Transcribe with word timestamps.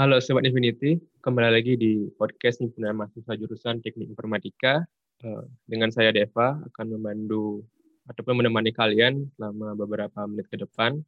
Halo 0.00 0.16
Sobat 0.16 0.48
Infinity, 0.48 0.96
kembali 1.20 1.60
lagi 1.60 1.76
di 1.76 2.08
podcast 2.16 2.64
Himpunan 2.64 2.96
Mahasiswa 2.96 3.36
Jurusan 3.36 3.84
Teknik 3.84 4.08
Informatika. 4.08 4.80
Eh, 5.20 5.44
dengan 5.68 5.92
saya 5.92 6.08
Deva 6.08 6.56
akan 6.56 6.96
membantu 6.96 7.68
ataupun 8.08 8.40
menemani 8.40 8.72
kalian 8.72 9.28
selama 9.36 9.76
beberapa 9.76 10.24
menit 10.24 10.48
ke 10.48 10.56
depan 10.56 11.04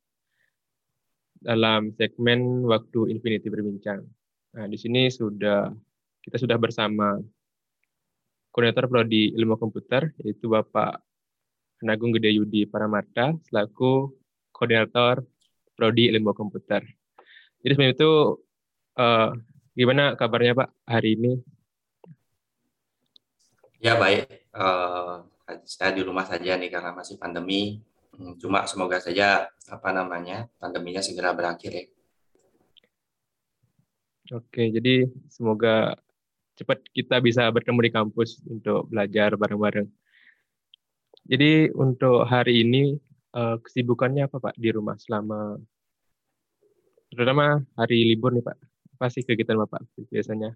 dalam 1.41 1.97
segmen 1.97 2.69
waktu 2.69 3.17
Infinity 3.17 3.49
berbincang. 3.49 4.05
Nah, 4.61 4.69
di 4.69 4.77
sini 4.77 5.09
sudah 5.09 5.73
kita 6.21 6.37
sudah 6.37 6.61
bersama 6.61 7.17
koordinator 8.53 8.93
prodi 8.93 9.33
ilmu 9.33 9.57
komputer 9.57 10.13
yaitu 10.21 10.53
Bapak 10.53 11.01
Penagung 11.81 12.13
Gede 12.13 12.29
Yudi 12.37 12.69
Paramarta 12.69 13.33
selaku 13.49 14.13
koordinator 14.53 15.25
prodi 15.81 16.13
ilmu 16.13 16.37
komputer. 16.37 16.85
Jadi 17.65 17.73
sebelum 17.73 17.97
itu 17.97 18.13
Uh, 18.93 19.33
gimana 19.73 20.13
kabarnya 20.17 20.53
Pak 20.53 20.69
hari 20.85 21.17
ini? 21.17 21.33
Ya 23.83 23.99
baik, 23.99 24.53
uh, 24.55 25.27
saya 25.67 25.91
di 25.91 26.07
rumah 26.07 26.23
saja 26.23 26.55
nih 26.55 26.71
karena 26.71 26.95
masih 26.95 27.19
pandemi. 27.19 27.83
Hmm, 28.13 28.37
cuma 28.37 28.69
semoga 28.69 29.01
saja 29.01 29.49
apa 29.73 29.89
namanya 29.91 30.45
pandeminya 30.61 31.01
segera 31.01 31.33
berakhir 31.33 31.73
ya. 31.73 31.85
Oke, 34.37 34.69
jadi 34.69 35.09
semoga 35.33 35.97
cepat 36.55 36.85
kita 36.93 37.19
bisa 37.25 37.49
bertemu 37.49 37.81
di 37.89 37.91
kampus 37.91 38.39
untuk 38.45 38.87
belajar 38.87 39.35
bareng-bareng. 39.35 39.89
Jadi 41.27 41.73
untuk 41.73 42.29
hari 42.29 42.63
ini 42.63 42.97
uh, 43.35 43.57
kesibukannya 43.59 44.29
apa 44.29 44.39
Pak 44.39 44.55
di 44.61 44.69
rumah 44.71 44.95
selama 45.01 45.57
terutama 47.11 47.61
hari 47.77 48.05
libur 48.09 48.37
nih 48.37 48.45
Pak? 48.45 48.72
Sih 49.09 49.25
kegiatan 49.27 49.59
Bapak 49.59 49.83
biasanya? 50.13 50.55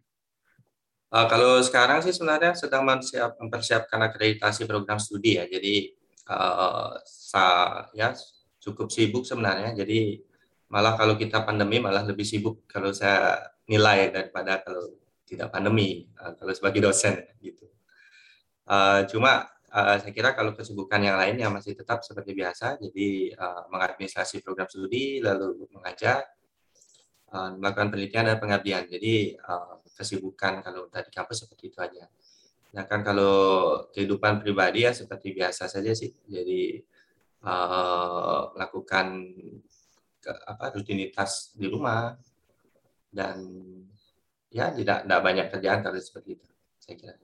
Uh, 1.07 1.27
kalau 1.31 1.63
sekarang 1.63 2.03
sih 2.03 2.11
sebenarnya 2.11 2.59
sedang 2.59 2.83
mempersiapkan 3.41 4.01
akreditasi 4.11 4.67
program 4.67 4.99
studi 4.99 5.39
ya. 5.39 5.47
Jadi 5.47 5.95
uh, 6.29 6.99
sa 7.07 7.45
ya 7.95 8.13
cukup 8.59 8.91
sibuk 8.91 9.23
sebenarnya. 9.23 9.73
Jadi 9.73 10.19
malah 10.67 10.99
kalau 10.99 11.15
kita 11.15 11.47
pandemi 11.47 11.79
malah 11.79 12.03
lebih 12.03 12.27
sibuk 12.27 12.67
kalau 12.67 12.91
saya 12.91 13.39
nilai 13.71 14.11
daripada 14.11 14.59
kalau 14.67 14.99
tidak 15.27 15.51
pandemi 15.55 16.11
uh, 16.19 16.35
kalau 16.35 16.53
sebagai 16.55 16.83
dosen 16.83 17.23
gitu. 17.39 17.71
Uh, 18.67 19.07
cuma 19.07 19.47
uh, 19.71 19.97
saya 20.03 20.11
kira 20.11 20.35
kalau 20.35 20.59
kesibukan 20.59 20.99
yang 20.99 21.15
lain 21.19 21.39
yang 21.39 21.55
masih 21.55 21.79
tetap 21.79 22.03
seperti 22.03 22.35
biasa, 22.35 22.83
jadi 22.83 23.35
uh, 23.39 23.71
mengadministrasi 23.71 24.43
program 24.43 24.67
studi 24.67 25.23
lalu 25.23 25.71
mengajar 25.71 26.27
uh, 27.33 27.51
melakukan 27.57 27.89
penelitian 27.91 28.25
dan 28.31 28.39
pengabdian. 28.39 28.85
Jadi 28.87 29.35
uh, 29.41 29.81
kesibukan 29.97 30.61
kalau 30.61 30.87
di 30.91 31.13
kampus 31.15 31.47
seperti 31.47 31.73
itu 31.73 31.79
aja. 31.81 32.05
Nah 32.77 32.85
kan 32.85 33.01
kalau 33.01 33.35
kehidupan 33.91 34.45
pribadi 34.45 34.85
ya 34.85 34.93
seperti 34.93 35.33
biasa 35.33 35.67
saja 35.67 35.97
sih. 35.97 36.13
Jadi 36.29 36.77
uh, 37.47 38.53
lakukan 38.53 39.07
ke, 40.21 40.31
apa 40.31 40.75
rutinitas 40.77 41.57
di 41.57 41.67
rumah 41.71 42.13
dan 43.09 43.41
ya 44.53 44.75
tidak 44.75 45.07
tidak 45.09 45.21
banyak 45.25 45.47
kerjaan 45.49 45.81
kalau 45.81 45.97
seperti 45.97 46.37
itu 46.37 46.47
saya 46.83 46.95
kira. 47.01 47.15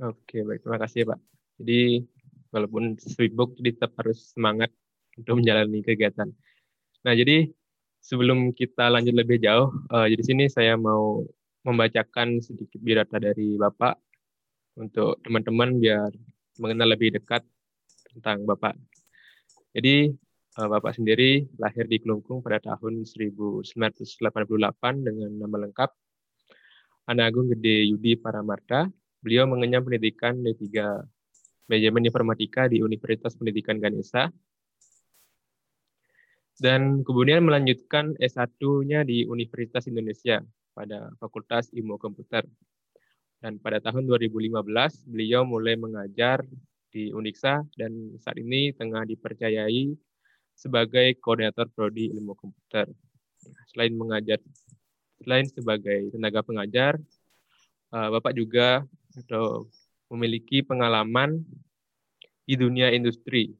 Oke 0.00 0.46
baik 0.46 0.62
terima 0.62 0.78
kasih 0.80 1.08
Pak. 1.10 1.18
Jadi 1.60 2.06
walaupun 2.54 2.96
sibuk 2.96 3.58
tetap 3.58 3.92
harus 3.98 4.32
semangat 4.32 4.70
untuk 5.18 5.42
menjalani 5.42 5.82
kegiatan. 5.82 6.28
Nah 7.04 7.12
jadi 7.12 7.50
sebelum 8.00 8.56
kita 8.56 8.88
lanjut 8.88 9.14
lebih 9.14 9.38
jauh, 9.38 9.70
uh, 9.92 10.08
jadi 10.08 10.22
sini 10.24 10.44
saya 10.48 10.74
mau 10.74 11.24
membacakan 11.64 12.40
sedikit 12.40 12.80
biodata 12.80 13.20
dari 13.20 13.60
Bapak 13.60 13.94
untuk 14.80 15.20
teman-teman 15.20 15.76
biar 15.76 16.08
mengenal 16.56 16.96
lebih 16.96 17.12
dekat 17.20 17.44
tentang 18.10 18.48
Bapak. 18.48 18.74
Jadi 19.76 20.10
uh, 20.56 20.68
Bapak 20.68 20.96
sendiri 20.96 21.46
lahir 21.60 21.84
di 21.86 22.00
Kelungkung 22.00 22.40
pada 22.40 22.58
tahun 22.58 23.04
1988 23.04 23.68
dengan 25.04 25.30
nama 25.36 25.56
lengkap 25.68 25.90
Ana 27.06 27.28
Agung 27.28 27.52
Gede 27.52 27.86
Yudi 27.92 28.16
Paramarta. 28.16 28.88
Beliau 29.20 29.44
mengenyam 29.44 29.84
pendidikan 29.84 30.40
D3 30.40 30.64
Manajemen 31.68 32.08
Informatika 32.08 32.66
di 32.66 32.80
Universitas 32.80 33.36
Pendidikan 33.36 33.76
Ganesha 33.76 34.32
dan 36.60 37.00
kemudian 37.02 37.48
melanjutkan 37.48 38.12
S1-nya 38.20 39.08
di 39.08 39.24
Universitas 39.24 39.88
Indonesia 39.88 40.44
pada 40.76 41.08
Fakultas 41.16 41.72
Ilmu 41.72 41.96
Komputer. 41.96 42.44
Dan 43.40 43.56
pada 43.56 43.80
tahun 43.80 44.04
2015 44.04 44.60
beliau 45.08 45.48
mulai 45.48 45.72
mengajar 45.80 46.44
di 46.92 47.08
Uniksa 47.16 47.64
dan 47.80 48.12
saat 48.20 48.36
ini 48.36 48.76
tengah 48.76 49.08
dipercayai 49.08 49.96
sebagai 50.52 51.16
koordinator 51.24 51.72
prodi 51.72 52.12
ilmu 52.12 52.36
komputer. 52.36 52.84
Selain 53.72 53.96
mengajar, 53.96 54.36
selain 55.24 55.48
sebagai 55.48 56.12
tenaga 56.12 56.44
pengajar, 56.44 57.00
eh, 57.96 58.08
Bapak 58.12 58.36
juga 58.36 58.84
atau 59.16 59.64
memiliki 60.12 60.60
pengalaman 60.60 61.40
di 62.44 62.60
dunia 62.60 62.92
industri 62.92 63.56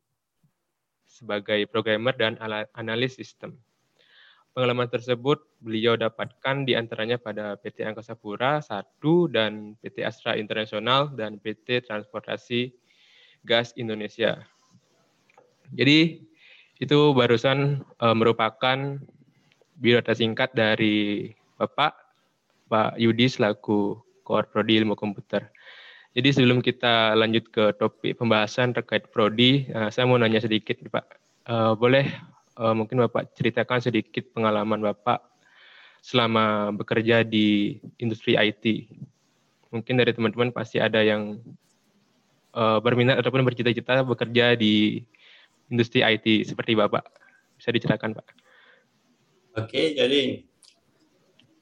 sebagai 1.10 1.66
programmer 1.66 2.15
dan 2.15 2.38
analis 2.78 3.19
sistem. 3.19 3.59
Pengalaman 4.54 4.91
tersebut 4.91 5.43
beliau 5.62 5.94
dapatkan 5.94 6.66
di 6.66 6.75
antaranya 6.75 7.19
pada 7.19 7.54
PT 7.59 7.87
Angkasa 7.87 8.19
Pura 8.19 8.59
I 8.62 8.82
dan 9.31 9.78
PT 9.78 10.03
Astra 10.03 10.34
Internasional 10.34 11.10
dan 11.15 11.38
PT 11.38 11.87
Transportasi 11.87 12.75
Gas 13.47 13.75
Indonesia. 13.78 14.43
Jadi 15.70 16.19
itu 16.82 16.99
barusan 17.15 17.87
uh, 18.03 18.16
merupakan 18.16 18.99
biodata 19.78 20.19
singkat 20.19 20.50
dari 20.50 21.31
Bapak 21.54 21.94
Pak 22.66 22.99
Yudi 22.99 23.31
selaku 23.31 24.03
Core 24.26 24.50
Prodi 24.50 24.82
Ilmu 24.82 24.99
Komputer. 24.99 25.50
Jadi 26.10 26.28
sebelum 26.34 26.59
kita 26.59 27.15
lanjut 27.15 27.47
ke 27.54 27.71
topik 27.78 28.19
pembahasan 28.19 28.75
terkait 28.75 29.06
prodi, 29.15 29.71
uh, 29.71 29.94
saya 29.94 30.10
mau 30.10 30.19
nanya 30.19 30.43
sedikit, 30.43 30.75
Pak. 30.91 31.06
Uh, 31.47 31.72
boleh 31.78 32.10
uh, 32.59 32.75
mungkin 32.75 32.98
Bapak 33.06 33.31
ceritakan 33.38 33.78
sedikit 33.78 34.26
pengalaman 34.34 34.82
Bapak 34.82 35.22
selama 36.03 36.75
bekerja 36.75 37.22
di 37.22 37.78
industri 38.03 38.34
IT. 38.34 38.91
Mungkin 39.70 40.03
dari 40.03 40.10
teman-teman 40.10 40.50
pasti 40.50 40.82
ada 40.82 40.99
yang 40.99 41.38
uh, 42.59 42.82
berminat 42.82 43.22
ataupun 43.22 43.47
bercita-cita 43.47 44.03
bekerja 44.03 44.59
di 44.59 45.06
industri 45.70 46.03
IT 46.03 46.50
seperti 46.50 46.75
Bapak. 46.75 47.06
Bisa 47.54 47.70
diceritakan, 47.70 48.19
Pak? 48.19 48.26
Oke, 49.62 49.94
jadi 49.94 50.43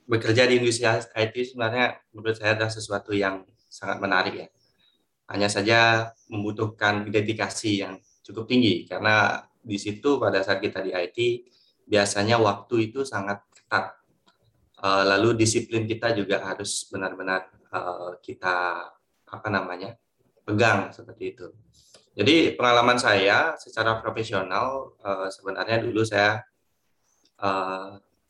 bekerja 0.08 0.48
di 0.48 0.56
industri 0.56 0.88
IT 0.88 1.36
sebenarnya 1.52 2.00
menurut 2.16 2.40
saya 2.40 2.56
adalah 2.56 2.72
sesuatu 2.72 3.12
yang 3.12 3.44
sangat 3.68 4.00
menarik 4.00 4.34
ya. 4.34 4.48
Hanya 5.28 5.48
saja 5.52 6.10
membutuhkan 6.32 7.04
dedikasi 7.08 7.84
yang 7.84 8.00
cukup 8.24 8.48
tinggi 8.48 8.88
karena 8.88 9.44
di 9.60 9.76
situ 9.76 10.16
pada 10.16 10.40
saat 10.40 10.64
kita 10.64 10.80
di 10.80 10.92
IT 10.92 11.18
biasanya 11.88 12.40
waktu 12.40 12.92
itu 12.92 13.04
sangat 13.04 13.44
ketat. 13.52 13.96
Eh, 14.78 15.04
lalu 15.04 15.34
disiplin 15.36 15.84
kita 15.84 16.12
juga 16.16 16.44
harus 16.44 16.88
benar-benar 16.88 17.48
eh, 17.72 18.12
kita 18.24 18.56
apa 19.28 19.48
namanya 19.52 19.96
pegang 20.44 20.88
seperti 20.92 21.36
itu. 21.36 21.46
Jadi 22.18 22.58
pengalaman 22.58 22.98
saya 22.98 23.54
secara 23.60 24.00
profesional 24.00 24.96
eh, 25.04 25.28
sebenarnya 25.32 25.84
dulu 25.84 26.02
saya 26.04 26.40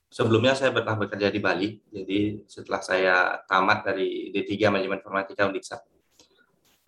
sebelumnya 0.08 0.56
saya 0.56 0.72
pernah 0.72 0.96
bekerja 0.96 1.28
di 1.28 1.40
Bali. 1.40 1.68
Jadi 1.92 2.42
setelah 2.48 2.80
saya 2.80 3.16
tamat 3.44 3.92
dari 3.92 4.32
D3 4.32 4.72
Manajemen 4.72 5.00
Informatika 5.00 5.46
Undiksa, 5.46 5.76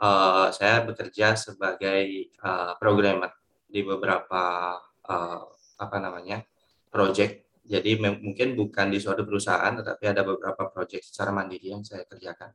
uh, 0.00 0.48
saya 0.50 0.82
bekerja 0.82 1.36
sebagai 1.36 2.32
uh, 2.40 2.74
programmer 2.80 3.30
di 3.68 3.84
beberapa 3.84 4.74
uh, 5.06 5.42
apa 5.80 5.96
namanya 6.00 6.42
project. 6.88 7.46
Jadi 7.70 8.02
mungkin 8.02 8.58
bukan 8.58 8.90
di 8.90 8.98
suatu 8.98 9.22
perusahaan, 9.22 9.70
tetapi 9.70 10.04
ada 10.10 10.26
beberapa 10.26 10.66
project 10.74 11.06
secara 11.06 11.30
mandiri 11.30 11.70
yang 11.70 11.86
saya 11.86 12.02
kerjakan. 12.02 12.50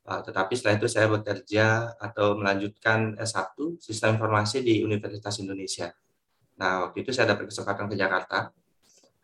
Uh, 0.00 0.24
tetapi 0.24 0.56
setelah 0.56 0.80
itu 0.80 0.88
saya 0.88 1.12
bekerja 1.12 1.92
atau 2.00 2.40
melanjutkan 2.40 3.20
S1 3.20 3.76
Sistem 3.76 4.16
Informasi 4.16 4.64
di 4.64 4.80
Universitas 4.80 5.36
Indonesia. 5.44 5.92
Nah, 6.56 6.88
waktu 6.88 7.04
itu 7.04 7.12
saya 7.12 7.36
dapat 7.36 7.52
kesempatan 7.52 7.84
ke 7.92 7.96
Jakarta 8.00 8.48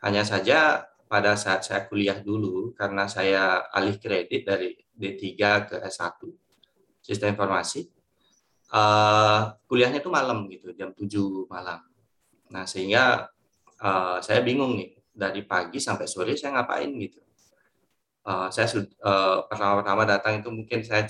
hanya 0.04 0.22
saja 0.26 0.88
pada 1.06 1.38
saat 1.38 1.62
saya 1.62 1.86
kuliah 1.86 2.18
dulu, 2.18 2.74
karena 2.74 3.06
saya 3.06 3.70
alih 3.70 3.96
kredit 3.96 4.42
dari 4.44 4.74
D3 4.92 5.24
ke 5.68 5.76
S1, 5.86 6.18
sistem 7.00 7.32
informasi, 7.32 7.86
uh, 8.74 9.54
kuliahnya 9.70 10.02
itu 10.02 10.10
malam 10.10 10.50
gitu, 10.50 10.74
jam 10.74 10.90
7 10.90 11.46
malam. 11.46 11.80
Nah, 12.50 12.66
sehingga 12.66 13.30
uh, 13.80 14.18
saya 14.18 14.42
bingung 14.42 14.74
nih, 14.74 14.96
dari 15.16 15.40
pagi 15.48 15.80
sampai 15.80 16.04
sore 16.04 16.36
saya 16.36 16.60
ngapain 16.60 16.92
gitu. 17.00 17.24
uh, 18.28 18.52
saya 18.52 18.68
uh, 19.00 19.48
pertama-tama 19.48 20.04
datang 20.04 20.44
itu 20.44 20.52
mungkin 20.52 20.84
saya 20.84 21.08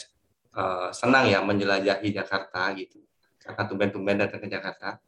uh, 0.55 0.95
senang 0.95 1.27
ya 1.27 1.43
menjelajahi 1.43 2.15
Jakarta 2.15 2.71
gitu 2.79 3.03
karena 3.43 3.63
tumben-tumben 3.67 4.19
datang 4.23 4.39
ke 4.39 4.47
Jakarta 4.47 5.03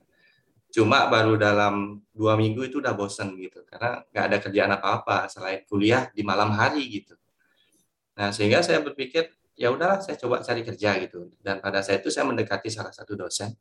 cuma 0.79 1.11
baru 1.11 1.35
dalam 1.35 1.99
dua 2.15 2.39
minggu 2.39 2.71
itu 2.71 2.79
udah 2.79 2.95
bosen 2.95 3.35
gitu 3.35 3.67
karena 3.67 3.99
nggak 4.15 4.25
ada 4.31 4.39
kerjaan 4.39 4.71
apa-apa 4.79 5.27
selain 5.27 5.67
kuliah 5.67 6.07
di 6.15 6.23
malam 6.23 6.55
hari 6.55 6.87
gitu. 6.87 7.19
Nah 8.15 8.31
sehingga 8.31 8.63
saya 8.63 8.79
berpikir 8.87 9.27
ya 9.59 9.75
udahlah 9.75 9.99
saya 9.99 10.15
coba 10.15 10.39
cari 10.39 10.63
kerja 10.63 10.95
gitu. 11.03 11.35
Dan 11.43 11.59
pada 11.59 11.83
saat 11.83 12.07
itu 12.07 12.15
saya 12.15 12.31
mendekati 12.31 12.71
salah 12.71 12.95
satu 12.95 13.19
dosen. 13.19 13.59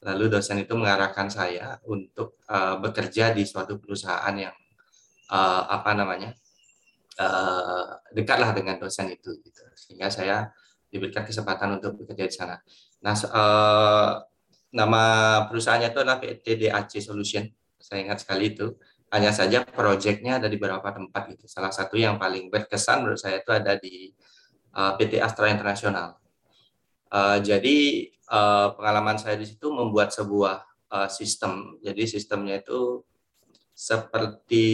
Lalu 0.00 0.32
dosen 0.32 0.64
itu 0.64 0.72
mengarahkan 0.72 1.28
saya 1.28 1.76
untuk 1.84 2.40
uh, 2.48 2.80
bekerja 2.80 3.36
di 3.36 3.44
suatu 3.44 3.76
perusahaan 3.76 4.32
yang 4.32 4.56
uh, 5.28 5.68
apa 5.68 5.92
namanya 5.92 6.32
uh, 7.20 8.00
dekatlah 8.16 8.56
dengan 8.56 8.80
dosen 8.80 9.12
itu 9.12 9.36
gitu. 9.44 9.60
Sehingga 9.76 10.08
saya 10.08 10.48
diberikan 10.88 11.20
kesempatan 11.28 11.76
untuk 11.76 12.00
bekerja 12.00 12.24
di 12.24 12.32
sana. 12.32 12.56
Nah 13.04 13.12
uh, 13.28 14.24
nama 14.70 15.02
perusahaannya 15.50 15.90
itu 15.90 15.98
adalah 16.00 16.18
PT 16.22 16.46
DAC 16.66 17.02
Solution. 17.02 17.44
Saya 17.78 18.06
ingat 18.06 18.22
sekali 18.22 18.54
itu. 18.54 18.74
Hanya 19.10 19.34
saja 19.34 19.66
proyeknya 19.66 20.38
ada 20.38 20.46
di 20.46 20.54
beberapa 20.54 20.86
tempat 20.94 21.34
gitu. 21.34 21.50
Salah 21.50 21.74
satu 21.74 21.98
yang 21.98 22.14
paling 22.14 22.46
berkesan 22.46 23.02
menurut 23.02 23.18
saya 23.18 23.42
itu 23.42 23.50
ada 23.50 23.74
di 23.74 24.14
uh, 24.78 24.94
PT 24.94 25.18
Astra 25.18 25.50
Internasional. 25.50 26.14
Uh, 27.10 27.42
jadi 27.42 28.06
uh, 28.30 28.78
pengalaman 28.78 29.18
saya 29.18 29.34
di 29.34 29.50
situ 29.50 29.66
membuat 29.74 30.14
sebuah 30.14 30.62
uh, 30.94 31.08
sistem. 31.10 31.82
Jadi 31.82 32.06
sistemnya 32.06 32.62
itu 32.62 33.02
seperti 33.74 34.66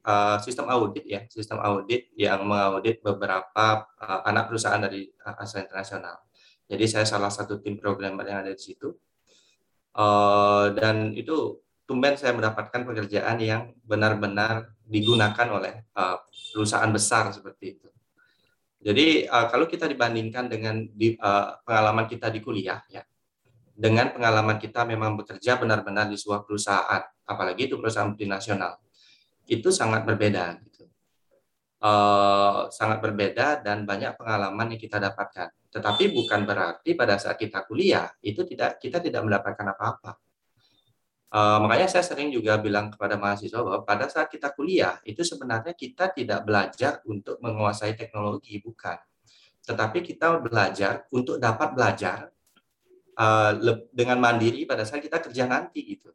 uh, 0.00 0.40
sistem 0.40 0.66
audit 0.72 1.04
ya, 1.04 1.22
sistem 1.30 1.60
audit 1.60 2.10
yang 2.18 2.42
mengaudit 2.42 3.04
beberapa 3.04 3.84
uh, 4.00 4.20
anak 4.26 4.50
perusahaan 4.50 4.80
dari 4.80 5.06
uh, 5.22 5.36
Astra 5.38 5.62
Internasional. 5.62 6.24
Jadi 6.74 6.90
saya 6.90 7.06
salah 7.06 7.30
satu 7.30 7.62
tim 7.62 7.78
programmer 7.78 8.26
yang 8.26 8.42
ada 8.42 8.50
di 8.50 8.58
situ. 8.58 8.90
Uh, 9.94 10.74
dan 10.74 11.14
itu 11.14 11.62
tumben 11.86 12.18
saya 12.18 12.34
mendapatkan 12.34 12.82
pekerjaan 12.82 13.38
yang 13.38 13.70
benar-benar 13.86 14.74
digunakan 14.82 15.48
oleh 15.54 15.86
uh, 15.94 16.18
perusahaan 16.50 16.90
besar 16.90 17.30
seperti 17.30 17.78
itu. 17.78 17.88
Jadi 18.84 19.30
uh, 19.30 19.46
kalau 19.48 19.70
kita 19.70 19.86
dibandingkan 19.86 20.50
dengan 20.50 20.82
di, 20.90 21.14
uh, 21.16 21.62
pengalaman 21.62 22.10
kita 22.10 22.28
di 22.28 22.42
kuliah 22.42 22.82
ya, 22.90 23.06
dengan 23.70 24.10
pengalaman 24.10 24.58
kita 24.58 24.82
memang 24.82 25.14
bekerja 25.14 25.56
benar-benar 25.56 26.10
di 26.10 26.18
sebuah 26.18 26.42
perusahaan, 26.42 27.02
apalagi 27.24 27.70
itu 27.70 27.78
perusahaan 27.78 28.10
multinasional, 28.10 28.82
itu 29.46 29.70
sangat 29.70 30.02
berbeda. 30.02 30.58
Gitu. 30.58 30.84
Uh, 31.84 32.66
sangat 32.74 32.98
berbeda 32.98 33.62
dan 33.62 33.86
banyak 33.86 34.18
pengalaman 34.18 34.74
yang 34.74 34.80
kita 34.80 34.98
dapatkan. 34.98 35.52
Tetapi 35.74 36.14
bukan 36.14 36.46
berarti 36.46 36.94
pada 36.94 37.18
saat 37.18 37.34
kita 37.34 37.66
kuliah 37.66 38.06
itu 38.22 38.46
tidak 38.46 38.78
kita 38.78 39.02
tidak 39.02 39.26
mendapatkan 39.26 39.74
apa-apa. 39.74 40.14
Uh, 41.34 41.58
makanya 41.66 41.90
saya 41.90 42.06
sering 42.06 42.30
juga 42.30 42.54
bilang 42.62 42.94
kepada 42.94 43.18
mahasiswa 43.18 43.58
bahwa 43.58 43.82
pada 43.82 44.06
saat 44.06 44.30
kita 44.30 44.54
kuliah 44.54 45.02
itu 45.02 45.26
sebenarnya 45.26 45.74
kita 45.74 46.14
tidak 46.14 46.46
belajar 46.46 47.02
untuk 47.10 47.42
menguasai 47.42 47.98
teknologi 47.98 48.62
bukan, 48.62 48.94
tetapi 49.66 49.98
kita 50.06 50.38
belajar 50.38 51.10
untuk 51.10 51.42
dapat 51.42 51.74
belajar 51.74 52.30
uh, 53.18 53.50
dengan 53.90 54.22
mandiri 54.22 54.62
pada 54.62 54.86
saat 54.86 55.02
kita 55.02 55.18
kerja 55.18 55.50
nanti 55.50 55.98
gitu. 55.98 56.14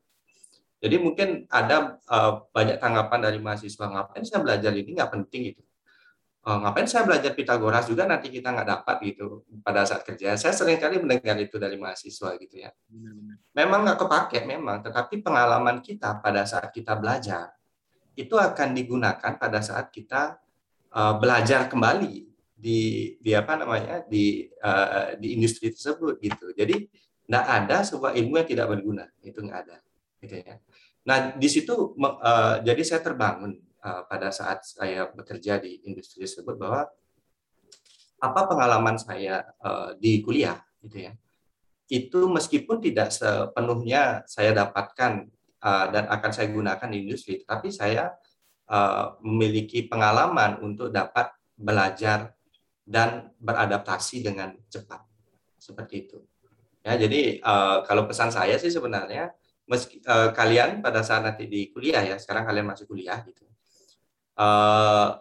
Jadi 0.79 0.95
mungkin 0.95 1.43
ada 1.51 1.99
uh, 2.07 2.47
banyak 2.55 2.79
tanggapan 2.79 3.19
dari 3.19 3.43
mahasiswa 3.43 3.91
ngapain 3.91 4.23
saya 4.23 4.39
belajar 4.39 4.71
ini 4.71 4.95
nggak 4.95 5.11
penting 5.19 5.51
gitu 5.51 5.67
oh, 6.49 6.57
ngapain 6.65 6.89
saya 6.89 7.05
belajar 7.05 7.37
Pitagoras 7.37 7.85
juga 7.85 8.09
nanti 8.09 8.33
kita 8.33 8.49
nggak 8.49 8.67
dapat 8.67 8.95
gitu 9.05 9.45
pada 9.61 9.85
saat 9.85 10.01
kerja. 10.01 10.33
Saya 10.33 10.57
sering 10.57 10.81
kali 10.81 10.97
mendengar 10.97 11.37
itu 11.37 11.61
dari 11.61 11.77
mahasiswa 11.77 12.33
gitu 12.41 12.55
ya. 12.57 12.73
Memang 13.53 13.85
nggak 13.85 13.99
kepake 14.01 14.49
memang, 14.49 14.81
tetapi 14.81 15.21
pengalaman 15.21 15.77
kita 15.85 16.17
pada 16.17 16.49
saat 16.49 16.73
kita 16.73 16.97
belajar 16.97 17.53
itu 18.17 18.33
akan 18.35 18.73
digunakan 18.73 19.31
pada 19.37 19.61
saat 19.61 19.93
kita 19.93 20.41
uh, 20.91 21.15
belajar 21.21 21.69
kembali 21.69 22.27
di 22.59 23.15
di 23.23 23.31
apa 23.31 23.55
namanya 23.55 24.03
di 24.03 24.43
uh, 24.59 25.15
di 25.15 25.37
industri 25.37 25.71
tersebut 25.71 26.17
gitu. 26.19 26.51
Jadi 26.57 26.89
nggak 27.29 27.45
ada 27.45 27.85
sebuah 27.85 28.17
ilmu 28.17 28.41
yang 28.41 28.49
tidak 28.49 28.67
berguna 28.73 29.05
itu 29.21 29.39
nggak 29.39 29.59
ada 29.69 29.77
gitu 30.19 30.35
ya. 30.41 30.57
Nah 31.05 31.37
di 31.37 31.47
situ 31.47 31.95
uh, 31.95 32.59
jadi 32.59 32.81
saya 32.83 32.99
terbangun 33.05 33.68
uh, 33.83 34.03
pada 34.07 34.29
saat 34.29 34.63
saya 34.63 35.07
bekerja 35.11 35.59
di 35.59 35.79
industri 35.87 36.23
tersebut 36.23 36.55
bahwa 36.59 36.87
apa 38.19 38.41
pengalaman 38.47 38.99
saya 38.99 39.47
uh, 39.63 39.95
di 39.95 40.19
kuliah 40.19 40.59
gitu 40.83 41.07
ya. 41.09 41.13
Itu 41.89 42.29
meskipun 42.29 42.83
tidak 42.83 43.09
sepenuhnya 43.09 44.21
saya 44.29 44.53
dapatkan 44.53 45.25
uh, 45.63 45.85
dan 45.89 46.05
akan 46.11 46.31
saya 46.31 46.47
gunakan 46.51 46.87
di 46.91 46.97
industri 47.07 47.43
tapi 47.43 47.71
saya 47.73 48.15
memiliki 49.25 49.89
pengalaman 49.89 50.61
untuk 50.61 50.93
dapat 50.93 51.33
belajar 51.57 52.37
dan 52.85 53.33
beradaptasi 53.41 54.21
dengan 54.21 54.53
cepat. 54.69 55.09
Seperti 55.57 56.05
itu. 56.05 56.21
Ya 56.85 56.93
jadi 56.93 57.41
kalau 57.89 58.05
pesan 58.05 58.29
saya 58.29 58.61
sih 58.61 58.69
sebenarnya 58.69 59.33
meski 59.65 60.05
kalian 60.05 60.85
pada 60.85 61.01
saat 61.01 61.25
nanti 61.25 61.49
di 61.49 61.73
kuliah 61.73 62.13
ya 62.13 62.21
sekarang 62.21 62.45
kalian 62.45 62.69
masih 62.69 62.85
kuliah 62.85 63.17
gitu 63.25 63.48
uh, 64.39 65.19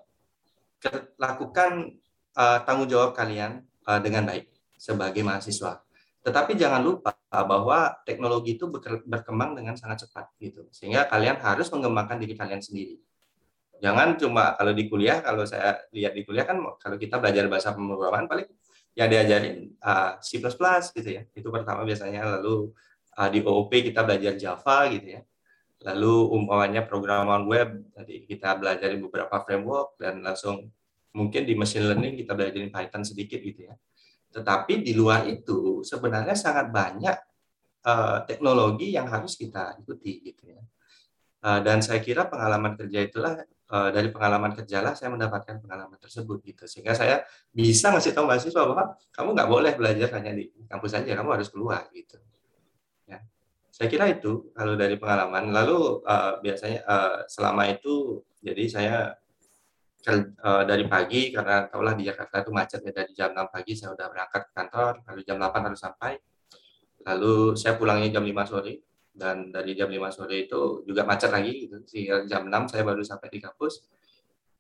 lakukan 1.19 1.99
uh, 2.39 2.59
tanggung 2.63 2.87
jawab 2.87 3.19
kalian 3.19 3.67
uh, 3.85 3.99
dengan 3.99 4.31
baik 4.31 4.47
sebagai 4.79 5.27
mahasiswa. 5.27 5.83
Tetapi 6.23 6.55
jangan 6.55 6.83
lupa 6.87 7.15
bahwa 7.29 7.99
teknologi 8.07 8.57
itu 8.57 8.71
berkembang 9.05 9.59
dengan 9.59 9.75
sangat 9.75 10.07
cepat 10.07 10.31
gitu. 10.39 10.71
Sehingga 10.71 11.11
kalian 11.11 11.43
harus 11.43 11.67
mengembangkan 11.75 12.23
diri 12.23 12.39
kalian 12.39 12.63
sendiri. 12.63 13.01
Jangan 13.79 14.19
cuma 14.19 14.59
kalau 14.59 14.75
di 14.75 14.91
kuliah, 14.91 15.23
kalau 15.23 15.47
saya 15.47 15.79
lihat 15.95 16.15
di 16.15 16.27
kuliah 16.27 16.43
kan 16.43 16.59
kalau 16.83 16.99
kita 16.99 17.23
belajar 17.23 17.47
bahasa 17.47 17.71
pemrograman 17.75 18.27
paling 18.27 18.51
yang 18.99 19.07
diajarin 19.07 19.79
uh, 19.83 20.19
C++ 20.19 20.43
gitu 20.95 21.09
ya. 21.11 21.23
Itu 21.35 21.49
pertama 21.55 21.87
biasanya 21.87 22.39
lalu 22.39 22.75
uh, 23.15 23.29
di 23.31 23.39
OOP 23.43 23.71
kita 23.71 24.03
belajar 24.03 24.35
Java 24.35 24.91
gitu 24.91 25.19
ya 25.19 25.23
lalu 25.87 26.15
umpamanya 26.35 26.83
programan 26.83 27.47
web 27.47 27.87
tadi 27.95 28.27
kita 28.27 28.59
belajar 28.59 28.91
beberapa 28.99 29.39
framework 29.47 29.95
dan 30.03 30.19
langsung 30.27 30.67
mungkin 31.15 31.47
di 31.47 31.55
machine 31.55 31.87
learning 31.87 32.19
kita 32.19 32.35
belajar 32.35 32.59
Python 32.67 33.03
sedikit 33.07 33.39
gitu 33.39 33.71
ya. 33.71 33.75
Tetapi 34.35 34.83
di 34.83 34.93
luar 34.93 35.25
itu 35.31 35.81
sebenarnya 35.87 36.35
sangat 36.35 36.69
banyak 36.75 37.17
uh, 37.87 38.19
teknologi 38.27 38.93
yang 38.93 39.07
harus 39.07 39.39
kita 39.39 39.79
ikuti 39.79 40.21
gitu 40.27 40.51
ya. 40.51 40.63
Uh, 41.39 41.63
dan 41.63 41.79
saya 41.79 42.03
kira 42.03 42.27
pengalaman 42.27 42.75
kerja 42.75 42.99
itulah 42.99 43.39
uh, 43.71 43.89
dari 43.95 44.11
pengalaman 44.11 44.59
kerjalah 44.59 44.99
saya 44.99 45.15
mendapatkan 45.15 45.63
pengalaman 45.63 45.97
tersebut 45.97 46.43
gitu. 46.43 46.67
Sehingga 46.67 46.99
saya 46.99 47.23
bisa 47.55 47.95
ngasih 47.95 48.13
tahu 48.19 48.27
mahasiswa 48.27 48.63
bahwa 48.67 48.99
kamu 49.15 49.29
nggak 49.39 49.49
boleh 49.49 49.73
belajar 49.79 50.09
hanya 50.19 50.35
di 50.35 50.51
kampus 50.67 50.99
saja 50.99 51.15
kamu 51.15 51.39
harus 51.39 51.49
keluar 51.49 51.87
gitu 51.95 52.19
saya 53.79 53.89
kira 53.95 54.11
itu 54.11 54.51
kalau 54.59 54.75
dari 54.75 54.99
pengalaman. 54.99 55.55
Lalu 55.55 56.03
uh, 56.03 56.43
biasanya 56.43 56.83
uh, 56.83 57.17
selama 57.31 57.71
itu 57.71 58.27
jadi 58.43 58.65
saya 58.67 58.97
uh, 60.43 60.63
dari 60.67 60.83
pagi 60.91 61.31
karena 61.31 61.71
tahulah 61.71 61.95
di 61.95 62.11
Jakarta 62.11 62.43
itu 62.43 62.51
macet 62.51 62.83
ya 62.83 62.91
dari 62.91 63.15
jam 63.15 63.31
6 63.31 63.55
pagi 63.55 63.79
saya 63.79 63.95
udah 63.95 64.07
berangkat 64.11 64.43
ke 64.51 64.53
kantor, 64.59 64.93
lalu 65.07 65.21
jam 65.23 65.39
8 65.39 65.67
harus 65.71 65.79
sampai. 65.79 66.13
Lalu 67.07 67.55
saya 67.55 67.79
pulangnya 67.79 68.19
jam 68.19 68.27
5 68.27 68.51
sore 68.51 68.83
dan 69.15 69.55
dari 69.55 69.79
jam 69.79 69.87
5 69.87 70.11
sore 70.11 70.51
itu 70.51 70.83
juga 70.83 71.07
macet 71.07 71.31
lagi 71.31 71.71
gitu. 71.71 71.79
Sehingga 71.87 72.27
jam 72.27 72.51
6 72.51 72.75
saya 72.75 72.83
baru 72.83 73.07
sampai 73.07 73.31
di 73.31 73.39
kampus. 73.39 73.87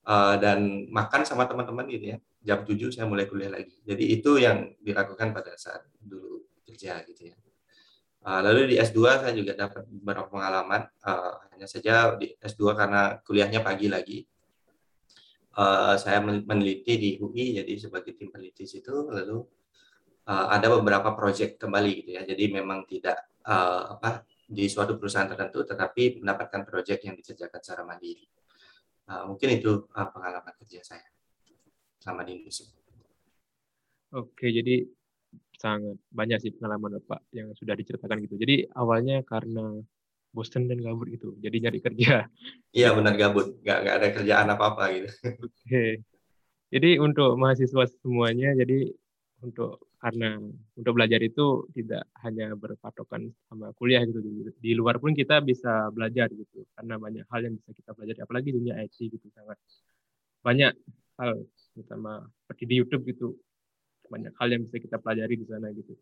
Uh, 0.08 0.40
dan 0.40 0.88
makan 0.88 1.26
sama 1.26 1.42
teman-teman 1.50 1.90
gitu 1.90 2.14
ya. 2.14 2.18
Jam 2.46 2.62
7 2.62 2.94
saya 2.94 3.10
mulai 3.10 3.26
kuliah 3.26 3.50
lagi. 3.50 3.82
Jadi 3.82 4.14
itu 4.14 4.38
yang 4.38 4.78
dilakukan 4.78 5.34
pada 5.34 5.58
saat 5.58 5.82
dulu 5.98 6.46
kerja 6.62 7.02
gitu 7.02 7.34
ya. 7.34 7.36
Uh, 8.28 8.44
lalu 8.44 8.68
di 8.68 8.76
S2 8.76 9.24
saya 9.24 9.32
juga 9.32 9.56
dapat 9.56 9.88
beberapa 9.88 10.28
pengalaman, 10.28 10.84
uh, 11.00 11.48
hanya 11.48 11.64
saja 11.64 12.12
di 12.20 12.36
S2 12.36 12.76
karena 12.76 13.16
kuliahnya 13.24 13.64
pagi 13.64 13.88
lagi. 13.88 14.20
Uh, 15.56 15.96
saya 15.96 16.20
meneliti 16.20 17.00
di 17.00 17.10
UI, 17.16 17.56
jadi 17.56 17.72
sebagai 17.80 18.12
tim 18.20 18.28
peneliti 18.28 18.68
situ, 18.68 18.92
lalu 19.08 19.48
ada 20.28 20.68
beberapa 20.76 21.16
proyek 21.16 21.56
kembali 21.56 22.04
gitu 22.04 22.10
ya. 22.12 22.20
Jadi 22.20 22.52
memang 22.52 22.84
tidak 22.84 23.16
apa 23.48 24.28
di 24.44 24.68
suatu 24.68 25.00
perusahaan 25.00 25.24
tertentu, 25.24 25.64
tetapi 25.64 26.20
mendapatkan 26.20 26.68
proyek 26.68 27.08
yang 27.08 27.16
dikerjakan 27.16 27.56
secara 27.64 27.80
mandiri. 27.88 28.28
Mungkin 29.08 29.56
itu 29.56 29.88
pengalaman 29.88 30.52
kerja 30.60 30.84
saya 30.84 31.08
selama 31.96 32.28
di 32.28 32.44
industri. 32.44 32.68
Oke, 34.12 34.52
jadi 34.52 34.84
sangat 35.58 35.98
banyak 36.14 36.38
sih 36.38 36.54
pengalaman 36.54 37.02
Bapak 37.02 37.26
yang 37.34 37.50
sudah 37.58 37.74
diceritakan 37.74 38.22
gitu. 38.24 38.38
Jadi 38.38 38.70
awalnya 38.78 39.26
karena 39.26 39.82
bosen 40.30 40.70
dan 40.70 40.78
gabut 40.78 41.10
gitu. 41.10 41.34
Jadi 41.42 41.56
nyari 41.66 41.80
kerja. 41.82 42.30
Iya 42.70 42.94
benar 42.94 43.18
gabut, 43.18 43.58
nggak 43.64 43.78
nggak 43.82 43.96
ada 43.98 44.08
kerjaan 44.14 44.48
apa 44.54 44.64
apa 44.70 44.84
gitu. 44.94 45.10
Oke. 45.42 45.84
Jadi 46.68 47.00
untuk 47.00 47.34
mahasiswa 47.40 47.84
semuanya, 48.04 48.52
jadi 48.54 48.92
untuk 49.40 49.88
karena 49.98 50.38
untuk 50.78 50.92
belajar 50.94 51.18
itu 51.18 51.66
tidak 51.74 52.06
hanya 52.22 52.54
berpatokan 52.54 53.34
sama 53.50 53.74
kuliah 53.74 54.06
gitu 54.06 54.22
di 54.62 54.72
luar 54.78 55.02
pun 55.02 55.10
kita 55.10 55.42
bisa 55.42 55.90
belajar 55.90 56.30
gitu 56.30 56.62
karena 56.78 57.02
banyak 57.02 57.26
hal 57.26 57.40
yang 57.42 57.58
bisa 57.58 57.74
kita 57.74 57.90
pelajari 57.98 58.22
apalagi 58.22 58.54
dunia 58.54 58.78
IT 58.78 58.94
gitu 58.94 59.26
sangat 59.34 59.58
banyak 60.42 60.70
hal 61.18 61.42
terutama 61.74 62.30
seperti 62.46 62.62
di 62.70 62.74
YouTube 62.78 63.02
gitu 63.10 63.34
banyak 64.08 64.32
hal 64.36 64.48
yang 64.50 64.62
bisa 64.66 64.76
kita 64.80 64.96
pelajari 64.98 65.34
di 65.38 65.46
sana 65.46 65.68
gitu 65.72 65.92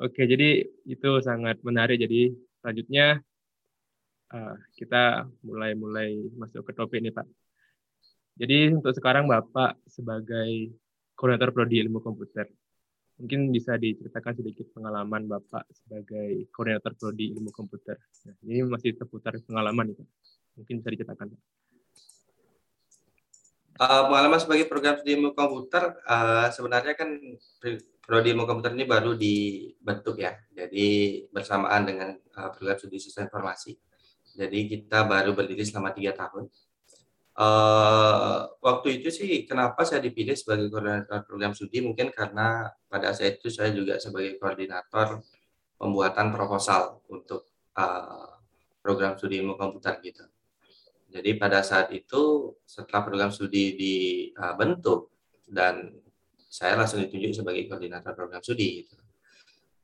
oke 0.00 0.22
jadi 0.22 0.64
itu 0.86 1.10
sangat 1.24 1.60
menarik 1.66 1.98
jadi 2.00 2.32
selanjutnya 2.60 3.20
uh, 4.32 4.54
kita 4.76 5.28
mulai 5.44 5.72
mulai 5.74 6.08
masuk 6.36 6.62
ke 6.64 6.72
topik 6.76 7.00
nih 7.00 7.12
Pak 7.12 7.26
jadi 8.40 8.72
untuk 8.72 8.92
sekarang 8.96 9.28
Bapak 9.28 9.80
sebagai 9.88 10.72
koordinator 11.18 11.52
prodi 11.52 11.82
ilmu 11.84 12.00
komputer 12.00 12.48
Mungkin 13.20 13.52
bisa 13.52 13.76
diceritakan 13.76 14.32
sedikit 14.32 14.64
pengalaman 14.72 15.28
Bapak 15.28 15.68
sebagai 15.76 16.48
koordinator 16.56 16.96
prodi 16.96 17.28
ilmu 17.36 17.52
komputer. 17.52 18.00
Nah, 18.24 18.32
ini 18.48 18.64
masih 18.64 18.96
seputar 18.96 19.36
pengalaman 19.44 19.92
itu. 19.92 20.00
Mungkin 20.56 20.80
bisa 20.80 20.88
diceritakan. 20.88 21.28
Uh, 23.80 24.12
pengalaman 24.12 24.36
sebagai 24.36 24.68
program 24.68 25.00
studi 25.00 25.16
ilmu 25.16 25.32
komputer 25.32 25.96
uh, 26.04 26.52
sebenarnya 26.52 26.92
kan 26.92 27.16
prodi 28.04 28.28
ilmu 28.36 28.44
komputer 28.44 28.76
ini 28.76 28.84
baru 28.84 29.16
dibentuk 29.16 30.20
ya. 30.20 30.36
Jadi 30.52 31.24
bersamaan 31.32 31.88
dengan 31.88 32.12
uh, 32.12 32.50
program 32.52 32.76
studi 32.76 33.00
sistem 33.00 33.32
informasi. 33.32 33.72
Jadi 34.36 34.68
kita 34.68 35.08
baru 35.08 35.32
berdiri 35.32 35.64
selama 35.64 35.96
tiga 35.96 36.12
tahun. 36.12 36.52
Uh, 37.40 38.52
waktu 38.60 39.00
itu 39.00 39.08
sih 39.08 39.48
kenapa 39.48 39.80
saya 39.88 40.04
dipilih 40.04 40.36
sebagai 40.36 40.68
koordinator 40.68 41.24
program 41.24 41.56
studi 41.56 41.80
mungkin 41.80 42.12
karena 42.12 42.68
pada 42.84 43.16
saat 43.16 43.40
itu 43.40 43.48
saya 43.48 43.72
juga 43.72 43.96
sebagai 43.96 44.36
koordinator 44.36 45.24
pembuatan 45.80 46.36
proposal 46.36 47.00
untuk 47.08 47.48
uh, 47.80 48.28
program 48.84 49.16
studi 49.16 49.40
ilmu 49.40 49.56
komputer 49.56 49.96
gitu. 50.04 50.28
Jadi 51.10 51.36
pada 51.36 51.60
saat 51.66 51.90
itu 51.90 52.54
setelah 52.62 53.02
program 53.02 53.34
studi 53.34 53.74
dibentuk 53.74 55.10
dan 55.50 55.90
saya 56.38 56.78
langsung 56.78 57.02
ditunjuk 57.02 57.34
sebagai 57.34 57.66
koordinator 57.66 58.14
program 58.14 58.42
studi 58.42 58.86
gitu. 58.86 58.94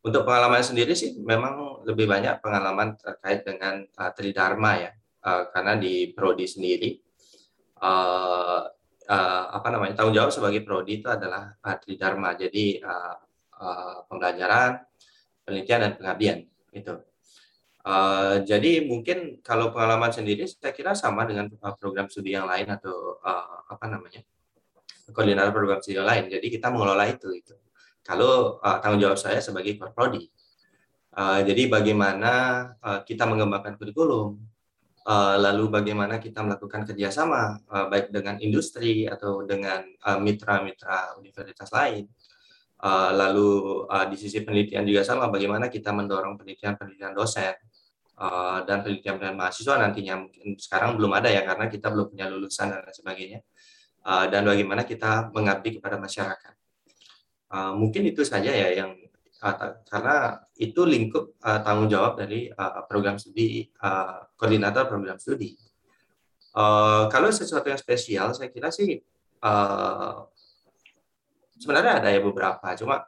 Untuk 0.07 0.23
pengalaman 0.23 0.63
sendiri 0.63 0.95
sih 0.95 1.19
memang 1.19 1.83
lebih 1.83 2.07
banyak 2.07 2.39
pengalaman 2.39 2.95
terkait 2.95 3.43
dengan 3.43 3.83
uh, 3.99 4.11
Tridharma 4.15 4.73
ya. 4.79 4.91
Uh, 5.27 5.51
karena 5.51 5.75
di 5.75 6.15
prodi 6.15 6.47
sendiri 6.47 7.03
uh, 7.83 8.63
uh, 9.11 9.45
apa 9.51 9.69
namanya 9.71 9.99
tanggung 9.99 10.15
jawab 10.17 10.31
sebagai 10.35 10.63
prodi 10.67 11.03
itu 11.03 11.09
adalah 11.09 11.55
uh, 11.63 11.77
tridharma 11.79 12.35
jadi 12.35 12.83
uh, 12.83 13.17
uh, 13.59 13.97
pembelajaran 14.11 14.83
penelitian 15.47 15.81
dan 15.83 15.93
pengabdian 15.99 16.39
itu 16.75 16.93
uh, 17.87 18.43
jadi 18.43 18.85
mungkin 18.85 19.39
kalau 19.47 19.71
pengalaman 19.71 20.11
sendiri 20.11 20.45
saya 20.51 20.75
kira 20.75 20.93
sama 20.99 21.25
dengan 21.25 21.47
program 21.79 22.11
studi 22.11 22.35
yang 22.35 22.51
lain 22.51 22.67
atau 22.67 23.23
uh, 23.23 23.63
apa 23.71 23.87
namanya 23.87 24.27
koordinator 25.15 25.55
program 25.55 25.79
studi 25.79 26.03
yang 26.03 26.11
lain. 26.11 26.27
Jadi 26.27 26.47
kita 26.51 26.69
mengelola 26.75 27.07
itu 27.07 27.31
itu 27.31 27.55
kalau 28.03 28.59
uh, 28.59 28.83
tanggung 28.83 29.03
jawab 29.03 29.19
saya 29.19 29.39
sebagai 29.39 29.79
prodi. 29.79 30.27
Uh, 31.17 31.41
jadi 31.47 31.71
bagaimana 31.73 32.33
uh, 32.85 33.01
kita 33.07 33.25
mengembangkan 33.25 33.81
kurikulum 33.81 34.37
Eh, 35.07 35.37
lalu 35.39 35.71
bagaimana 35.71 36.19
kita 36.19 36.43
melakukan 36.43 36.83
kerjasama 36.83 37.63
uh, 37.71 37.87
baik 37.87 38.11
dengan 38.11 38.43
industri 38.43 39.07
atau 39.07 39.47
dengan 39.47 39.87
eh, 39.87 40.19
mitra-mitra 40.19 41.15
uh, 41.15 41.23
universitas 41.23 41.71
lain. 41.71 42.11
Uh, 42.83 43.15
lalu 43.15 43.49
uh, 43.87 44.03
di 44.11 44.19
sisi 44.19 44.43
penelitian 44.43 44.83
juga 44.83 45.07
sama, 45.07 45.31
bagaimana 45.31 45.71
kita 45.71 45.95
mendorong 45.95 46.35
penelitian-penelitian 46.35 47.15
dosen 47.15 47.55
uh, 48.17 48.65
dan 48.65 48.81
penelitian 48.81 49.21
mahasiswa 49.37 49.77
nantinya 49.77 50.25
mungkin 50.25 50.57
sekarang 50.57 50.97
belum 50.97 51.13
ada 51.17 51.29
ya 51.29 51.45
karena 51.45 51.69
kita 51.69 51.93
belum 51.93 52.13
punya 52.13 52.27
lulusan 52.33 52.73
dan 52.73 52.85
sebagainya. 52.93 53.41
Uh, 54.07 54.31
dan 54.31 54.47
bagaimana 54.47 54.87
kita 54.87 55.35
mengabdi 55.35 55.83
kepada 55.83 55.99
masyarakat. 55.99 56.55
Uh, 57.51 57.73
mungkin 57.75 58.07
itu 58.07 58.23
saja 58.23 58.51
ya 58.51 58.71
yang 58.73 58.95
karena 59.87 60.41
itu 60.57 60.81
lingkup 60.89 61.37
tanggung 61.61 61.93
jawab 61.93 62.17
dari 62.17 62.49
program 62.89 63.21
studi 63.21 63.69
koordinator 64.33 64.89
program 64.89 65.21
studi. 65.21 65.53
Kalau 67.13 67.29
sesuatu 67.29 67.69
yang 67.69 67.77
spesial, 67.77 68.33
saya 68.33 68.49
kira 68.49 68.73
sih 68.73 68.97
sebenarnya 71.61 72.01
ada 72.01 72.09
ya 72.09 72.21
beberapa. 72.25 72.65
Cuma 72.81 73.05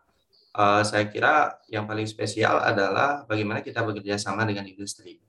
uh, 0.58 0.82
saya 0.82 1.06
kira 1.06 1.62
yang 1.70 1.86
paling 1.86 2.04
spesial 2.10 2.58
adalah 2.58 3.22
bagaimana 3.30 3.62
kita 3.62 3.86
bekerja 3.86 4.18
sama 4.18 4.42
dengan 4.42 4.66
industri. 4.66 5.22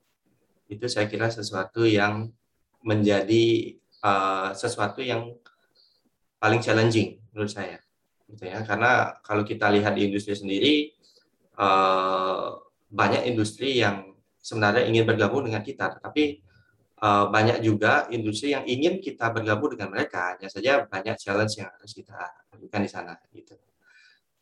Itu 0.66 0.90
saya 0.90 1.06
kira 1.06 1.30
sesuatu 1.30 1.86
yang 1.86 2.34
menjadi 2.82 3.78
uh, 4.02 4.50
sesuatu 4.58 5.06
yang 5.06 5.38
paling 6.42 6.64
challenging 6.66 7.22
menurut 7.30 7.54
saya 7.54 7.78
gitu 8.26 8.50
ya. 8.50 8.66
Karena 8.66 9.14
kalau 9.22 9.46
kita 9.46 9.70
lihat 9.70 9.94
di 9.94 10.10
industri 10.10 10.34
sendiri 10.34 10.74
uh, 11.62 12.58
banyak 12.90 13.30
industri 13.30 13.78
yang 13.78 14.10
sebenarnya 14.42 14.90
ingin 14.90 15.06
bergabung 15.06 15.46
dengan 15.46 15.62
kita 15.62 16.00
tapi 16.00 16.42
uh, 17.06 17.30
banyak 17.30 17.62
juga 17.62 18.10
industri 18.10 18.56
yang 18.56 18.66
ingin 18.66 18.98
kita 18.98 19.30
bergabung 19.30 19.78
dengan 19.78 19.94
mereka. 19.94 20.38
Hanya 20.38 20.50
saja 20.50 20.86
banyak 20.90 21.18
challenge 21.22 21.62
yang 21.62 21.70
harus 21.70 21.92
kita 21.94 22.18
lakukan 22.56 22.82
di 22.82 22.90
sana 22.90 23.14
gitu 23.30 23.69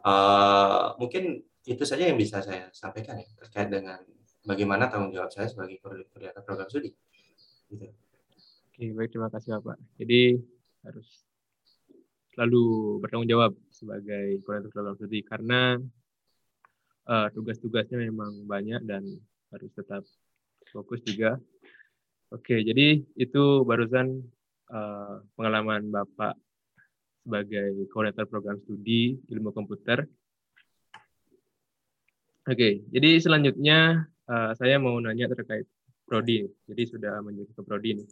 uh, 0.03 0.93
mungkin 1.01 1.41
itu 1.67 1.83
saja 1.83 2.07
yang 2.07 2.15
bisa 2.19 2.39
saya 2.39 2.71
sampaikan 2.71 3.19
ya 3.19 3.27
terkait 3.43 3.67
dengan 3.67 3.99
bagaimana 4.47 4.87
tanggung 4.87 5.11
jawab 5.11 5.27
saya 5.27 5.51
sebagai 5.51 5.79
koordinator 5.83 6.43
program 6.47 6.69
studi 6.71 6.95
gitu. 7.67 7.91
Oke, 8.71 8.83
baik 8.95 9.09
terima 9.11 9.27
kasih 9.27 9.59
Bapak. 9.59 9.77
Jadi 9.99 10.39
harus 10.87 11.07
selalu 12.31 12.97
bertanggung 13.03 13.27
jawab 13.27 13.51
sebagai 13.73 14.39
koordinator 14.47 14.71
program 14.71 14.95
studi 14.95 15.19
karena 15.27 15.75
uh, 17.11 17.27
tugas-tugasnya 17.35 17.99
memang 17.99 18.47
banyak 18.47 18.79
dan 18.87 19.03
harus 19.51 19.71
tetap 19.75 20.07
fokus 20.71 21.03
juga. 21.03 21.35
Oke, 22.31 22.59
jadi 22.59 23.03
itu 23.15 23.43
barusan 23.63 24.23
uh, 24.71 25.23
pengalaman 25.35 25.87
Bapak 25.91 26.35
sebagai 27.27 27.75
koordinator 27.91 28.23
program 28.31 28.55
studi 28.63 29.19
ilmu 29.27 29.51
komputer. 29.51 30.07
Oke, 32.47 32.87
jadi 32.87 33.19
selanjutnya 33.19 34.07
uh, 34.31 34.55
saya 34.55 34.79
mau 34.79 34.95
nanya 35.03 35.27
terkait 35.27 35.67
prodi. 36.07 36.47
Jadi 36.63 36.83
sudah 36.87 37.19
menuju 37.19 37.51
ke 37.51 37.61
prodi 37.67 37.99
nih. 37.99 38.07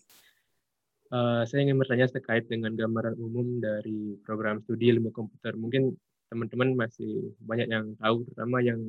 Uh, 1.08 1.48
saya 1.48 1.64
ingin 1.64 1.80
bertanya 1.80 2.12
terkait 2.12 2.44
dengan 2.52 2.76
gambaran 2.76 3.16
umum 3.16 3.64
dari 3.64 4.20
program 4.28 4.60
studi 4.68 4.92
ilmu 4.92 5.16
komputer. 5.16 5.56
Mungkin 5.56 5.96
teman-teman 6.28 6.76
masih 6.76 7.32
banyak 7.40 7.72
yang 7.72 7.96
tahu, 7.96 8.28
terutama 8.28 8.60
yang 8.60 8.84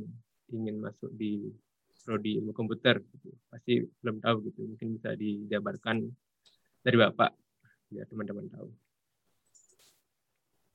ingin 0.51 0.83
masuk 0.83 1.15
di 1.15 1.47
prodi 2.03 2.43
ilmu 2.43 2.51
komputer. 2.51 2.99
Gitu. 2.99 3.31
Pasti 3.47 3.87
belum 4.03 4.19
tahu 4.19 4.51
gitu. 4.51 4.67
Mungkin 4.67 4.99
bisa 4.99 5.15
dijabarkan 5.15 6.03
dari 6.83 6.97
Bapak, 6.99 7.31
biar 7.95 8.11
teman-teman 8.11 8.51
tahu. 8.51 8.86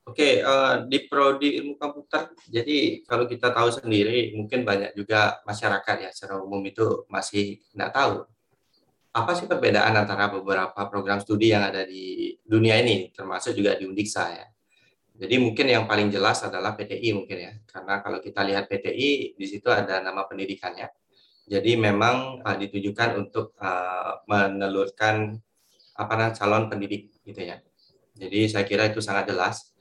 Oke, 0.02 0.42
uh, 0.42 0.82
di 0.90 1.06
prodi 1.06 1.62
ilmu 1.62 1.78
komputer, 1.78 2.34
jadi 2.50 3.06
kalau 3.06 3.22
kita 3.30 3.54
tahu 3.54 3.70
sendiri, 3.70 4.34
mungkin 4.34 4.66
banyak 4.66 4.98
juga 4.98 5.38
masyarakat 5.46 5.96
ya 6.02 6.10
secara 6.10 6.42
umum 6.42 6.58
itu 6.66 7.06
masih 7.06 7.62
tidak 7.70 7.94
tahu 7.94 8.26
apa 9.12 9.36
sih 9.36 9.44
perbedaan 9.44 9.92
antara 9.92 10.32
beberapa 10.32 10.88
program 10.88 11.20
studi 11.20 11.52
yang 11.52 11.68
ada 11.68 11.84
di 11.84 12.32
dunia 12.40 12.80
ini, 12.80 13.12
termasuk 13.12 13.52
juga 13.52 13.76
di 13.76 13.84
Undiksa 13.84 14.24
ya. 14.32 14.46
Jadi 15.12 15.36
mungkin 15.36 15.68
yang 15.68 15.84
paling 15.84 16.08
jelas 16.08 16.40
adalah 16.40 16.72
PTI 16.72 17.12
mungkin 17.12 17.36
ya, 17.36 17.52
karena 17.68 18.00
kalau 18.00 18.18
kita 18.24 18.40
lihat 18.40 18.72
PTI 18.72 19.36
di 19.36 19.46
situ 19.46 19.68
ada 19.68 20.00
nama 20.00 20.24
pendidikannya. 20.24 20.88
Jadi 21.44 21.76
memang 21.76 22.40
uh, 22.40 22.56
ditujukan 22.56 23.20
untuk 23.20 23.52
uh, 23.60 24.24
menelurkan 24.24 25.36
apa 25.92 26.32
calon 26.32 26.72
pendidik 26.72 27.12
gitu 27.20 27.44
ya. 27.44 27.60
Jadi 28.16 28.48
saya 28.48 28.64
kira 28.64 28.88
itu 28.88 29.04
sangat 29.04 29.28
jelas. 29.28 29.71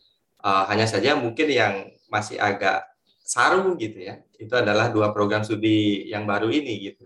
Uh, 0.42 0.66
hanya 0.74 0.90
saja 0.90 1.14
mungkin 1.14 1.48
yang 1.54 1.94
masih 2.10 2.42
agak 2.42 2.82
saru 3.22 3.78
gitu 3.78 4.02
ya, 4.02 4.20
itu 4.42 4.52
adalah 4.58 4.90
dua 4.90 5.14
program 5.14 5.46
studi 5.46 6.10
yang 6.10 6.26
baru 6.26 6.50
ini 6.50 6.92
gitu 6.92 7.06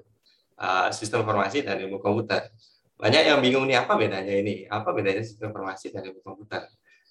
uh, 0.59 0.89
sistem 0.95 1.27
informasi 1.27 1.67
dan 1.67 1.77
ilmu 1.83 1.99
komputer. 1.99 2.49
Banyak 2.95 3.27
yang 3.27 3.39
bingung 3.43 3.67
nih 3.67 3.83
apa 3.83 3.99
bedanya 3.99 4.31
ini, 4.31 4.63
apa 4.71 4.95
bedanya 4.95 5.19
sistem 5.19 5.51
informasi 5.51 5.91
dan 5.91 6.07
ilmu 6.07 6.23
komputer. 6.23 6.63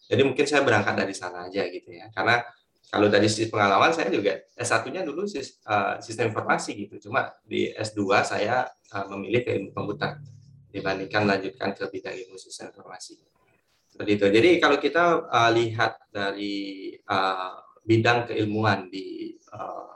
Jadi 0.09 0.21
mungkin 0.25 0.45
saya 0.49 0.64
berangkat 0.64 0.97
dari 0.97 1.14
sana 1.16 1.49
aja 1.49 1.64
gitu 1.69 1.93
ya, 1.93 2.09
karena 2.12 2.40
kalau 2.88 3.09
dari 3.09 3.28
sisi 3.28 3.49
pengalaman 3.49 3.93
saya 3.93 4.12
juga 4.12 4.38
S1-nya 4.57 5.02
dulu 5.04 5.25
uh, 5.25 5.99
sistem 6.00 6.33
informasi 6.33 6.76
gitu. 6.88 7.09
Cuma 7.09 7.33
di 7.45 7.73
S2 7.73 8.00
saya 8.23 8.71
memilih 9.11 9.43
ke 9.43 9.50
ilmu 9.59 9.71
komputer 9.75 10.23
dibandingkan 10.71 11.26
melanjutkan 11.26 11.75
ke 11.75 11.85
bidang 11.90 12.14
ilmu 12.14 12.38
sistem 12.38 12.71
informasi. 12.71 13.34
Seperti 13.95 14.19
itu. 14.19 14.27
Jadi 14.27 14.51
kalau 14.59 14.83
kita 14.83 15.31
uh, 15.31 15.51
lihat 15.55 16.11
dari 16.11 16.91
uh, 17.07 17.63
bidang 17.87 18.27
keilmuan 18.27 18.91
di 18.91 19.39
uh, 19.55 19.95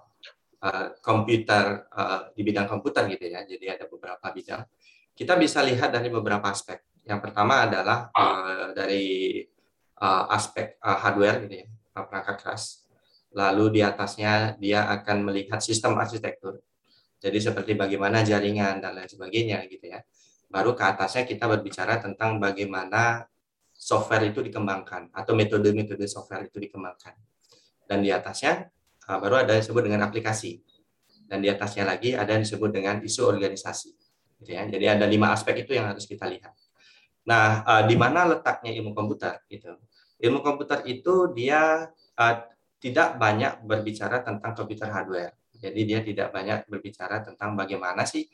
uh, 0.63 0.87
komputer 1.03 1.91
uh, 1.91 2.31
di 2.31 2.47
bidang 2.47 2.71
komputer 2.71 3.11
gitu 3.11 3.27
ya. 3.27 3.43
Jadi 3.43 3.67
ada 3.67 3.91
beberapa 3.91 4.23
bidang. 4.31 4.63
Kita 5.19 5.35
bisa 5.35 5.67
lihat 5.67 5.91
dari 5.91 6.15
beberapa 6.15 6.47
aspek. 6.47 6.79
Yang 7.03 7.27
pertama 7.27 7.67
adalah 7.67 8.07
uh, 8.15 8.71
dari 8.71 9.43
uh, 9.99 10.31
aspek 10.31 10.79
uh, 10.79 11.03
hardware 11.03 11.51
gitu 11.51 11.67
ya, 11.67 11.69
perangkat 11.99 12.39
keras 12.39 12.87
lalu 13.35 13.79
di 13.79 13.81
atasnya 13.83 14.57
dia 14.57 14.89
akan 14.89 15.27
melihat 15.27 15.59
sistem 15.59 15.99
arsitektur. 15.99 16.63
Jadi 17.19 17.39
seperti 17.43 17.75
bagaimana 17.75 18.23
jaringan 18.23 18.79
dan 18.79 18.95
lain 18.95 19.11
sebagainya 19.11 19.67
gitu 19.67 19.91
ya. 19.91 20.01
Baru 20.47 20.73
ke 20.73 20.87
atasnya 20.87 21.27
kita 21.27 21.51
berbicara 21.51 21.99
tentang 21.99 22.39
bagaimana 22.39 23.27
software 23.79 24.27
itu 24.27 24.43
dikembangkan 24.43 25.15
atau 25.15 25.39
metode-metode 25.39 26.03
software 26.11 26.51
itu 26.51 26.59
dikembangkan. 26.59 27.15
Dan 27.87 28.03
di 28.03 28.11
atasnya 28.11 28.67
ah, 29.07 29.23
baru 29.23 29.47
ada 29.47 29.55
yang 29.55 29.63
disebut 29.63 29.83
dengan 29.87 30.03
aplikasi. 30.11 30.59
Dan 31.31 31.39
di 31.45 31.49
atasnya 31.49 31.87
lagi 31.87 32.19
ada 32.19 32.35
yang 32.35 32.43
disebut 32.43 32.75
dengan 32.75 32.99
isu 32.99 33.23
organisasi. 33.31 33.91
Gitu 34.43 34.51
ya. 34.51 34.67
Jadi 34.67 34.85
ada 34.91 35.07
lima 35.07 35.31
aspek 35.31 35.63
itu 35.63 35.79
yang 35.79 35.87
harus 35.95 36.11
kita 36.11 36.27
lihat. 36.27 36.51
Nah, 37.31 37.63
ah, 37.63 37.83
di 37.87 37.95
mana 37.95 38.27
letaknya 38.27 38.75
ilmu 38.75 38.99
komputer? 38.99 39.47
Gitu. 39.47 39.71
Ilmu 40.19 40.43
komputer 40.43 40.83
itu 40.91 41.31
dia 41.31 41.87
ah, 42.19 42.35
tidak 42.83 43.15
banyak 43.15 43.63
berbicara 43.63 44.27
tentang 44.27 44.59
komputer 44.59 44.91
hardware. 44.91 45.39
Jadi 45.59 45.81
dia 45.87 46.01
tidak 46.03 46.31
banyak 46.31 46.71
berbicara 46.71 47.23
tentang 47.23 47.59
bagaimana 47.59 48.07
sih 48.07 48.31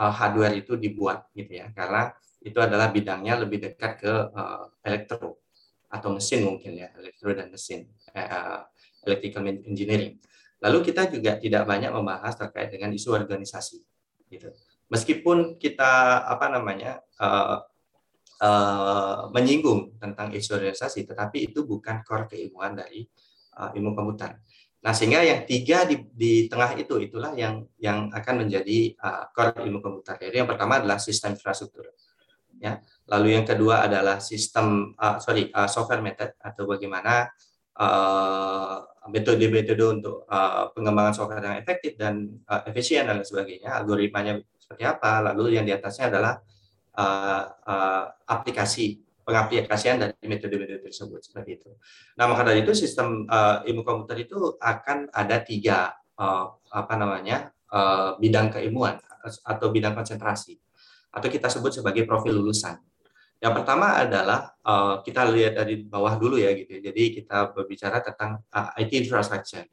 uh, 0.00 0.12
hardware 0.12 0.56
itu 0.56 0.80
dibuat 0.80 1.28
gitu 1.36 1.60
ya. 1.60 1.68
Karena 1.76 2.08
itu 2.44 2.58
adalah 2.60 2.92
bidangnya 2.92 3.40
lebih 3.40 3.58
dekat 3.64 4.04
ke 4.04 4.12
uh, 4.12 4.68
elektro 4.84 5.40
atau 5.88 6.12
mesin 6.12 6.44
mungkin 6.44 6.76
ya, 6.76 6.92
elektro 7.00 7.32
dan 7.32 7.48
mesin, 7.48 7.88
uh, 8.12 8.68
electrical 9.08 9.48
engineering. 9.48 10.20
Lalu 10.60 10.92
kita 10.92 11.08
juga 11.08 11.40
tidak 11.40 11.64
banyak 11.64 11.88
membahas 11.88 12.36
terkait 12.36 12.68
dengan 12.68 12.92
isu 12.92 13.16
organisasi 13.16 13.80
gitu. 14.28 14.52
Meskipun 14.92 15.56
kita 15.56 16.24
apa 16.28 16.52
namanya 16.52 17.00
uh, 17.16 17.64
uh, 18.44 19.32
menyinggung 19.32 19.96
tentang 19.96 20.28
isu 20.36 20.60
organisasi, 20.60 21.08
tetapi 21.08 21.48
itu 21.52 21.64
bukan 21.64 22.04
core 22.04 22.28
keilmuan 22.28 22.76
dari 22.76 23.08
uh, 23.56 23.72
ilmu 23.72 23.96
komputer. 23.96 24.36
Nah, 24.84 24.92
sehingga 24.92 25.24
yang 25.24 25.48
tiga 25.48 25.88
di, 25.88 25.96
di 26.12 26.44
tengah 26.44 26.76
itu 26.76 27.00
itulah 27.00 27.32
yang 27.32 27.64
yang 27.80 28.12
akan 28.12 28.44
menjadi 28.44 28.92
uh, 29.00 29.32
core 29.32 29.64
ilmu 29.64 29.80
komputer. 29.80 30.28
Jadi 30.28 30.44
yang 30.44 30.48
pertama 30.48 30.76
adalah 30.76 31.00
sistem 31.00 31.32
infrastruktur. 31.32 31.88
Ya. 32.62 32.80
Lalu 33.10 33.36
yang 33.36 33.46
kedua 33.46 33.84
adalah 33.84 34.22
sistem 34.22 34.96
uh, 34.96 35.20
sorry 35.20 35.52
uh, 35.52 35.68
software 35.68 36.00
method 36.00 36.32
atau 36.40 36.64
bagaimana 36.64 37.28
metode-metode 39.10 39.82
uh, 39.82 39.90
untuk 39.98 40.16
uh, 40.30 40.70
pengembangan 40.70 41.12
software 41.12 41.42
yang 41.42 41.58
efektif 41.58 41.98
dan 41.98 42.30
uh, 42.46 42.62
efisien 42.70 43.04
dan 43.04 43.20
sebagainya, 43.26 43.82
algoritmanya 43.82 44.38
seperti 44.56 44.86
apa. 44.86 45.20
Lalu 45.32 45.58
yang 45.58 45.66
di 45.66 45.74
atasnya 45.74 46.08
adalah 46.08 46.38
uh, 46.96 47.42
uh, 47.66 48.04
aplikasi 48.30 49.02
pengaplikasian 49.24 49.96
dari 49.98 50.14
metode-metode 50.28 50.84
tersebut 50.84 51.20
seperti 51.24 51.50
itu. 51.60 51.70
Nah 52.20 52.28
maka 52.28 52.44
dari 52.44 52.60
itu 52.62 52.76
sistem 52.76 53.24
uh, 53.26 53.64
ilmu 53.64 53.82
komputer 53.82 54.28
itu 54.28 54.54
akan 54.60 55.08
ada 55.10 55.40
tiga 55.40 55.96
uh, 56.20 56.54
apa 56.70 56.94
namanya 56.94 57.50
uh, 57.72 58.20
bidang 58.20 58.52
keilmuan 58.52 59.00
atau 59.24 59.72
bidang 59.72 59.96
konsentrasi 59.96 60.60
atau 61.14 61.28
kita 61.30 61.46
sebut 61.46 61.70
sebagai 61.70 62.02
profil 62.02 62.42
lulusan. 62.42 62.76
Yang 63.38 63.54
pertama 63.62 63.94
adalah 63.94 64.56
uh, 64.66 64.98
kita 65.04 65.28
lihat 65.30 65.54
dari 65.60 65.84
bawah 65.86 66.18
dulu 66.18 66.40
ya 66.40 66.50
gitu. 66.56 66.80
Ya. 66.80 66.90
Jadi 66.90 67.22
kita 67.22 67.54
berbicara 67.54 68.02
tentang 68.02 68.42
uh, 68.50 68.74
IT 68.80 68.90
infrastructure. 69.06 69.68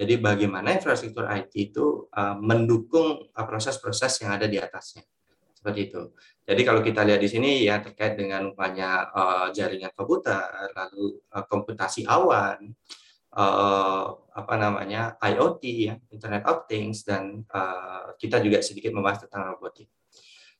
Jadi 0.00 0.16
bagaimana 0.16 0.72
infrastruktur 0.72 1.28
IT 1.28 1.52
itu 1.52 2.08
uh, 2.16 2.38
mendukung 2.40 3.28
proses-proses 3.36 4.24
yang 4.24 4.32
ada 4.40 4.48
di 4.48 4.56
atasnya 4.56 5.04
seperti 5.60 5.92
itu. 5.92 6.02
Jadi 6.48 6.62
kalau 6.64 6.80
kita 6.80 7.04
lihat 7.04 7.20
di 7.20 7.28
sini 7.28 7.68
ya 7.68 7.84
terkait 7.84 8.16
dengan 8.16 8.48
umpamanya 8.48 9.12
uh, 9.12 9.46
jaringan 9.52 9.92
komputer, 9.92 10.72
lalu 10.72 11.20
uh, 11.36 11.44
komputasi 11.44 12.08
awan, 12.08 12.72
uh, 13.36 14.04
apa 14.32 14.54
namanya 14.56 15.20
IoT 15.20 15.62
ya, 15.68 15.94
Internet 16.08 16.48
of 16.48 16.64
Things 16.64 17.04
dan 17.04 17.44
uh, 17.52 18.16
kita 18.16 18.40
juga 18.40 18.64
sedikit 18.64 18.96
membahas 18.96 19.28
tentang 19.28 19.52
robotik. 19.52 19.92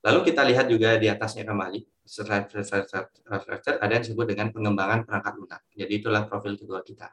Lalu 0.01 0.19
kita 0.33 0.43
lihat 0.49 0.67
juga 0.69 0.97
di 0.97 1.13
atasnya 1.13 1.45
kembali 1.45 1.81
ada 3.81 3.93
yang 3.93 4.03
disebut 4.03 4.27
dengan 4.27 4.49
pengembangan 4.51 5.05
perangkat 5.05 5.35
lunak. 5.37 5.61
Jadi 5.77 5.93
itulah 5.93 6.25
profil 6.25 6.57
kedua 6.57 6.81
kita. 6.81 7.13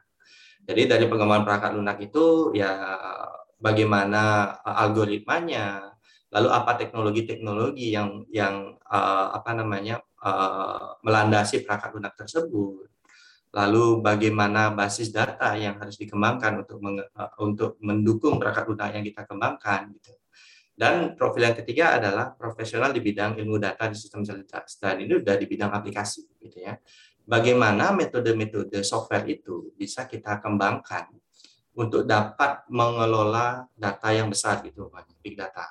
Jadi 0.64 0.88
dari 0.88 1.04
pengembangan 1.06 1.44
perangkat 1.44 1.72
lunak 1.76 1.98
itu 2.02 2.50
ya 2.56 2.72
bagaimana 3.60 4.56
algoritmanya, 4.64 5.94
lalu 6.32 6.48
apa 6.52 6.76
teknologi-teknologi 6.76 7.92
yang 7.94 8.24
yang 8.28 8.76
uh, 8.84 9.32
apa 9.32 9.50
namanya 9.56 10.00
uh, 10.20 10.98
melandasi 11.00 11.64
perangkat 11.64 11.90
lunak 11.96 12.14
tersebut 12.16 12.88
lalu 13.48 14.04
bagaimana 14.04 14.68
basis 14.76 15.08
data 15.08 15.56
yang 15.56 15.80
harus 15.80 15.96
dikembangkan 15.96 16.60
untuk 16.60 16.78
untuk 17.40 17.70
mendukung 17.80 18.36
perangkat 18.36 18.68
lunak 18.68 18.92
yang 18.92 19.04
kita 19.08 19.24
kembangkan 19.24 19.88
gitu 19.96 20.12
dan 20.78 21.18
profil 21.18 21.50
yang 21.50 21.58
ketiga 21.58 21.98
adalah 21.98 22.38
profesional 22.38 22.94
di 22.94 23.02
bidang 23.02 23.34
ilmu 23.34 23.58
data 23.58 23.90
di 23.90 23.98
sistem 23.98 24.22
dan 24.22 25.02
ini 25.02 25.18
sudah 25.18 25.34
di 25.34 25.46
bidang 25.50 25.74
aplikasi 25.74 26.22
gitu 26.38 26.62
ya. 26.62 26.78
Bagaimana 27.26 27.90
metode-metode 27.90 28.86
software 28.86 29.26
itu 29.26 29.74
bisa 29.74 30.06
kita 30.06 30.38
kembangkan 30.38 31.10
untuk 31.74 32.06
dapat 32.06 32.62
mengelola 32.70 33.66
data 33.74 34.08
yang 34.14 34.30
besar 34.30 34.62
gitu 34.62 34.86
big 35.18 35.34
data? 35.34 35.66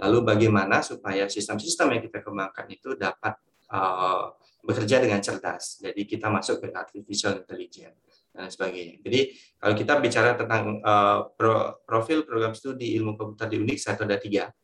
Lalu 0.00 0.24
bagaimana 0.24 0.80
supaya 0.80 1.28
sistem-sistem 1.28 2.00
yang 2.00 2.02
kita 2.08 2.24
kembangkan 2.24 2.66
itu 2.72 2.96
dapat 2.96 3.36
uh, 3.68 4.32
bekerja 4.64 5.04
dengan 5.04 5.20
cerdas. 5.20 5.76
Jadi 5.76 6.08
kita 6.08 6.32
masuk 6.32 6.64
ke 6.64 6.72
artificial 6.72 7.36
intelligence 7.36 8.07
dan 8.38 8.46
sebagainya. 8.54 9.02
Jadi 9.02 9.34
kalau 9.58 9.74
kita 9.74 9.92
bicara 9.98 10.38
tentang 10.38 10.78
uh, 10.86 11.26
pro, 11.34 11.82
profil 11.82 12.22
program 12.22 12.54
studi 12.54 12.94
ilmu 12.94 13.18
komputer 13.18 13.50
di 13.50 13.58
Unix 13.58 13.82
atau 13.90 14.06
ada 14.06 14.14
tiga. 14.14 14.54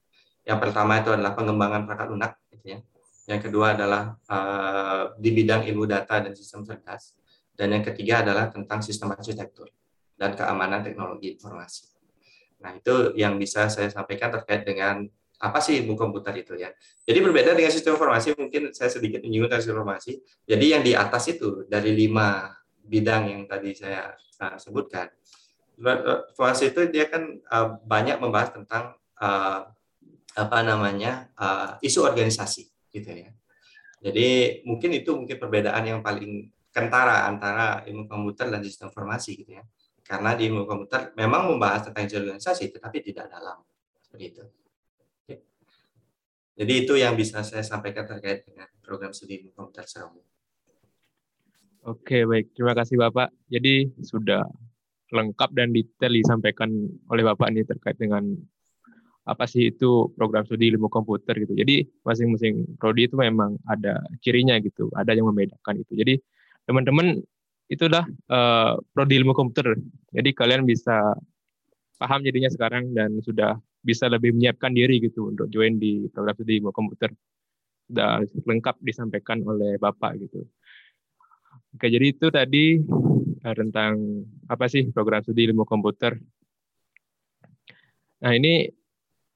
Yang 0.47 0.59
pertama 0.63 1.03
itu 1.03 1.11
adalah 1.11 1.35
pengembangan 1.35 1.83
perangkat 1.83 2.09
lunak, 2.15 2.33
gitu 2.55 2.79
ya. 2.79 2.79
Yang 3.27 3.41
kedua 3.51 3.75
adalah 3.75 4.15
uh, 4.31 5.17
di 5.19 5.35
bidang 5.35 5.67
ilmu 5.67 5.91
data 5.91 6.23
dan 6.23 6.37
sistem 6.39 6.63
cerdas. 6.63 7.19
Dan 7.55 7.75
yang 7.75 7.83
ketiga 7.83 8.23
adalah 8.23 8.53
tentang 8.53 8.79
sistem 8.85 9.11
arsitektur 9.15 9.73
dan 10.15 10.39
keamanan 10.39 10.87
teknologi 10.87 11.35
informasi. 11.35 11.91
Nah, 12.63 12.77
itu 12.79 13.17
yang 13.19 13.35
bisa 13.41 13.67
saya 13.73 13.91
sampaikan 13.91 14.31
terkait 14.31 14.63
dengan 14.63 15.07
apa 15.39 15.59
sih 15.61 15.83
ilmu 15.83 15.99
komputer 15.99 16.35
itu 16.41 16.55
ya. 16.57 16.71
Jadi 17.05 17.19
berbeda 17.21 17.53
dengan 17.53 17.73
sistem 17.73 17.99
informasi, 17.99 18.33
mungkin 18.39 18.71
saya 18.73 18.91
sedikit 18.91 19.21
menyinggung 19.25 19.51
tentang 19.51 19.63
sistem 19.63 19.77
informasi. 19.81 20.13
Jadi 20.47 20.67
yang 20.71 20.83
di 20.83 20.93
atas 20.95 21.25
itu 21.31 21.67
dari 21.67 21.93
lima 21.95 22.49
bidang 22.85 23.33
yang 23.33 23.43
tadi 23.49 23.73
saya 23.73 24.13
uh, 24.41 24.57
sebutkan. 24.61 25.09
Informasi 25.75 26.71
itu 26.71 26.87
dia 26.93 27.11
kan 27.11 27.27
uh, 27.51 27.81
banyak 27.83 28.23
membahas 28.23 28.55
tentang 28.55 28.95
apa 30.35 30.59
namanya 30.67 31.31
isu 31.81 32.05
organisasi 32.05 32.67
gitu 32.93 33.09
ya. 33.09 33.31
Jadi 34.05 34.61
mungkin 34.69 34.91
itu 34.93 35.17
mungkin 35.17 35.39
perbedaan 35.41 35.81
yang 35.87 36.01
paling 36.05 36.51
kentara 36.75 37.25
antara 37.25 37.87
ilmu 37.89 38.05
komputer 38.05 38.51
dan 38.53 38.61
sistem 38.61 38.93
informasi 38.93 39.39
gitu 39.39 39.57
ya. 39.57 39.65
Karena 40.05 40.37
di 40.37 40.51
ilmu 40.51 40.69
komputer 40.69 41.17
memang 41.17 41.49
membahas 41.49 41.89
tentang 41.89 42.05
isu 42.05 42.21
organisasi 42.21 42.75
tetapi 42.75 42.99
tidak 43.01 43.33
dalam 43.33 43.65
seperti 44.03 44.25
itu. 44.29 44.45
Jadi 46.55 46.73
itu 46.87 46.95
yang 46.95 47.19
bisa 47.19 47.43
saya 47.43 47.67
sampaikan 47.67 48.07
terkait 48.07 48.47
dengan 48.47 48.71
program 48.79 49.11
studi 49.11 49.43
komputer 49.51 49.89
secara 49.91 50.13
Oke, 51.85 52.25
baik. 52.25 52.57
Terima 52.57 52.73
kasih 52.73 52.97
Bapak. 52.97 53.29
Jadi 53.53 53.93
sudah 54.01 54.41
lengkap 55.13 55.53
dan 55.53 55.69
detail 55.69 56.17
disampaikan 56.17 56.73
oleh 57.13 57.21
Bapak 57.21 57.53
ini 57.53 57.61
terkait 57.61 58.01
dengan 58.01 58.25
apa 59.29 59.45
sih 59.45 59.69
itu 59.69 60.09
program 60.17 60.49
studi 60.49 60.73
ilmu 60.73 60.89
komputer 60.89 61.37
gitu. 61.45 61.53
Jadi 61.53 61.85
masing-masing 62.01 62.81
prodi 62.81 63.05
itu 63.05 63.21
memang 63.21 63.61
ada 63.69 64.01
cirinya 64.25 64.57
gitu, 64.65 64.89
ada 64.97 65.13
yang 65.13 65.29
membedakan 65.29 65.85
itu. 65.85 65.93
Jadi 65.93 66.15
teman-teman 66.65 67.21
itulah 67.69 68.09
uh, 68.33 68.81
prodi 68.97 69.21
ilmu 69.21 69.37
komputer. 69.37 69.77
Jadi 70.09 70.33
kalian 70.33 70.65
bisa 70.65 71.13
paham 72.01 72.25
jadinya 72.25 72.49
sekarang 72.49 72.97
dan 72.97 73.21
sudah 73.21 73.61
bisa 73.85 74.09
lebih 74.09 74.33
menyiapkan 74.33 74.73
diri 74.73 75.05
gitu 75.05 75.29
untuk 75.29 75.53
join 75.53 75.77
di 75.77 76.09
program 76.09 76.33
studi 76.33 76.65
ilmu 76.65 76.73
komputer. 76.73 77.13
Sudah 77.93 78.25
lengkap 78.25 78.81
disampaikan 78.81 79.45
oleh 79.45 79.77
Bapak 79.77 80.17
gitu. 80.17 80.49
Oke, 81.75 81.91
jadi 81.91 82.07
itu 82.15 82.31
tadi 82.31 82.79
uh, 83.43 83.55
tentang 83.59 84.23
apa 84.47 84.71
sih 84.71 84.87
program 84.95 85.27
studi 85.27 85.51
ilmu 85.51 85.67
komputer. 85.67 86.15
Nah, 88.23 88.33
ini 88.33 88.71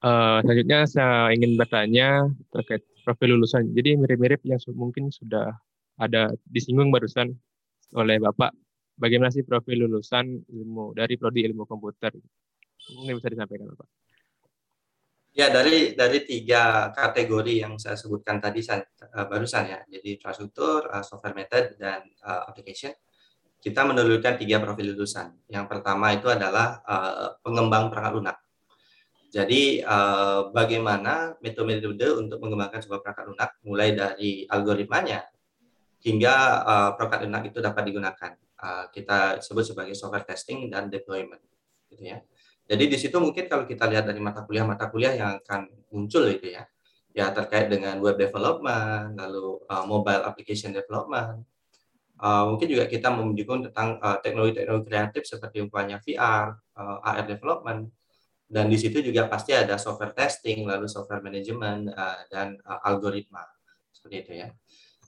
uh, 0.07 0.39
selanjutnya 0.41 0.87
saya 0.87 1.35
ingin 1.35 1.59
bertanya 1.59 2.31
terkait 2.55 2.87
profil 3.03 3.35
lulusan. 3.35 3.75
Jadi 3.75 3.99
mirip-mirip 3.99 4.39
yang 4.47 4.59
mungkin 4.71 5.11
sudah 5.11 5.51
ada 5.99 6.31
disinggung 6.47 6.95
barusan 6.95 7.35
oleh 7.91 8.17
Bapak. 8.23 8.55
Bagaimana 8.95 9.35
sih 9.35 9.43
profil 9.43 9.83
lulusan 9.87 10.43
ilmu 10.47 10.95
dari 10.95 11.19
prodi 11.19 11.43
ilmu 11.43 11.67
komputer? 11.67 12.15
Mungkin 12.95 13.19
bisa 13.19 13.27
disampaikan 13.35 13.67
Bapak. 13.75 13.98
Ya 15.39 15.47
dari 15.47 15.95
dari 15.95 16.27
tiga 16.27 16.91
kategori 16.91 17.63
yang 17.63 17.79
saya 17.79 17.95
sebutkan 17.95 18.43
tadi 18.43 18.59
saya, 18.59 18.83
uh, 19.15 19.23
barusan 19.23 19.71
ya, 19.71 19.79
jadi 19.87 20.19
infrastruktur, 20.19 20.91
uh, 20.91 20.99
software 20.99 21.31
method 21.31 21.79
dan 21.79 22.03
uh, 22.27 22.43
application, 22.51 22.91
kita 23.63 23.87
menelurkan 23.87 24.35
tiga 24.35 24.59
profil 24.59 24.91
lulusan. 24.91 25.31
Yang 25.47 25.65
pertama 25.71 26.11
itu 26.11 26.27
adalah 26.27 26.83
uh, 26.83 27.39
pengembang 27.39 27.87
perangkat 27.87 28.13
lunak. 28.19 28.37
Jadi 29.31 29.79
uh, 29.79 30.51
bagaimana 30.51 31.39
metode-metode 31.39 32.19
untuk 32.19 32.43
mengembangkan 32.43 32.83
sebuah 32.83 32.99
perangkat 32.99 33.25
lunak, 33.31 33.49
mulai 33.63 33.95
dari 33.95 34.43
algoritmanya 34.43 35.23
hingga 36.03 36.35
uh, 36.67 36.89
perangkat 36.99 37.31
lunak 37.31 37.47
itu 37.47 37.63
dapat 37.63 37.87
digunakan. 37.87 38.35
Uh, 38.59 38.91
kita 38.91 39.39
sebut 39.39 39.63
sebagai 39.63 39.95
software 39.95 40.27
testing 40.27 40.67
dan 40.67 40.91
deployment, 40.91 41.39
gitu 41.87 42.11
ya. 42.11 42.19
Jadi 42.69 42.85
di 42.85 42.97
situ 43.01 43.17
mungkin 43.17 43.49
kalau 43.49 43.65
kita 43.65 43.89
lihat 43.89 44.05
dari 44.05 44.21
mata 44.21 44.45
kuliah-mata 44.45 44.93
kuliah 44.93 45.17
yang 45.17 45.41
akan 45.41 45.73
muncul 45.89 46.29
itu 46.29 46.53
ya, 46.53 46.69
ya 47.17 47.33
terkait 47.33 47.65
dengan 47.73 47.97
web 47.97 48.13
development, 48.13 49.17
lalu 49.17 49.57
uh, 49.65 49.89
mobile 49.89 50.21
application 50.21 50.69
development, 50.69 51.49
uh, 52.21 52.45
mungkin 52.45 52.69
juga 52.69 52.85
kita 52.85 53.09
menyinggung 53.09 53.73
tentang 53.73 53.97
uh, 53.97 54.21
teknologi-teknologi 54.21 54.85
kreatif 54.85 55.25
seperti 55.25 55.65
umpamanya 55.65 55.97
VR, 55.97 56.53
uh, 56.77 57.01
AR 57.01 57.25
development, 57.25 57.89
dan 58.45 58.65
di 58.69 58.77
situ 58.77 59.01
juga 59.01 59.25
pasti 59.25 59.57
ada 59.57 59.81
software 59.81 60.13
testing, 60.13 60.65
lalu 60.69 60.85
software 60.85 61.25
management 61.25 61.89
uh, 61.89 62.21
dan 62.29 62.53
uh, 62.69 62.85
algoritma 62.85 63.49
seperti 63.89 64.15
itu 64.25 64.31
ya. 64.45 64.47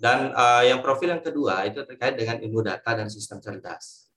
Dan 0.02 0.34
uh, 0.34 0.66
yang 0.66 0.82
profil 0.82 1.14
yang 1.14 1.22
kedua 1.22 1.62
itu 1.70 1.86
terkait 1.86 2.18
dengan 2.18 2.42
ilmu 2.42 2.66
data 2.66 2.98
dan 2.98 3.06
sistem 3.06 3.38
cerdas. 3.38 4.11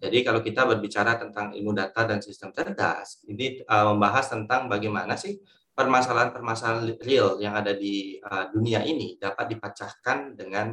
Jadi 0.00 0.24
kalau 0.24 0.40
kita 0.40 0.64
berbicara 0.64 1.20
tentang 1.20 1.52
ilmu 1.52 1.76
data 1.76 2.08
dan 2.08 2.24
sistem 2.24 2.56
cerdas, 2.56 3.20
ini 3.28 3.60
uh, 3.68 3.92
membahas 3.92 4.32
tentang 4.32 4.64
bagaimana 4.64 5.12
sih 5.12 5.36
permasalahan-permasalahan 5.76 6.96
real 7.04 7.36
yang 7.36 7.52
ada 7.52 7.76
di 7.76 8.16
uh, 8.24 8.48
dunia 8.48 8.80
ini 8.80 9.20
dapat 9.20 9.52
dipecahkan 9.52 10.40
dengan 10.40 10.72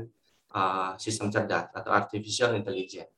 uh, 0.55 0.95
sistem 0.95 1.27
cerdas 1.27 1.75
atau 1.75 1.91
artificial 1.91 2.55
intelligence. 2.55 3.11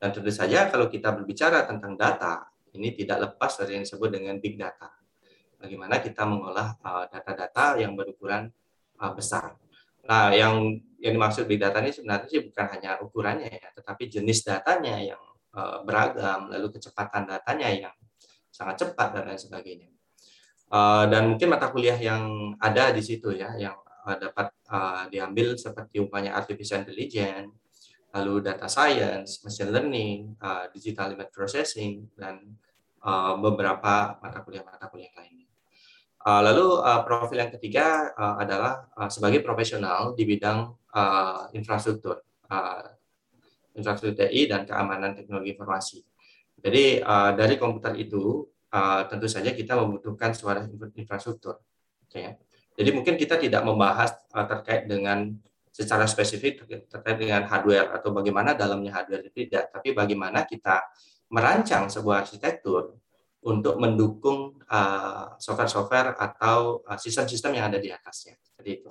Dan 0.00 0.16
tentu 0.16 0.32
saja 0.32 0.72
kalau 0.72 0.88
kita 0.88 1.12
berbicara 1.12 1.68
tentang 1.68 1.92
data, 1.92 2.48
ini 2.72 2.96
tidak 2.96 3.28
lepas 3.28 3.60
dari 3.60 3.76
yang 3.76 3.84
disebut 3.84 4.16
dengan 4.16 4.40
big 4.40 4.56
data. 4.56 4.88
Bagaimana 5.60 6.00
kita 6.00 6.24
mengolah 6.24 6.80
data-data 7.12 7.76
uh, 7.76 7.84
yang 7.84 7.92
berukuran 7.92 8.48
uh, 8.96 9.12
besar. 9.12 9.60
Nah, 10.08 10.32
yang 10.32 10.80
yang 10.96 11.12
dimaksud 11.20 11.44
big 11.44 11.60
data 11.60 11.84
ini 11.84 11.92
sebenarnya 11.92 12.32
sih 12.32 12.40
bukan 12.48 12.66
hanya 12.72 12.96
ukurannya 13.04 13.52
ya, 13.52 13.68
tetapi 13.76 14.08
jenis 14.08 14.40
datanya 14.40 14.96
yang 15.04 15.20
Eh, 15.50 15.78
beragam, 15.82 16.46
lalu 16.46 16.78
kecepatan 16.78 17.26
datanya 17.26 17.66
yang 17.74 17.94
sangat 18.54 18.86
cepat 18.86 19.18
dan 19.18 19.26
lain 19.26 19.40
sebagainya. 19.40 19.90
Eh, 20.70 21.04
dan 21.10 21.34
mungkin 21.34 21.50
mata 21.50 21.74
kuliah 21.74 21.98
yang 21.98 22.54
ada 22.62 22.94
di 22.94 23.02
situ 23.02 23.34
ya, 23.34 23.58
yang 23.58 23.74
eh, 24.06 24.16
dapat 24.18 24.54
diambil 25.10 25.58
seperti 25.58 25.98
umpamanya 25.98 26.38
artificial 26.38 26.86
intelligence, 26.86 27.50
lalu 28.14 28.38
data 28.38 28.70
science, 28.70 29.42
machine 29.42 29.74
learning, 29.74 30.38
digital 30.70 31.10
image 31.10 31.34
processing, 31.34 32.06
dan 32.14 32.54
beberapa 33.42 34.14
mata 34.22 34.46
kuliah-mata 34.46 34.86
kuliah 34.86 35.10
lainnya. 35.18 35.50
Lalu 36.22 36.86
profil 37.02 37.42
yang 37.42 37.50
ketiga 37.50 38.14
adalah 38.38 38.94
sebagai 39.10 39.42
profesional 39.42 40.14
di 40.14 40.22
bidang 40.22 40.70
infrastruktur 41.50 42.22
infrastruktur 43.74 44.26
TI 44.26 44.50
dan 44.50 44.66
keamanan 44.66 45.14
teknologi 45.14 45.54
informasi. 45.54 45.98
Jadi 46.60 47.00
uh, 47.00 47.32
dari 47.32 47.56
komputer 47.56 47.96
itu 47.96 48.44
uh, 48.72 49.02
tentu 49.08 49.26
saja 49.26 49.50
kita 49.56 49.78
membutuhkan 49.80 50.36
suara 50.36 50.64
infrastruktur. 50.94 51.60
Okay. 52.06 52.36
Jadi 52.76 52.90
mungkin 52.92 53.14
kita 53.16 53.40
tidak 53.40 53.62
membahas 53.64 54.12
uh, 54.32 54.46
terkait 54.46 54.84
dengan 54.84 55.32
secara 55.70 56.04
spesifik 56.04 56.66
terkait 56.90 57.16
dengan 57.16 57.46
hardware 57.46 57.94
atau 57.94 58.10
bagaimana 58.10 58.58
dalamnya 58.58 58.90
hardware 58.90 59.30
itu 59.30 59.46
tidak, 59.46 59.70
tapi 59.70 59.94
bagaimana 59.94 60.42
kita 60.42 60.82
merancang 61.30 61.86
sebuah 61.86 62.26
arsitektur 62.26 62.98
untuk 63.40 63.80
mendukung 63.80 64.60
software-software 65.40 66.12
uh, 66.12 66.20
atau 66.20 66.84
sistem-sistem 67.00 67.54
uh, 67.54 67.56
yang 67.56 67.66
ada 67.72 67.78
di 67.80 67.88
atasnya. 67.88 68.36
Jadi 68.60 68.70
itu. 68.82 68.90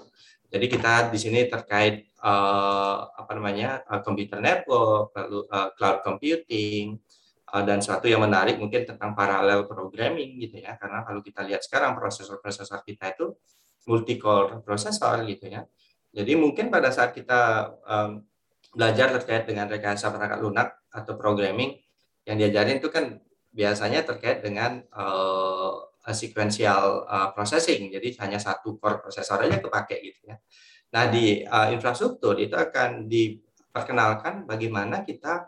Jadi 0.49 0.65
kita 0.65 1.13
di 1.13 1.19
sini 1.21 1.45
terkait 1.45 2.09
uh, 2.25 3.05
apa 3.13 3.31
namanya 3.38 3.85
uh, 3.85 4.01
computer 4.01 4.41
network, 4.41 5.13
lalu 5.13 5.45
uh, 5.45 5.69
cloud 5.77 6.01
computing, 6.01 6.97
uh, 7.53 7.62
dan 7.62 7.85
suatu 7.85 8.09
yang 8.09 8.25
menarik 8.25 8.57
mungkin 8.57 8.81
tentang 8.81 9.13
parallel 9.13 9.69
programming 9.69 10.41
gitu 10.41 10.57
ya. 10.65 10.73
Karena 10.81 11.05
kalau 11.05 11.21
kita 11.21 11.45
lihat 11.45 11.62
sekarang 11.62 11.93
prosesor-prosesor 11.93 12.81
kita 12.81 13.13
itu 13.13 13.38
multi 13.85 14.17
core 14.17 14.65
prosesor 14.65 15.21
gitu 15.29 15.53
ya. 15.53 15.62
Jadi 16.09 16.33
mungkin 16.33 16.73
pada 16.73 16.89
saat 16.89 17.13
kita 17.13 17.69
um, 17.85 18.25
belajar 18.73 19.13
terkait 19.21 19.45
dengan 19.45 19.69
rekayasa 19.69 20.09
perangkat 20.09 20.41
lunak 20.41 20.69
atau 20.89 21.13
programming 21.13 21.77
yang 22.25 22.41
diajarin 22.41 22.81
itu 22.81 22.89
kan 22.89 23.21
biasanya 23.53 24.05
terkait 24.05 24.45
dengan 24.45 24.85
sequential 26.07 27.03
uh, 27.05 27.29
processing. 27.35 27.91
Jadi 27.91 28.15
hanya 28.23 28.39
satu 28.39 28.79
core 28.79 29.03
prosesor 29.03 29.43
aja 29.43 29.59
kepake 29.59 29.97
gitu 29.99 30.31
ya. 30.31 30.38
Nah, 30.89 31.05
di 31.12 31.45
uh, 31.45 31.69
infrastruktur 31.69 32.39
itu 32.41 32.57
akan 32.57 33.05
diperkenalkan 33.05 34.49
bagaimana 34.49 35.05
kita 35.05 35.45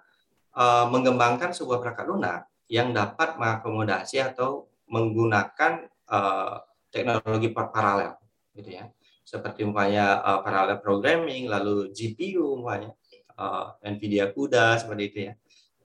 uh, 0.54 0.86
mengembangkan 0.92 1.56
sebuah 1.56 1.82
perangkat 1.82 2.06
lunak 2.06 2.40
yang 2.70 2.94
dapat 2.94 3.36
mengakomodasi 3.42 4.22
atau 4.22 4.70
menggunakan 4.92 5.88
uh, 6.08 6.62
teknologi 6.92 7.50
paralel 7.52 8.20
gitu 8.54 8.70
ya. 8.76 8.86
Seperti 9.24 9.64
umpamanya 9.64 10.20
uh, 10.20 10.40
parallel 10.44 10.84
programming, 10.84 11.48
lalu 11.48 11.90
GPU 11.96 12.60
umpamanya 12.60 12.92
uh, 13.40 13.80
Nvidia 13.82 14.30
CUDA 14.36 14.78
seperti 14.78 15.04
itu 15.08 15.20
ya. 15.32 15.34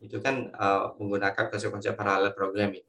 Itu 0.02 0.18
kan 0.20 0.50
uh, 0.52 0.98
menggunakan 0.98 1.48
konsep-konsep 1.48 1.96
parallel 1.96 2.34
programming. 2.34 2.84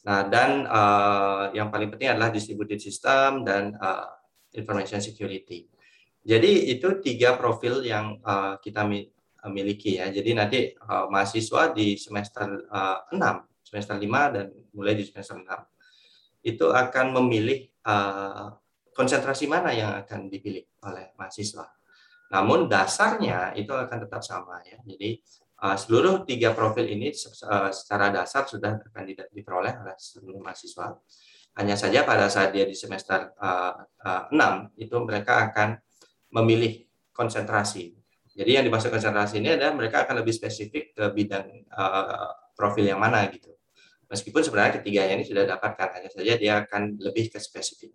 Nah, 0.00 0.24
dan 0.32 0.64
uh, 0.64 1.52
yang 1.52 1.68
paling 1.68 1.92
penting 1.92 2.08
adalah 2.16 2.32
distributed 2.32 2.80
system 2.80 3.44
dan 3.44 3.76
uh, 3.76 4.08
information 4.56 4.98
security. 5.04 5.68
Jadi 6.20 6.72
itu 6.72 7.00
tiga 7.00 7.36
profil 7.36 7.84
yang 7.84 8.20
uh, 8.24 8.56
kita 8.60 8.84
miliki 9.48 10.00
ya. 10.00 10.08
Jadi 10.08 10.30
nanti 10.36 10.60
uh, 10.72 11.08
mahasiswa 11.08 11.72
di 11.72 11.96
semester 11.96 12.64
uh, 12.68 13.08
6, 13.12 13.16
semester 13.64 13.96
5 13.96 14.34
dan 14.36 14.46
mulai 14.72 14.96
di 14.96 15.04
semester 15.04 15.36
6 15.36 15.44
itu 16.40 16.66
akan 16.72 17.06
memilih 17.20 17.68
uh, 17.84 18.56
konsentrasi 18.96 19.48
mana 19.48 19.72
yang 19.72 19.92
akan 20.00 20.32
dipilih 20.32 20.64
oleh 20.84 21.12
mahasiswa. 21.16 21.68
Namun 22.32 22.68
dasarnya 22.68 23.52
itu 23.56 23.72
akan 23.72 24.08
tetap 24.08 24.22
sama 24.24 24.60
ya. 24.64 24.80
Jadi 24.84 25.20
Uh, 25.60 25.76
seluruh 25.76 26.24
tiga 26.24 26.56
profil 26.56 26.88
ini 26.88 27.12
uh, 27.12 27.68
secara 27.68 28.08
dasar 28.08 28.48
sudah 28.48 28.80
akan 28.80 29.04
diperoleh 29.28 29.76
oleh 29.84 29.96
seluruh 30.00 30.40
mahasiswa. 30.40 30.96
Hanya 31.60 31.76
saja 31.76 32.00
pada 32.08 32.32
saat 32.32 32.56
dia 32.56 32.64
di 32.64 32.72
semester 32.72 33.36
uh, 33.36 33.76
uh, 33.76 34.32
6 34.32 34.80
itu 34.80 34.96
mereka 35.04 35.52
akan 35.52 35.76
memilih 36.32 36.88
konsentrasi. 37.12 37.92
Jadi 38.32 38.56
yang 38.56 38.64
dimaksud 38.64 38.88
konsentrasi 38.88 39.36
ini 39.36 39.52
adalah 39.52 39.76
mereka 39.76 40.08
akan 40.08 40.24
lebih 40.24 40.32
spesifik 40.32 40.96
ke 40.96 41.04
bidang 41.12 41.68
uh, 41.76 42.32
profil 42.56 42.88
yang 42.88 42.96
mana 42.96 43.28
gitu. 43.28 43.52
Meskipun 44.08 44.40
sebenarnya 44.40 44.80
ketiganya 44.80 45.20
ini 45.20 45.28
sudah 45.28 45.44
dapatkan, 45.44 45.88
hanya 46.00 46.08
saja 46.08 46.40
dia 46.40 46.64
akan 46.64 46.96
lebih 46.96 47.28
ke 47.28 47.36
spesifik 47.36 47.92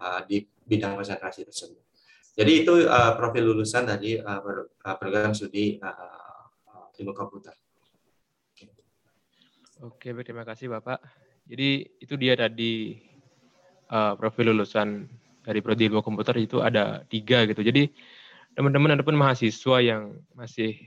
uh, 0.00 0.24
di 0.24 0.40
bidang 0.40 0.96
konsentrasi 0.96 1.44
tersebut. 1.44 1.84
Jadi 2.32 2.52
itu 2.64 2.88
uh, 2.88 3.12
profil 3.12 3.52
lulusan 3.52 3.84
dari 3.84 4.16
uh, 4.16 4.40
program 4.96 5.36
studi 5.36 5.76
uh, 5.84 6.23
ilmu 7.00 7.12
komputer. 7.14 7.54
Oke, 9.82 10.14
terima 10.22 10.46
kasih 10.46 10.70
Bapak. 10.70 11.02
Jadi 11.44 11.84
itu 12.00 12.14
dia 12.16 12.38
tadi 12.38 12.96
uh, 13.92 14.16
profil 14.16 14.54
lulusan 14.54 15.04
dari 15.44 15.60
prodi 15.60 15.92
ilmu 15.92 16.00
komputer 16.00 16.40
itu 16.40 16.64
ada 16.64 17.04
tiga 17.04 17.44
gitu. 17.44 17.60
Jadi 17.60 17.92
teman-teman 18.56 18.96
ataupun 18.96 19.18
mahasiswa 19.18 19.76
yang 19.82 20.16
masih 20.32 20.78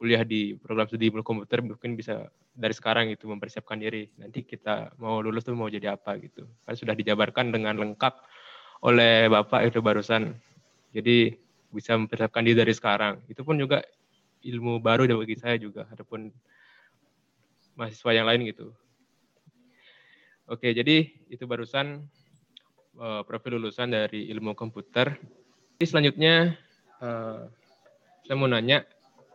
kuliah 0.00 0.24
di 0.24 0.56
program 0.56 0.88
studi 0.88 1.12
ilmu 1.12 1.20
komputer 1.20 1.60
mungkin 1.60 1.92
bisa 1.94 2.32
dari 2.56 2.74
sekarang 2.74 3.12
itu 3.12 3.28
mempersiapkan 3.28 3.78
diri. 3.78 4.08
Nanti 4.18 4.42
kita 4.42 4.96
mau 4.98 5.20
lulus 5.20 5.46
tuh 5.46 5.54
mau 5.54 5.68
jadi 5.68 5.94
apa 5.94 6.16
gitu. 6.18 6.48
Kan 6.64 6.74
sudah 6.74 6.96
dijabarkan 6.96 7.52
dengan 7.52 7.76
lengkap 7.78 8.16
oleh 8.82 9.28
Bapak 9.28 9.70
itu 9.70 9.78
barusan. 9.84 10.34
Jadi 10.90 11.36
bisa 11.70 11.94
mempersiapkan 11.94 12.42
diri 12.42 12.58
dari 12.58 12.74
sekarang. 12.74 13.22
Itu 13.30 13.46
pun 13.46 13.54
juga 13.60 13.84
ilmu 14.44 14.80
baru 14.80 15.04
bagi 15.06 15.36
saya 15.36 15.60
juga 15.60 15.84
ataupun 15.92 16.32
mahasiswa 17.76 18.10
yang 18.12 18.26
lain 18.28 18.48
gitu. 18.48 18.72
Oke, 20.50 20.74
jadi 20.74 21.06
itu 21.30 21.44
barusan 21.46 22.02
uh, 22.98 23.22
profil 23.22 23.60
lulusan 23.60 23.94
dari 23.94 24.26
ilmu 24.34 24.58
komputer. 24.58 25.14
Jadi 25.78 25.86
selanjutnya 25.86 26.58
uh, 26.98 27.46
saya 28.26 28.36
mau 28.36 28.50
nanya 28.50 28.84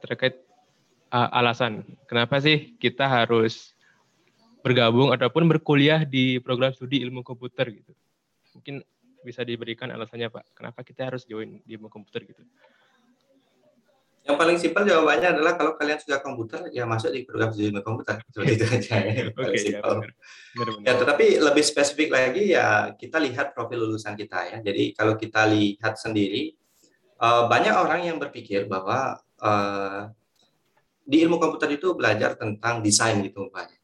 terkait 0.03 0.37
uh, 1.09 1.29
alasan 1.31 1.87
kenapa 2.05 2.37
sih 2.43 2.75
kita 2.77 3.07
harus 3.07 3.73
bergabung 4.65 5.13
ataupun 5.13 5.45
berkuliah 5.45 6.01
di 6.03 6.41
program 6.41 6.73
studi 6.73 6.99
ilmu 7.05 7.21
komputer 7.21 7.69
gitu. 7.69 7.93
Mungkin 8.57 8.81
bisa 9.21 9.41
diberikan 9.41 9.89
alasannya 9.89 10.29
Pak, 10.29 10.57
kenapa 10.57 10.81
kita 10.85 11.09
harus 11.09 11.25
join 11.25 11.61
di 11.65 11.77
ilmu 11.77 11.89
komputer 11.89 12.25
gitu? 12.29 12.41
Yang 14.25 14.38
paling 14.41 14.57
simpel 14.57 14.83
jawabannya 14.89 15.38
adalah 15.38 15.53
kalau 15.53 15.77
kalian 15.77 16.01
suka 16.01 16.17
komputer, 16.17 16.65
ya 16.73 16.89
masuk 16.89 17.13
di 17.13 17.21
program 17.29 17.53
studi 17.53 17.69
ilmu 17.69 17.85
komputer. 17.85 18.17
Seperti 18.33 18.51
itu 18.57 18.65
aja. 18.65 18.95
Oke, 18.97 19.31
okay, 19.38 19.61
ya, 19.69 19.79
benar. 19.85 20.09
Benar, 20.57 20.67
benar. 20.81 20.81
ya, 20.81 20.93
tetapi 20.97 21.25
lebih 21.38 21.63
spesifik 21.63 22.09
lagi 22.09 22.43
ya 22.57 22.97
kita 22.97 23.21
lihat 23.21 23.53
profil 23.53 23.85
lulusan 23.85 24.17
kita 24.17 24.49
ya. 24.49 24.57
Jadi 24.65 24.97
kalau 24.97 25.13
kita 25.13 25.45
lihat 25.45 26.01
sendiri, 26.01 26.57
eh, 27.21 27.43
banyak 27.45 27.75
orang 27.77 28.01
yang 28.09 28.17
berpikir 28.17 28.65
bahwa 28.65 29.21
uh, 29.45 30.09
di 31.05 31.21
ilmu 31.21 31.38
komputer 31.38 31.77
itu 31.77 31.93
belajar 31.93 32.33
tentang 32.33 32.81
desain 32.81 33.21
gitu 33.21 33.45
umpamanya 33.45 33.77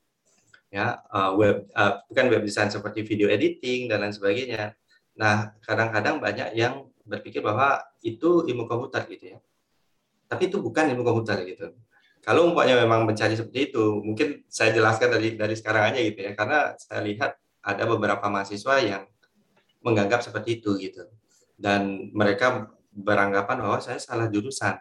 ya 0.71 1.04
uh, 1.12 1.36
web 1.36 1.67
uh, 1.75 1.99
bukan 2.08 2.25
web 2.32 2.43
design 2.47 2.71
seperti 2.71 3.04
video 3.04 3.27
editing 3.27 3.91
dan 3.91 4.01
lain 4.01 4.15
sebagainya 4.15 4.73
nah 5.13 5.51
kadang-kadang 5.62 6.17
banyak 6.23 6.56
yang 6.56 6.88
berpikir 7.04 7.43
bahwa 7.43 7.84
itu 8.01 8.47
ilmu 8.47 8.65
komputer 8.65 9.04
gitu 9.12 9.36
ya 9.36 9.39
tapi 10.32 10.48
itu 10.48 10.63
bukan 10.63 10.96
ilmu 10.96 11.04
komputer 11.04 11.44
gitu 11.44 11.76
kalau 12.24 12.48
umpamanya 12.48 12.80
memang 12.80 13.04
mencari 13.04 13.36
seperti 13.36 13.76
itu 13.76 14.00
mungkin 14.00 14.48
saya 14.48 14.72
jelaskan 14.72 15.12
dari 15.12 15.36
dari 15.36 15.56
sekarang 15.60 15.91
aja 15.91 16.00
gitu 16.00 16.20
ya 16.24 16.32
karena 16.32 16.72
saya 16.80 17.04
lihat 17.04 17.36
ada 17.60 17.84
beberapa 17.84 18.24
mahasiswa 18.32 18.80
yang 18.80 19.04
menganggap 19.84 20.24
seperti 20.24 20.63
itu 20.63 20.80
gitu 20.80 21.04
dan 21.60 22.08
mereka 22.15 22.72
beranggapan 22.96 23.60
bahwa 23.60 23.84
saya 23.84 24.00
salah 24.00 24.32
jurusan 24.32 24.80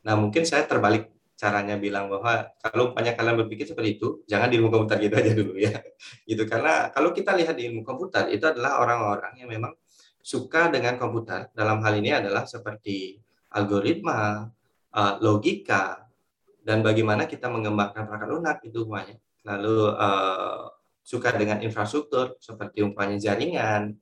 nah 0.00 0.16
mungkin 0.16 0.48
saya 0.48 0.64
terbalik 0.64 1.12
caranya 1.36 1.76
bilang 1.76 2.08
bahwa 2.08 2.48
kalau 2.64 2.96
banyak 2.96 3.12
kalian 3.12 3.36
berpikir 3.44 3.68
seperti 3.68 4.00
itu, 4.00 4.24
jangan 4.24 4.48
di 4.48 4.56
ilmu 4.56 4.72
komputer 4.72 4.96
gitu 5.04 5.14
aja 5.20 5.32
dulu 5.36 5.54
ya. 5.60 5.76
Gitu 6.28 6.42
karena 6.48 6.88
kalau 6.90 7.12
kita 7.12 7.36
lihat 7.36 7.54
di 7.60 7.68
ilmu 7.68 7.84
komputer 7.84 8.32
itu 8.32 8.48
adalah 8.48 8.80
orang-orang 8.80 9.36
yang 9.44 9.52
memang 9.52 9.76
suka 10.24 10.72
dengan 10.72 10.96
komputer. 10.96 11.52
Dalam 11.52 11.84
hal 11.84 11.92
ini 12.00 12.10
adalah 12.16 12.48
seperti 12.48 13.20
algoritma, 13.52 14.48
eh, 14.96 15.14
logika, 15.20 16.08
dan 16.66 16.82
bagaimana 16.82 17.28
kita 17.28 17.46
mengembangkan 17.46 18.08
perangkat 18.08 18.28
lunak 18.32 18.56
itu 18.66 18.82
semuanya. 18.82 19.16
Lalu 19.46 19.94
uh, 19.94 20.66
suka 21.06 21.30
dengan 21.38 21.62
infrastruktur 21.62 22.34
seperti 22.42 22.82
umpamanya 22.82 23.30
jaringan, 23.30 23.94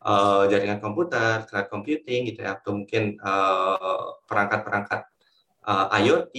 uh, 0.00 0.48
jaringan 0.48 0.80
komputer, 0.80 1.44
cloud 1.44 1.68
computing 1.68 2.32
gitu 2.32 2.40
ya, 2.40 2.56
atau 2.56 2.72
mungkin 2.72 3.20
perangkat-perangkat 4.24 5.04
uh, 5.68 5.92
IoT, 6.00 6.34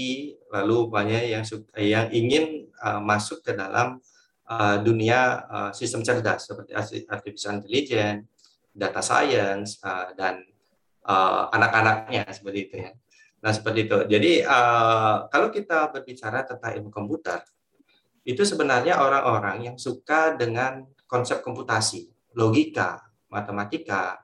lalu 0.50 0.78
banyak 0.90 1.30
yang 1.30 1.46
yang 1.78 2.06
ingin 2.10 2.66
uh, 2.82 2.98
masuk 2.98 3.46
ke 3.46 3.54
dalam 3.54 4.02
uh, 4.50 4.82
dunia 4.82 5.46
uh, 5.46 5.72
sistem 5.78 6.02
cerdas 6.02 6.50
seperti 6.50 6.74
artificial 7.06 7.62
intelligence, 7.62 8.26
data 8.74 9.06
science, 9.06 9.78
uh, 9.86 10.10
dan 10.18 10.42
uh, 11.06 11.54
anak-anaknya 11.54 12.26
seperti 12.34 12.60
itu 12.66 12.76
ya. 12.90 12.92
Nah 13.39 13.52
seperti 13.56 13.88
itu. 13.88 13.97
Jadi 14.08 14.32
uh, 14.43 15.32
kalau 15.32 15.47
kita 15.47 15.91
berbicara 15.95 16.43
tentang 16.43 16.75
ilmu 16.75 16.91
komputer, 16.91 17.39
itu 18.28 18.43
sebenarnya 18.43 18.99
orang-orang 18.99 19.71
yang 19.71 19.78
suka 19.80 20.36
dengan 20.36 20.84
konsep 21.08 21.39
komputasi, 21.41 22.12
logika, 22.36 22.99
matematika, 23.32 24.21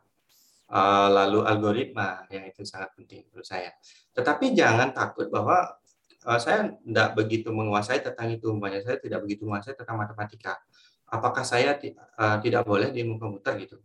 uh, 0.69 1.08
lalu 1.10 1.41
algoritma, 1.47 2.28
yang 2.30 2.45
itu 2.45 2.67
sangat 2.67 2.93
penting 2.93 3.25
menurut 3.32 3.47
saya. 3.47 3.71
Tetapi 4.13 4.51
jangan 4.51 4.91
takut 4.91 5.32
bahwa 5.32 5.80
uh, 6.28 6.39
saya 6.39 6.75
tidak 6.75 7.15
begitu 7.15 7.49
menguasai 7.56 8.04
tentang 8.04 8.30
itu, 8.36 8.51
umpamanya 8.51 8.84
saya 8.84 8.97
tidak 8.99 9.23
begitu 9.23 9.47
menguasai 9.47 9.73
tentang 9.73 9.97
matematika. 9.97 10.60
Apakah 11.08 11.47
saya 11.47 11.80
uh, 12.19 12.38
tidak 12.43 12.67
boleh 12.67 12.91
di 12.91 13.01
ilmu 13.06 13.17
komputer 13.17 13.56
gitu? 13.63 13.78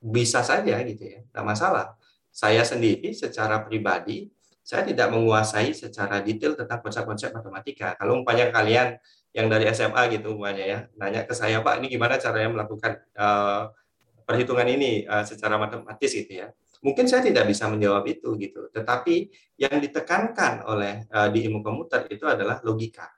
Bisa 0.00 0.40
saja 0.40 0.80
gitu 0.80 1.02
ya, 1.04 1.20
tidak 1.20 1.44
masalah. 1.44 1.86
Saya 2.32 2.62
sendiri 2.64 3.12
secara 3.12 3.60
pribadi 3.60 4.30
saya 4.70 4.86
tidak 4.86 5.10
menguasai 5.10 5.74
secara 5.74 6.22
detail 6.22 6.54
tentang 6.54 6.78
konsep-konsep 6.78 7.34
matematika. 7.34 7.98
Kalau 7.98 8.22
umpamanya 8.22 8.54
kalian 8.54 8.94
yang 9.34 9.50
dari 9.50 9.66
SMA 9.74 9.98
gitu 10.14 10.38
umpamanya 10.38 10.64
ya, 10.64 10.78
nanya 10.94 11.26
ke 11.26 11.34
saya 11.34 11.58
Pak, 11.58 11.82
ini 11.82 11.90
gimana 11.90 12.22
caranya 12.22 12.54
melakukan 12.54 13.02
uh, 13.18 13.74
perhitungan 14.22 14.70
ini 14.70 15.10
uh, 15.10 15.26
secara 15.26 15.58
matematis 15.58 16.14
gitu 16.14 16.46
ya 16.46 16.54
mungkin 16.80 17.04
saya 17.04 17.20
tidak 17.24 17.48
bisa 17.48 17.68
menjawab 17.68 18.04
itu 18.08 18.34
gitu. 18.40 18.68
Tetapi 18.72 19.28
yang 19.60 19.76
ditekankan 19.78 20.64
oleh 20.64 21.04
uh, 21.12 21.28
di 21.28 21.44
ilmu 21.48 21.60
komputer 21.60 22.08
itu 22.08 22.24
adalah 22.24 22.60
logika. 22.64 23.08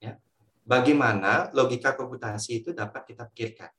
Ya. 0.00 0.16
Bagaimana 0.64 1.52
logika 1.52 1.94
komputasi 1.94 2.64
itu 2.64 2.72
dapat 2.72 3.04
kita 3.04 3.28
pikirkan. 3.28 3.70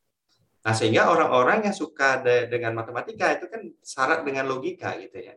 Nah, 0.59 0.73
sehingga 0.75 1.09
orang-orang 1.09 1.65
yang 1.71 1.75
suka 1.75 2.21
de 2.21 2.51
dengan 2.51 2.77
matematika 2.77 3.31
itu 3.33 3.49
kan 3.49 3.62
syarat 3.81 4.21
dengan 4.21 4.45
logika 4.45 4.93
gitu 5.01 5.17
ya. 5.17 5.35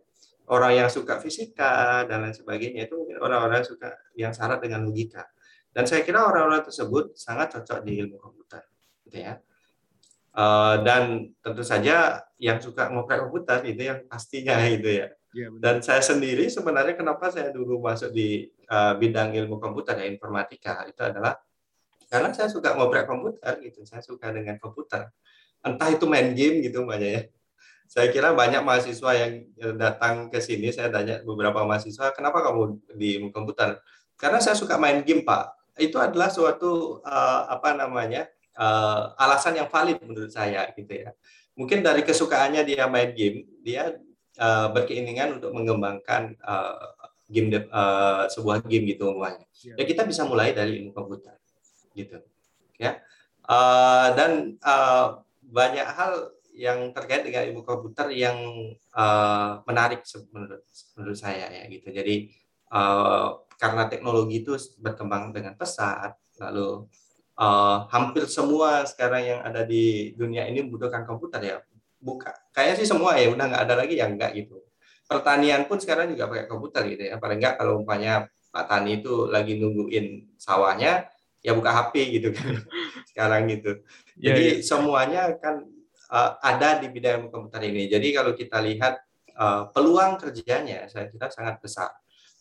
Orang 0.53 0.77
yang 0.77 0.93
suka 0.93 1.17
fisika 1.17 2.05
dan 2.05 2.29
lain 2.29 2.37
sebagainya 2.37 2.85
itu 2.85 3.01
mungkin 3.01 3.17
orang-orang 3.25 3.65
suka 3.65 3.97
yang 4.13 4.37
syarat 4.37 4.61
dengan 4.61 4.85
logika. 4.85 5.25
Dan 5.73 5.89
saya 5.89 6.05
kira 6.05 6.29
orang-orang 6.29 6.61
tersebut 6.69 7.17
sangat 7.17 7.57
cocok 7.57 7.81
di 7.81 7.97
ilmu 8.05 8.21
komputer, 8.21 8.61
gitu 9.09 9.25
ya. 9.25 9.41
Uh, 10.37 10.85
dan 10.85 11.33
tentu 11.41 11.65
saja 11.65 12.21
yang 12.37 12.61
suka 12.61 12.93
ngoprek 12.93 13.25
komputer 13.25 13.65
itu 13.69 13.89
yang 13.89 14.05
pastinya 14.09 14.61
itu 14.77 14.89
ya. 14.89 15.09
ya 15.33 15.49
dan 15.61 15.85
saya 15.85 16.01
sendiri 16.01 16.49
sebenarnya 16.49 16.97
kenapa 16.97 17.29
saya 17.29 17.53
dulu 17.53 17.85
masuk 17.85 18.17
di 18.17 18.49
uh, 18.73 18.97
bidang 18.97 19.37
ilmu 19.37 19.61
komputer 19.61 20.01
ya 20.01 20.09
informatika 20.09 20.89
itu 20.89 21.05
adalah 21.05 21.37
karena 22.13 22.29
saya 22.37 22.53
suka 22.53 22.77
ngoprek 22.77 23.09
komputer 23.09 23.57
gitu. 23.65 23.89
Saya 23.89 24.05
suka 24.05 24.29
dengan 24.29 24.61
komputer. 24.61 25.09
Entah 25.65 25.89
itu 25.89 26.05
main 26.05 26.37
game 26.37 26.61
gitu 26.61 26.85
banyak 26.85 27.09
ya. 27.09 27.23
Saya 27.93 28.09
kira 28.09 28.33
banyak 28.33 28.65
mahasiswa 28.65 29.11
yang 29.13 29.45
datang 29.77 30.33
ke 30.33 30.41
sini, 30.41 30.73
saya 30.73 30.89
tanya 30.89 31.21
beberapa 31.21 31.61
mahasiswa, 31.61 32.09
kenapa 32.17 32.41
kamu 32.41 32.81
di 32.97 33.21
komputer? 33.29 33.85
Karena 34.17 34.41
saya 34.41 34.57
suka 34.57 34.81
main 34.81 35.05
game, 35.05 35.29
Pak. 35.29 35.77
Itu 35.77 36.01
adalah 36.01 36.33
suatu 36.33 37.05
uh, 37.05 37.53
apa 37.53 37.77
namanya? 37.77 38.33
uh, 38.57 39.17
alasan 39.17 39.61
yang 39.61 39.69
valid 39.69 40.01
menurut 40.05 40.33
saya 40.33 40.69
gitu 40.77 40.93
ya. 40.93 41.11
Mungkin 41.57 41.85
dari 41.85 42.01
kesukaannya 42.05 42.65
dia 42.65 42.89
main 42.89 43.13
game, 43.13 43.45
dia 43.61 43.97
uh, 44.41 44.69
berkeinginan 44.73 45.41
untuk 45.41 45.53
mengembangkan 45.53 46.37
uh, 46.41 46.97
game 47.29 47.53
uh, 47.69 48.25
sebuah 48.29 48.65
game 48.65 48.89
gitu 48.93 49.13
semuanya. 49.13 49.45
Ya. 49.65 49.75
ya 49.81 49.85
kita 49.85 50.09
bisa 50.09 50.25
mulai 50.25 50.57
dari 50.57 50.81
ilmu 50.81 50.97
komputer 50.97 51.37
gitu. 51.93 52.21
Ya. 52.81 53.01
Uh, 53.45 54.17
dan 54.17 54.57
uh, 54.65 55.21
banyak 55.45 55.85
hal 55.85 56.33
yang 56.53 56.93
terkait 56.93 57.25
dengan 57.25 57.49
ilmu 57.49 57.65
komputer 57.65 58.13
yang 58.13 58.37
uh, 58.93 59.65
menarik 59.65 60.05
menurut 60.33 60.63
menurut 60.97 61.19
saya 61.19 61.49
ya 61.49 61.65
gitu. 61.69 61.89
Jadi 61.89 62.29
uh, 62.73 63.41
karena 63.57 63.89
teknologi 63.89 64.45
itu 64.45 64.53
berkembang 64.81 65.33
dengan 65.33 65.57
pesat, 65.57 66.13
lalu 66.41 66.85
uh, 67.41 67.89
hampir 67.89 68.29
semua 68.29 68.85
sekarang 68.85 69.23
yang 69.25 69.41
ada 69.41 69.65
di 69.65 70.13
dunia 70.13 70.45
ini 70.49 70.67
membutuhkan 70.67 71.09
komputer 71.09 71.41
ya. 71.41 71.57
Buka, 72.03 72.35
kayaknya 72.51 72.83
sih 72.83 72.89
semua 72.91 73.15
ya 73.15 73.31
udah 73.31 73.47
nggak 73.47 73.63
ada 73.63 73.75
lagi 73.79 73.95
yang 73.95 74.19
enggak 74.19 74.35
gitu. 74.35 74.59
Pertanian 75.07 75.71
pun 75.71 75.79
sekarang 75.79 76.11
juga 76.11 76.27
pakai 76.27 76.51
komputer 76.51 76.83
gitu 76.91 77.03
ya. 77.07 77.15
Paling 77.17 77.39
nggak 77.39 77.55
kalau 77.63 77.79
umpamanya 77.79 78.27
Pak 78.51 78.67
Tani 78.69 79.01
itu 79.01 79.31
lagi 79.31 79.57
nungguin 79.57 80.35
sawahnya, 80.35 81.07
ya 81.41 81.53
buka 81.55 81.71
HP 81.71 82.19
gitu 82.19 82.29
kan 82.35 82.59
sekarang 83.15 83.47
gitu. 83.49 83.81
Ya, 84.19 84.35
Jadi 84.35 84.45
yeah, 84.45 84.55
yeah. 84.59 84.67
semuanya 84.67 85.23
kan 85.39 85.63
uh, 86.13 86.37
ada 86.45 86.77
di 86.79 86.93
bidang 86.93 87.33
komputer 87.33 87.65
ini. 87.73 87.89
Jadi 87.89 88.13
kalau 88.13 88.37
kita 88.37 88.61
lihat 88.61 89.01
uh, 89.41 89.73
peluang 89.73 90.21
kerjanya, 90.21 90.85
saya 90.93 91.09
kira 91.09 91.33
sangat 91.33 91.59
besar. 91.65 91.89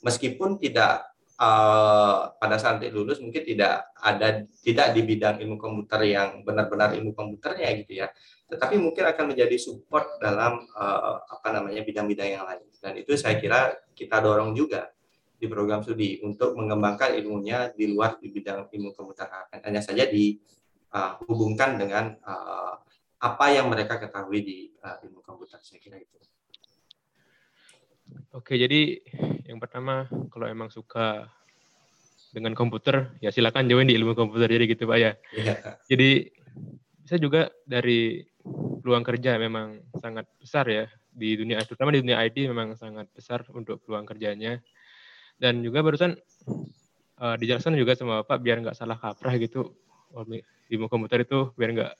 Meskipun 0.03 0.59
tidak 0.59 1.11
uh, 1.41 2.29
pada 2.37 2.55
saat 2.61 2.85
lulus 2.93 3.17
mungkin 3.17 3.41
tidak 3.41 3.89
ada 3.97 4.45
tidak 4.61 4.87
di 4.93 5.01
bidang 5.01 5.41
ilmu 5.41 5.57
komputer 5.57 6.05
yang 6.05 6.45
benar-benar 6.45 6.93
ilmu 6.93 7.17
komputernya 7.17 7.69
gitu 7.81 8.05
ya 8.05 8.07
tetapi 8.51 8.77
mungkin 8.77 9.07
akan 9.09 9.31
menjadi 9.33 9.55
support 9.57 10.21
dalam 10.21 10.61
uh, 10.77 11.23
apa 11.23 11.47
namanya 11.49 11.81
bidang-bidang 11.81 12.29
yang 12.37 12.45
lain 12.45 12.67
dan 12.77 12.93
itu 12.99 13.17
saya 13.17 13.41
kira 13.41 13.73
kita 13.97 14.21
dorong 14.21 14.53
juga 14.53 14.93
di 15.41 15.49
program 15.49 15.81
studi 15.81 16.21
untuk 16.21 16.53
mengembangkan 16.53 17.17
ilmunya 17.17 17.73
di 17.73 17.89
luar 17.89 18.21
di 18.21 18.29
bidang 18.29 18.69
ilmu 18.69 18.93
komputer 18.93 19.25
hanya 19.49 19.81
saja 19.81 20.05
dihubungkan 20.05 21.81
dengan 21.81 22.13
apa 23.21 23.45
yang 23.53 23.69
mereka 23.69 24.01
ketahui 24.01 24.41
di 24.41 24.57
uh, 24.81 24.97
ilmu 25.05 25.21
komputer 25.21 25.61
saya 25.61 25.77
kira 25.77 26.01
itu 26.01 26.17
Oke, 28.31 28.55
jadi 28.55 28.99
yang 29.47 29.59
pertama 29.59 30.07
kalau 30.31 30.47
emang 30.47 30.71
suka 30.71 31.27
dengan 32.31 32.55
komputer 32.55 33.11
ya 33.19 33.27
silakan 33.27 33.67
join 33.67 33.87
di 33.87 33.95
ilmu 33.99 34.15
komputer 34.15 34.47
jadi 34.47 34.65
gitu 34.71 34.87
Pak 34.87 34.97
ya. 34.99 35.11
Yeah. 35.35 35.75
Jadi 35.91 36.31
bisa 37.03 37.19
juga 37.19 37.51
dari 37.67 38.23
peluang 38.83 39.03
kerja 39.03 39.35
memang 39.35 39.83
sangat 39.99 40.31
besar 40.39 40.63
ya 40.71 40.87
di 41.11 41.35
dunia 41.35 41.59
terutama 41.67 41.91
di 41.91 41.99
dunia 41.99 42.23
IT 42.23 42.47
memang 42.47 42.79
sangat 42.79 43.11
besar 43.11 43.43
untuk 43.51 43.83
peluang 43.83 44.07
kerjanya. 44.07 44.63
Dan 45.35 45.59
juga 45.59 45.83
barusan 45.83 46.15
uh, 47.19 47.35
dijelaskan 47.35 47.75
juga 47.75 47.99
sama 47.99 48.23
Bapak 48.23 48.39
biar 48.39 48.63
nggak 48.63 48.77
salah 48.79 48.95
kaprah 48.95 49.35
gitu 49.35 49.75
ilmu 50.71 50.87
komputer 50.87 51.27
itu 51.27 51.51
biar 51.55 51.71
nggak 51.75 51.93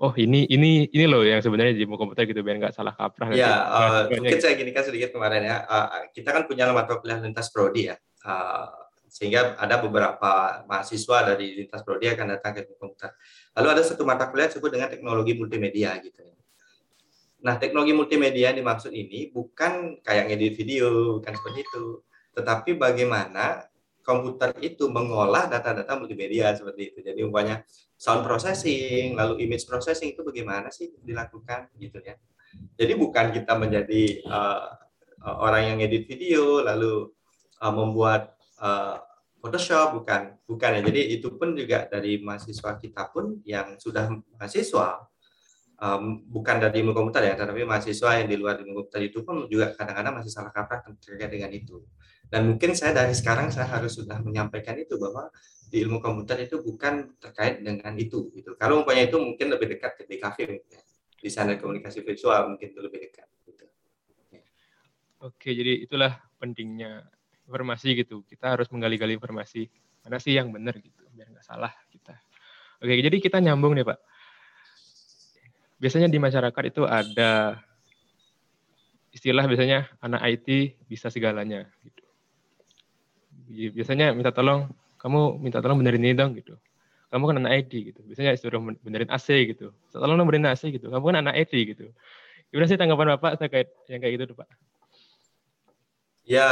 oh 0.00 0.12
ini 0.18 0.46
ini 0.50 0.90
ini 0.90 1.04
loh 1.06 1.22
yang 1.22 1.38
sebenarnya 1.38 1.74
di 1.76 1.86
komputer 1.86 2.26
gitu 2.26 2.42
biar 2.42 2.58
nggak 2.58 2.74
salah 2.74 2.94
kaprah. 2.94 3.30
Ya, 3.34 3.52
uh, 3.70 4.00
mungkin 4.10 4.38
saya 4.42 4.58
gini 4.58 4.74
kan 4.74 4.82
sedikit 4.82 5.14
kemarin 5.14 5.46
ya. 5.46 5.56
Uh, 5.66 6.10
kita 6.10 6.34
kan 6.34 6.42
punya 6.50 6.70
mata 6.74 6.98
kuliah 6.98 7.22
lintas 7.22 7.50
prodi 7.54 7.92
ya. 7.92 7.96
Uh, 8.24 8.70
sehingga 9.14 9.54
ada 9.54 9.78
beberapa 9.78 10.66
mahasiswa 10.66 11.34
dari 11.34 11.62
lintas 11.62 11.86
prodi 11.86 12.10
akan 12.10 12.34
datang 12.34 12.58
ke 12.58 12.66
komputer. 12.74 13.14
Lalu 13.54 13.68
ada 13.78 13.82
satu 13.86 14.02
mata 14.02 14.26
kuliah 14.26 14.50
disebut 14.50 14.70
dengan 14.74 14.90
teknologi 14.90 15.38
multimedia 15.38 15.94
gitu. 16.02 16.18
Ya. 16.18 16.34
Nah, 17.44 17.60
teknologi 17.60 17.92
multimedia 17.92 18.50
yang 18.50 18.64
dimaksud 18.64 18.90
ini 18.90 19.28
bukan 19.28 20.00
kayak 20.00 20.32
ngedit 20.32 20.56
video, 20.56 21.20
bukan 21.20 21.32
seperti 21.36 21.60
itu. 21.62 21.84
Tetapi 22.34 22.74
bagaimana 22.74 23.68
komputer 24.00 24.56
itu 24.64 24.88
mengolah 24.88 25.46
data-data 25.46 25.92
multimedia 25.94 26.56
seperti 26.56 26.90
itu. 26.90 26.98
Jadi 27.04 27.20
umpamanya 27.20 27.62
sound 28.04 28.20
processing, 28.20 29.16
lalu 29.16 29.48
image 29.48 29.64
processing 29.64 30.12
itu 30.12 30.20
bagaimana 30.20 30.68
sih 30.68 30.92
dilakukan 31.00 31.72
gitu 31.80 32.04
ya. 32.04 32.20
Jadi 32.76 32.92
bukan 33.00 33.32
kita 33.32 33.56
menjadi 33.56 34.02
uh, 34.28 34.76
orang 35.40 35.72
yang 35.72 35.78
edit 35.80 36.04
video 36.04 36.60
lalu 36.60 37.08
uh, 37.64 37.72
membuat 37.72 38.36
uh, 38.60 39.00
Photoshop 39.40 39.96
bukan 40.00 40.36
bukan 40.44 40.70
ya. 40.76 40.80
Jadi 40.84 41.00
itu 41.16 41.32
pun 41.32 41.56
juga 41.56 41.88
dari 41.88 42.20
mahasiswa 42.20 42.76
kita 42.76 43.08
pun 43.08 43.40
yang 43.44 43.80
sudah 43.80 44.12
mahasiswa 44.36 45.08
um, 45.80 46.24
bukan 46.28 46.60
dari 46.60 46.84
ilmu 46.84 46.92
komputer 46.96 47.32
ya, 47.32 47.34
tetapi 47.36 47.64
mahasiswa 47.64 48.20
yang 48.20 48.28
di 48.28 48.36
luar 48.40 48.60
ilmu 48.60 48.84
komputer 48.84 49.04
itu 49.04 49.24
pun 49.24 49.48
juga 49.48 49.72
kadang-kadang 49.76 50.20
masih 50.20 50.32
salah 50.32 50.52
kaprah 50.52 50.84
terkait 51.00 51.28
dengan 51.28 51.52
itu. 51.52 51.84
Dan 52.28 52.52
mungkin 52.52 52.72
saya 52.72 52.96
dari 52.96 53.12
sekarang 53.12 53.52
saya 53.52 53.68
harus 53.68 53.96
sudah 54.00 54.16
menyampaikan 54.24 54.76
itu 54.80 54.96
bahwa 54.96 55.28
di 55.74 55.82
ilmu 55.82 55.98
komputer 55.98 56.46
itu 56.46 56.62
bukan 56.62 57.18
terkait 57.18 57.58
dengan 57.58 57.98
itu 57.98 58.30
gitu. 58.30 58.54
Kalau 58.54 58.86
umpamanya 58.86 59.10
itu 59.10 59.18
mungkin 59.18 59.50
lebih 59.50 59.74
dekat 59.74 59.98
ke 59.98 60.06
DKV 60.06 60.38
ya. 60.70 60.80
desain 61.18 61.50
dan 61.50 61.58
komunikasi 61.58 62.06
visual 62.06 62.54
mungkin 62.54 62.70
itu 62.70 62.78
lebih 62.78 63.10
dekat 63.10 63.26
gitu. 63.42 63.66
Oke, 65.18 65.50
jadi 65.50 65.82
itulah 65.82 66.14
pentingnya 66.38 67.10
informasi 67.50 67.98
gitu. 67.98 68.22
Kita 68.22 68.54
harus 68.54 68.70
menggali-gali 68.70 69.18
informasi 69.18 69.66
mana 70.06 70.22
sih 70.22 70.38
yang 70.38 70.54
benar 70.54 70.78
gitu 70.78 71.02
biar 71.10 71.26
nggak 71.34 71.42
salah 71.42 71.74
kita. 71.90 72.14
Oke, 72.78 72.94
jadi 72.94 73.16
kita 73.18 73.42
nyambung 73.42 73.74
nih 73.74 73.82
Pak. 73.82 73.98
Biasanya 75.82 76.06
di 76.06 76.22
masyarakat 76.22 76.62
itu 76.70 76.86
ada 76.86 77.58
istilah 79.10 79.42
biasanya 79.42 79.90
anak 79.98 80.22
IT 80.38 80.78
bisa 80.86 81.10
segalanya 81.10 81.66
gitu. 81.82 82.04
Biasanya 83.74 84.14
minta 84.14 84.30
tolong 84.30 84.70
kamu 85.04 85.36
minta 85.36 85.60
tolong 85.60 85.84
benerin 85.84 86.00
ini 86.00 86.16
dong 86.16 86.32
gitu. 86.32 86.56
Kamu 87.12 87.28
kan 87.28 87.36
anak 87.44 87.68
IT 87.68 87.72
gitu. 87.92 88.00
Biasanya 88.08 88.40
suruh 88.40 88.56
benerin 88.80 89.12
AC 89.12 89.28
gitu. 89.52 89.76
Tolong 89.92 90.16
dong 90.16 90.24
benerin 90.24 90.48
AC 90.48 90.72
gitu. 90.72 90.88
Kamu 90.88 91.12
kan 91.12 91.16
anak 91.20 91.44
IT 91.44 91.52
gitu. 91.76 91.92
Gimana 92.48 92.64
sih 92.64 92.80
tanggapan 92.80 93.20
bapak 93.20 93.36
terkait 93.36 93.68
yang 93.92 94.00
kayak 94.00 94.16
gitu 94.16 94.32
pak? 94.32 94.48
Ya 96.24 96.48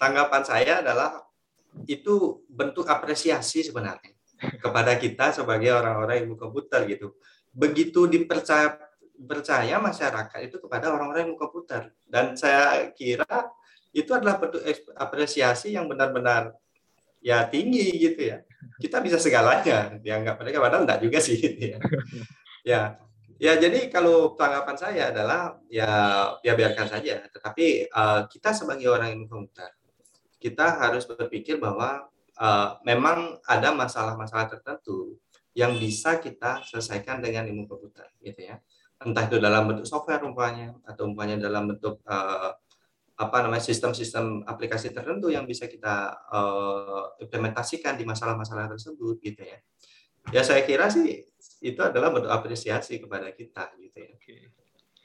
tanggapan 0.00 0.40
saya 0.48 0.80
adalah 0.80 1.28
itu 1.84 2.40
bentuk 2.48 2.88
apresiasi 2.88 3.60
sebenarnya 3.60 4.16
kepada 4.56 4.96
kita 4.96 5.36
sebagai 5.36 5.76
orang-orang 5.76 6.24
ilmu 6.24 6.40
komputer 6.40 6.88
gitu. 6.88 7.12
Begitu 7.52 8.08
dipercaya 8.08 8.80
percaya 9.16 9.76
masyarakat 9.76 10.38
itu 10.48 10.56
kepada 10.64 10.96
orang-orang 10.96 11.28
ilmu 11.28 11.36
komputer. 11.36 11.92
Dan 12.08 12.40
saya 12.40 12.88
kira 12.96 13.52
itu 13.92 14.16
adalah 14.16 14.40
bentuk 14.40 14.64
apresiasi 14.96 15.76
yang 15.76 15.84
benar-benar 15.88 16.56
ya 17.26 17.50
tinggi 17.50 17.90
gitu 17.98 18.30
ya. 18.30 18.38
Kita 18.78 19.02
bisa 19.02 19.18
segalanya, 19.18 19.98
dianggap 19.98 20.38
mereka 20.38 20.62
padahal 20.62 20.86
enggak 20.86 21.02
juga 21.02 21.18
sih 21.18 21.34
gitu 21.34 21.74
ya. 21.74 21.78
Ya, 22.62 22.82
ya 23.42 23.52
jadi 23.58 23.90
kalau 23.90 24.38
tanggapan 24.38 24.76
saya 24.78 25.02
adalah 25.10 25.58
ya 25.66 25.90
ya 26.46 26.54
biarkan 26.54 26.86
saja. 26.86 27.26
Tetapi 27.26 27.90
uh, 27.90 28.30
kita 28.30 28.54
sebagai 28.54 28.86
orang 28.86 29.18
yang 29.18 29.26
komputer, 29.26 29.74
kita 30.38 30.78
harus 30.78 31.02
berpikir 31.10 31.58
bahwa 31.58 32.06
uh, 32.38 32.78
memang 32.86 33.42
ada 33.42 33.74
masalah-masalah 33.74 34.46
tertentu 34.46 35.18
yang 35.56 35.74
bisa 35.80 36.20
kita 36.20 36.62
selesaikan 36.62 37.18
dengan 37.18 37.48
ilmu 37.50 37.66
komputer 37.66 38.06
gitu 38.22 38.54
ya. 38.54 38.62
Entah 39.02 39.28
itu 39.28 39.36
dalam 39.42 39.68
bentuk 39.68 39.88
software 39.88 40.22
umpamanya 40.24 40.76
atau 40.84 41.08
umpamanya 41.10 41.48
dalam 41.48 41.68
bentuk 41.68 42.00
uh, 42.06 42.54
apa 43.16 43.36
namanya 43.40 43.64
sistem-sistem 43.64 44.44
aplikasi 44.44 44.92
tertentu 44.92 45.32
yang 45.32 45.48
bisa 45.48 45.64
kita 45.64 46.12
uh, 46.28 47.16
implementasikan 47.16 47.96
di 47.96 48.04
masalah-masalah 48.04 48.68
tersebut 48.76 49.16
gitu 49.24 49.40
ya. 49.40 49.58
Ya 50.36 50.42
saya 50.44 50.60
kira 50.68 50.92
sih 50.92 51.24
itu 51.64 51.80
adalah 51.80 52.12
bentuk 52.12 52.28
apresiasi 52.28 53.00
kepada 53.00 53.32
kita 53.32 53.72
gitu 53.80 53.96
ya. 53.96 54.12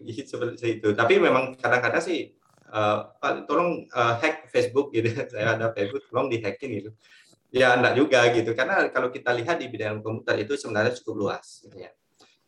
Gitu, 0.01 0.27
seperti 0.27 0.81
itu. 0.81 0.91
Tapi 0.91 1.23
memang 1.23 1.55
kadang-kadang 1.55 2.03
sih 2.03 2.35
uh, 2.67 3.15
Pak 3.15 3.47
tolong 3.47 3.87
uh, 3.95 4.19
hack 4.19 4.51
Facebook 4.51 4.91
gitu. 4.91 5.07
saya 5.31 5.55
ada 5.55 5.71
Facebook 5.71 6.03
tolong 6.11 6.27
dihacking 6.27 6.83
gitu. 6.83 6.91
Ya 7.51 7.79
enggak 7.79 7.95
juga 7.95 8.27
gitu. 8.35 8.51
Karena 8.51 8.91
kalau 8.91 9.07
kita 9.07 9.31
lihat 9.31 9.63
di 9.63 9.71
bidang 9.71 10.03
komputer 10.03 10.43
itu 10.43 10.59
sebenarnya 10.59 10.99
cukup 10.99 11.15
luas 11.15 11.63
gitu 11.63 11.79
ya. 11.79 11.95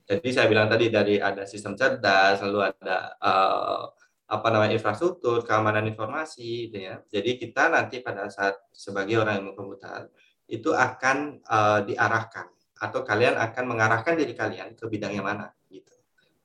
Jadi 0.04 0.28
saya 0.36 0.52
bilang 0.52 0.68
tadi 0.68 0.92
dari 0.92 1.16
ada 1.16 1.48
sistem 1.48 1.80
cerdas, 1.80 2.44
lalu 2.44 2.68
ada 2.68 3.16
uh, 3.24 3.88
apa 4.28 4.48
namanya 4.50 4.74
infrastruktur, 4.76 5.44
keamanan 5.44 5.86
informasi, 5.90 6.72
gitu 6.72 6.78
ya. 6.80 6.96
Jadi 7.12 7.38
kita 7.38 7.70
nanti 7.70 8.00
pada 8.00 8.32
saat 8.32 8.56
sebagai 8.72 9.20
orang 9.20 9.44
yang 9.44 9.54
komputer 9.54 10.10
itu 10.48 10.72
akan 10.72 11.44
uh, 11.48 11.80
diarahkan 11.84 12.48
atau 12.84 13.00
kalian 13.04 13.40
akan 13.40 13.64
mengarahkan 13.64 14.20
diri 14.20 14.36
kalian 14.36 14.76
ke 14.76 14.86
bidang 14.92 15.16
yang 15.16 15.24
mana 15.24 15.52
gitu. 15.72 15.94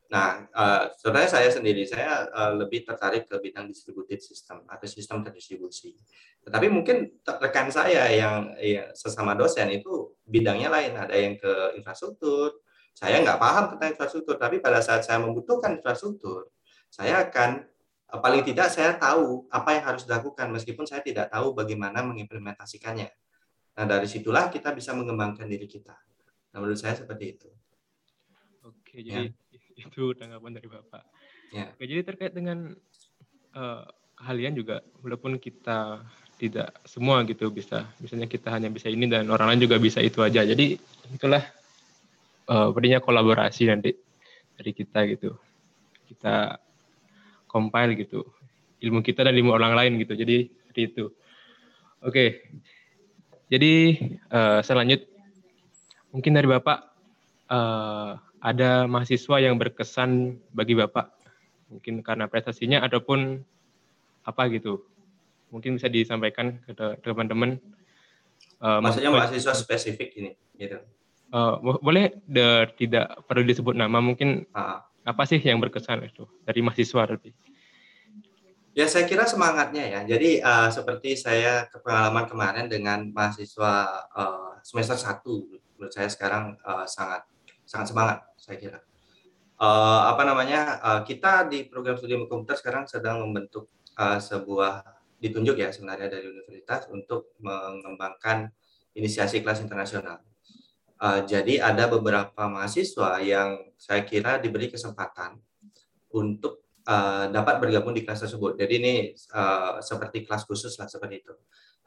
Nah, 0.09 0.49
uh, 0.57 0.89
sebenarnya 0.97 1.31
saya 1.37 1.49
sendiri 1.53 1.85
saya 1.85 2.25
uh, 2.33 2.57
lebih 2.57 2.87
tertarik 2.89 3.29
ke 3.29 3.37
bidang 3.43 3.69
distributed 3.69 4.25
system 4.25 4.65
atau 4.65 4.87
sistem 4.89 5.21
terdistribusi. 5.21 5.93
Tetapi 6.41 6.67
mungkin 6.73 7.21
rekan 7.27 7.69
saya 7.69 8.09
yang 8.09 8.57
ya, 8.57 8.89
sesama 8.97 9.37
dosen 9.37 9.69
itu 9.69 10.17
bidangnya 10.25 10.73
lain, 10.73 10.97
ada 10.97 11.13
yang 11.13 11.37
ke 11.37 11.77
infrastruktur. 11.77 12.57
Saya 12.97 13.21
nggak 13.21 13.39
paham 13.39 13.65
tentang 13.77 13.95
infrastruktur, 13.95 14.35
tapi 14.41 14.59
pada 14.59 14.81
saat 14.81 15.05
saya 15.05 15.21
membutuhkan 15.21 15.77
infrastruktur, 15.77 16.51
saya 16.89 17.29
akan 17.29 17.65
eh, 18.13 18.21
paling 18.21 18.43
tidak 18.45 18.69
saya 18.73 18.97
tahu 18.97 19.47
apa 19.53 19.79
yang 19.79 19.85
harus 19.95 20.03
dilakukan 20.09 20.49
meskipun 20.53 20.85
saya 20.89 21.05
tidak 21.05 21.29
tahu 21.33 21.53
bagaimana 21.55 22.03
mengimplementasikannya. 22.05 23.09
Nah, 23.79 23.85
dari 23.87 24.11
situlah 24.11 24.51
kita 24.51 24.75
bisa 24.75 24.91
mengembangkan 24.97 25.47
diri 25.47 25.71
kita. 25.71 25.95
Nah, 26.51 26.59
menurut 26.59 26.81
saya 26.81 26.99
seperti 26.99 27.25
itu. 27.39 27.49
Oke, 28.67 29.01
jadi 29.01 29.31
ya. 29.31 29.79
itu 29.87 30.03
tanggapan 30.19 30.59
dari 30.59 30.67
Bapak. 30.67 31.07
Ya. 31.55 31.71
Oke, 31.71 31.87
jadi 31.87 32.03
terkait 32.03 32.35
dengan 32.35 32.75
uh, 33.55 33.87
kalian 34.19 34.59
juga 34.59 34.83
walaupun 34.99 35.39
kita 35.39 36.03
tidak 36.39 36.71
semua 36.87 37.23
gitu 37.27 37.51
bisa 37.51 37.87
misalnya 37.99 38.31
kita 38.31 38.51
hanya 38.51 38.71
bisa 38.71 38.87
ini 38.87 39.11
dan 39.11 39.27
orang 39.31 39.55
lain 39.55 39.67
juga 39.67 39.79
bisa 39.79 39.99
itu 39.99 40.23
aja 40.23 40.47
jadi 40.47 40.79
itulah 41.11 41.43
uh, 42.47 42.71
kolaborasi 43.03 43.67
nanti 43.71 43.95
dari 44.55 44.71
kita 44.71 45.07
gitu 45.11 45.35
kita 46.07 46.59
compile 47.49 47.97
gitu. 47.97 48.29
Ilmu 48.79 49.03
kita 49.03 49.27
dan 49.27 49.35
ilmu 49.35 49.51
orang 49.57 49.75
lain 49.75 49.93
gitu. 49.99 50.15
Jadi 50.15 50.53
seperti 50.53 50.81
itu. 50.95 51.05
Oke. 52.05 52.47
Jadi 53.49 53.99
uh, 54.31 54.61
saya 54.63 54.85
lanjut. 54.85 55.03
Mungkin 56.09 56.33
dari 56.33 56.49
bapak 56.49 56.79
uh, 57.53 58.17
ada 58.39 58.87
mahasiswa 58.87 59.37
yang 59.43 59.59
berkesan 59.59 60.39
bagi 60.55 60.79
bapak? 60.79 61.11
Mungkin 61.69 62.01
karena 62.01 62.31
prestasinya 62.31 62.81
ataupun 62.85 63.45
apa 64.25 64.43
gitu? 64.53 64.85
Mungkin 65.53 65.81
bisa 65.81 65.89
disampaikan 65.89 66.61
ke 66.65 66.73
teman-teman. 67.05 67.61
Uh, 68.61 68.81
maksudnya 68.81 69.13
mahasiswa 69.13 69.53
spesifik 69.57 70.17
ini 70.17 70.33
gitu. 70.57 70.81
Uh, 71.29 71.61
boleh 71.61 72.17
de, 72.25 72.73
tidak 72.81 73.21
perlu 73.29 73.45
disebut 73.45 73.77
nama 73.77 74.01
mungkin 74.01 74.49
ah 74.57 74.88
apa 75.09 75.25
sih 75.25 75.41
yang 75.41 75.57
berkesan 75.57 76.05
itu 76.05 76.29
dari 76.45 76.61
mahasiswa 76.61 77.09
lebih? 77.09 77.33
Ya 78.77 78.87
saya 78.87 79.09
kira 79.09 79.25
semangatnya 79.25 79.89
ya. 79.89 80.01
Jadi 80.05 80.39
uh, 80.45 80.69
seperti 80.69 81.17
saya 81.17 81.67
pengalaman 81.73 82.29
kemarin 82.29 82.67
dengan 82.69 83.09
mahasiswa 83.11 84.05
uh, 84.13 84.61
semester 84.61 84.95
1 84.95 85.25
menurut 85.81 85.93
saya 85.95 86.07
sekarang 86.13 86.55
uh, 86.63 86.85
sangat 86.85 87.25
sangat 87.65 87.87
semangat 87.91 88.19
saya 88.37 88.57
kira. 88.61 88.79
uh, 89.59 90.15
apa 90.15 90.23
namanya 90.23 90.79
uh, 90.79 91.01
kita 91.03 91.51
di 91.51 91.67
program 91.67 91.99
studi 91.99 92.15
komputer 92.31 92.55
sekarang 92.55 92.87
sedang 92.87 93.19
membentuk 93.27 93.67
uh, 93.99 94.23
sebuah 94.23 94.87
ditunjuk 95.19 95.59
ya 95.59 95.75
sebenarnya 95.75 96.07
dari 96.07 96.31
universitas 96.31 96.87
untuk 96.95 97.35
mengembangkan 97.43 98.55
inisiasi 98.95 99.43
kelas 99.43 99.59
internasional. 99.59 100.23
Uh, 100.99 101.23
jadi 101.23 101.63
ada 101.63 101.87
beberapa 101.87 102.51
mahasiswa 102.51 103.23
yang 103.23 103.63
saya 103.79 104.03
kira 104.03 104.43
diberi 104.43 104.67
kesempatan 104.67 105.39
untuk 106.11 106.67
uh, 106.91 107.31
dapat 107.31 107.63
bergabung 107.63 107.95
di 107.95 108.03
kelas 108.03 108.27
tersebut. 108.27 108.59
Jadi 108.59 108.75
ini 108.83 108.95
uh, 109.31 109.79
seperti 109.79 110.27
kelas 110.27 110.43
khusus 110.43 110.75
lah 110.75 110.91
seperti 110.91 111.23
itu. 111.23 111.35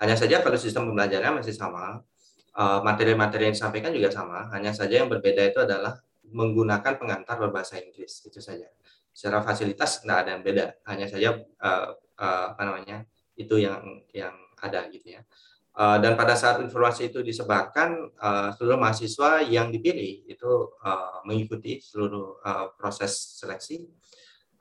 Hanya 0.02 0.18
saja 0.18 0.42
kalau 0.42 0.58
sistem 0.58 0.90
pembelajarannya 0.90 1.46
masih 1.46 1.54
sama, 1.54 2.02
eh, 2.58 2.80
materi-materi 2.82 3.46
yang 3.46 3.54
disampaikan 3.54 3.94
juga 3.94 4.10
sama, 4.10 4.50
hanya 4.50 4.74
saja 4.74 4.98
yang 4.98 5.06
berbeda 5.14 5.54
itu 5.54 5.62
adalah 5.62 6.02
menggunakan 6.26 6.98
pengantar 6.98 7.38
berbahasa 7.38 7.78
Inggris 7.78 8.26
itu 8.26 8.42
saja. 8.42 8.66
Secara 9.14 9.46
fasilitas 9.46 10.02
tidak 10.02 10.26
ada 10.26 10.30
yang 10.34 10.42
beda, 10.42 10.66
hanya 10.90 11.06
saja 11.06 11.38
uh, 11.38 11.88
uh, 12.18 12.46
apa 12.58 12.62
namanya 12.66 13.06
itu 13.38 13.62
yang 13.62 14.02
yang 14.10 14.34
ada 14.58 14.90
gitu 14.90 15.20
ya. 15.20 15.22
Uh, 15.72 15.98
dan 16.04 16.20
pada 16.20 16.36
saat 16.36 16.60
informasi 16.60 17.10
itu 17.14 17.24
disebarkan, 17.24 18.12
uh, 18.20 18.50
seluruh 18.60 18.76
mahasiswa 18.76 19.40
yang 19.40 19.72
dipilih 19.72 20.28
itu 20.28 20.52
uh, 20.84 21.24
mengikuti 21.24 21.80
seluruh 21.80 22.44
uh, 22.44 22.76
proses 22.76 23.40
seleksi, 23.40 23.88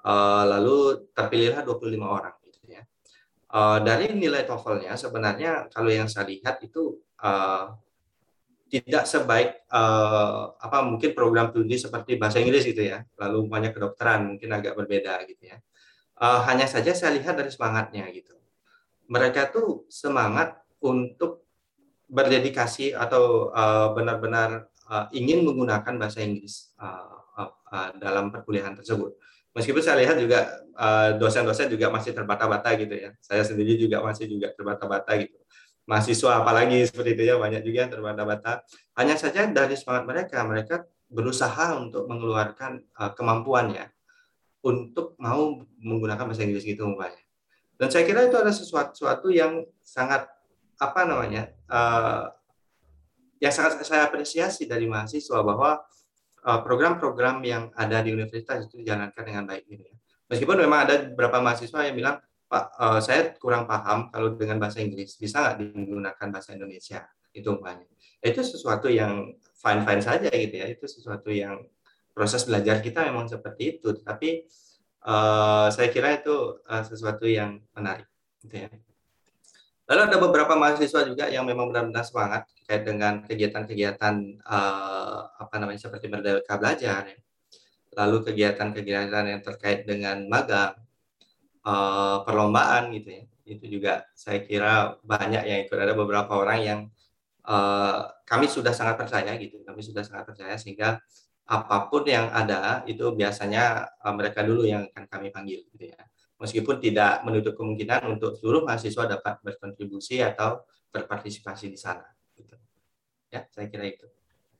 uh, 0.06 0.44
lalu 0.46 1.10
terpilihlah 1.10 1.66
25 1.66 1.98
orang. 1.98 2.34
Uh, 3.50 3.82
dari 3.82 4.14
nilai 4.14 4.46
TOEFL-nya 4.46 4.94
sebenarnya 4.94 5.66
kalau 5.74 5.90
yang 5.90 6.06
saya 6.06 6.30
lihat 6.30 6.62
itu 6.62 7.02
uh, 7.18 7.74
tidak 8.70 9.02
sebaik 9.02 9.66
uh, 9.74 10.54
apa 10.54 10.86
mungkin 10.86 11.10
program 11.10 11.50
studi 11.50 11.74
seperti 11.74 12.14
bahasa 12.14 12.38
Inggris 12.38 12.62
gitu 12.62 12.86
ya, 12.86 13.02
lalu 13.18 13.50
banyak 13.50 13.74
kedokteran 13.74 14.30
mungkin 14.30 14.54
agak 14.54 14.78
berbeda 14.78 15.26
gitu 15.26 15.50
ya. 15.50 15.58
Uh, 16.14 16.46
hanya 16.46 16.70
saja 16.70 16.94
saya 16.94 17.10
lihat 17.18 17.34
dari 17.34 17.50
semangatnya 17.50 18.06
gitu. 18.14 18.38
Mereka 19.10 19.50
tuh 19.50 19.82
semangat 19.90 20.54
untuk 20.82 21.46
berdedikasi 22.10 22.90
atau 22.96 23.54
benar-benar 23.94 24.66
uh, 24.90 25.06
uh, 25.06 25.06
ingin 25.14 25.46
menggunakan 25.46 25.94
bahasa 25.94 26.26
Inggris 26.26 26.74
uh, 26.82 27.22
uh, 27.38 27.52
uh, 27.70 27.90
dalam 28.02 28.34
perkuliahan 28.34 28.74
tersebut 28.74 29.14
meskipun 29.54 29.82
saya 29.82 29.96
lihat 30.02 30.16
juga 30.18 30.62
eh, 30.78 31.10
dosen-dosen 31.18 31.70
juga 31.70 31.90
masih 31.90 32.14
terbata-bata 32.14 32.70
gitu 32.78 32.94
ya. 32.94 33.10
Saya 33.18 33.42
sendiri 33.42 33.76
juga 33.76 34.02
masih 34.02 34.30
juga 34.30 34.54
terbata-bata 34.54 35.10
gitu. 35.18 35.36
Mahasiswa 35.88 36.38
apalagi 36.44 36.86
seperti 36.86 37.18
itu 37.18 37.22
ya 37.26 37.36
banyak 37.40 37.66
juga 37.66 37.78
yang 37.86 37.92
terbata-bata. 37.92 38.62
Hanya 38.94 39.18
saja 39.18 39.50
dari 39.50 39.74
semangat 39.74 40.04
mereka, 40.06 40.38
mereka 40.46 40.76
berusaha 41.10 41.74
untuk 41.74 42.06
mengeluarkan 42.06 42.78
uh, 42.94 43.10
kemampuannya 43.10 43.90
untuk 44.62 45.18
mau 45.18 45.66
menggunakan 45.82 46.30
bahasa 46.30 46.46
Inggris 46.46 46.62
gitu 46.62 46.86
umpamanya. 46.86 47.18
Dan 47.74 47.90
saya 47.90 48.06
kira 48.06 48.28
itu 48.28 48.36
ada 48.38 48.52
sesuatu 48.54 49.32
yang 49.32 49.66
sangat 49.82 50.30
apa 50.80 51.00
namanya 51.04 51.52
uh, 51.68 52.32
yang 53.40 53.52
sangat 53.52 53.84
saya 53.84 54.08
apresiasi 54.08 54.64
dari 54.64 54.88
mahasiswa 54.88 55.40
bahwa 55.44 55.84
Eh, 56.40 56.60
program-program 56.64 57.44
yang 57.44 57.68
ada 57.76 58.00
di 58.00 58.16
universitas 58.16 58.64
itu 58.64 58.80
dijalankan 58.80 59.20
dengan 59.28 59.44
baik 59.44 59.68
gitu 59.68 59.84
ya. 59.84 59.96
Meskipun 60.32 60.56
memang 60.56 60.88
ada 60.88 61.04
beberapa 61.12 61.36
mahasiswa 61.36 61.84
yang 61.84 61.92
bilang, 61.92 62.16
Pak, 62.50 62.64
uh, 62.80 62.98
saya 62.98 63.36
kurang 63.36 63.68
paham 63.68 64.10
kalau 64.10 64.34
dengan 64.34 64.58
bahasa 64.58 64.80
Inggris, 64.82 65.20
bisa 65.20 65.38
nggak 65.38 65.56
digunakan 65.60 66.26
bahasa 66.32 66.56
Indonesia? 66.56 67.06
Itu 67.30 67.54
umpamanya. 67.54 67.86
Itu 68.24 68.40
sesuatu 68.42 68.88
yang 68.90 69.36
fine-fine 69.54 70.02
saja 70.02 70.32
gitu 70.32 70.54
ya. 70.58 70.66
Itu 70.66 70.88
sesuatu 70.88 71.30
yang 71.30 71.62
proses 72.10 72.42
belajar 72.48 72.80
kita 72.82 73.06
memang 73.06 73.28
seperti 73.28 73.78
itu. 73.78 73.94
Tapi 74.00 74.48
uh, 75.06 75.68
saya 75.70 75.92
kira 75.92 76.18
itu 76.18 76.58
uh, 76.64 76.82
sesuatu 76.82 77.28
yang 77.28 77.60
menarik. 77.76 78.08
Gitu 78.42 78.64
ya. 78.64 78.70
Lalu 79.90 80.00
ada 80.06 80.16
beberapa 80.22 80.54
mahasiswa 80.54 81.02
juga 81.02 81.26
yang 81.26 81.42
memang 81.42 81.66
benar-benar 81.74 82.06
semangat 82.06 82.46
terkait 82.62 82.86
dengan 82.86 83.26
kegiatan-kegiatan 83.26 84.38
uh, 84.46 85.18
apa 85.34 85.54
namanya 85.58 85.82
seperti 85.82 86.06
merdeka 86.06 86.54
belajar, 86.62 87.10
ya. 87.10 87.18
lalu 87.98 88.22
kegiatan-kegiatan 88.22 89.24
yang 89.26 89.42
terkait 89.42 89.82
dengan 89.90 90.22
magang, 90.30 90.78
uh, 91.66 92.22
perlombaan 92.22 92.94
gitu 92.94 93.18
ya. 93.18 93.24
Itu 93.42 93.66
juga 93.66 94.06
saya 94.14 94.46
kira 94.46 94.94
banyak 95.02 95.42
yang 95.42 95.58
ikut. 95.66 95.74
Ada 95.74 95.98
beberapa 95.98 96.38
orang 96.38 96.58
yang 96.62 96.80
uh, 97.50 98.06
kami 98.30 98.46
sudah 98.46 98.70
sangat 98.70 98.94
percaya 98.94 99.34
gitu. 99.42 99.58
Kami 99.66 99.82
sudah 99.82 100.06
sangat 100.06 100.22
percaya 100.22 100.54
sehingga 100.54 101.02
apa 101.50 101.90
pun 101.90 102.06
yang 102.06 102.30
ada 102.30 102.86
itu 102.86 103.10
biasanya 103.10 103.90
uh, 104.06 104.14
mereka 104.14 104.46
dulu 104.46 104.62
yang 104.62 104.86
akan 104.94 105.10
kami 105.10 105.34
panggil 105.34 105.66
gitu 105.74 105.90
ya 105.90 105.98
meskipun 106.40 106.80
tidak 106.80 107.20
menutup 107.22 107.52
kemungkinan 107.52 108.16
untuk 108.16 108.34
seluruh 108.40 108.64
mahasiswa 108.64 109.04
dapat 109.04 109.44
berkontribusi 109.44 110.24
atau 110.24 110.64
berpartisipasi 110.88 111.68
di 111.68 111.78
sana. 111.78 112.08
Gitu. 112.32 112.56
Ya, 113.28 113.44
saya 113.52 113.68
kira 113.68 113.84
itu. 113.86 114.08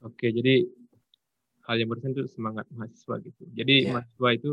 Oke, 0.05 0.29
jadi 0.29 0.69
hal 1.65 1.81
yang 1.81 1.89
barusan 1.89 2.13
itu 2.13 2.29
semangat 2.29 2.69
mahasiswa 2.71 3.17
gitu. 3.25 3.43
Jadi 3.57 3.89
ya. 3.89 3.97
mahasiswa 3.97 4.31
itu 4.37 4.51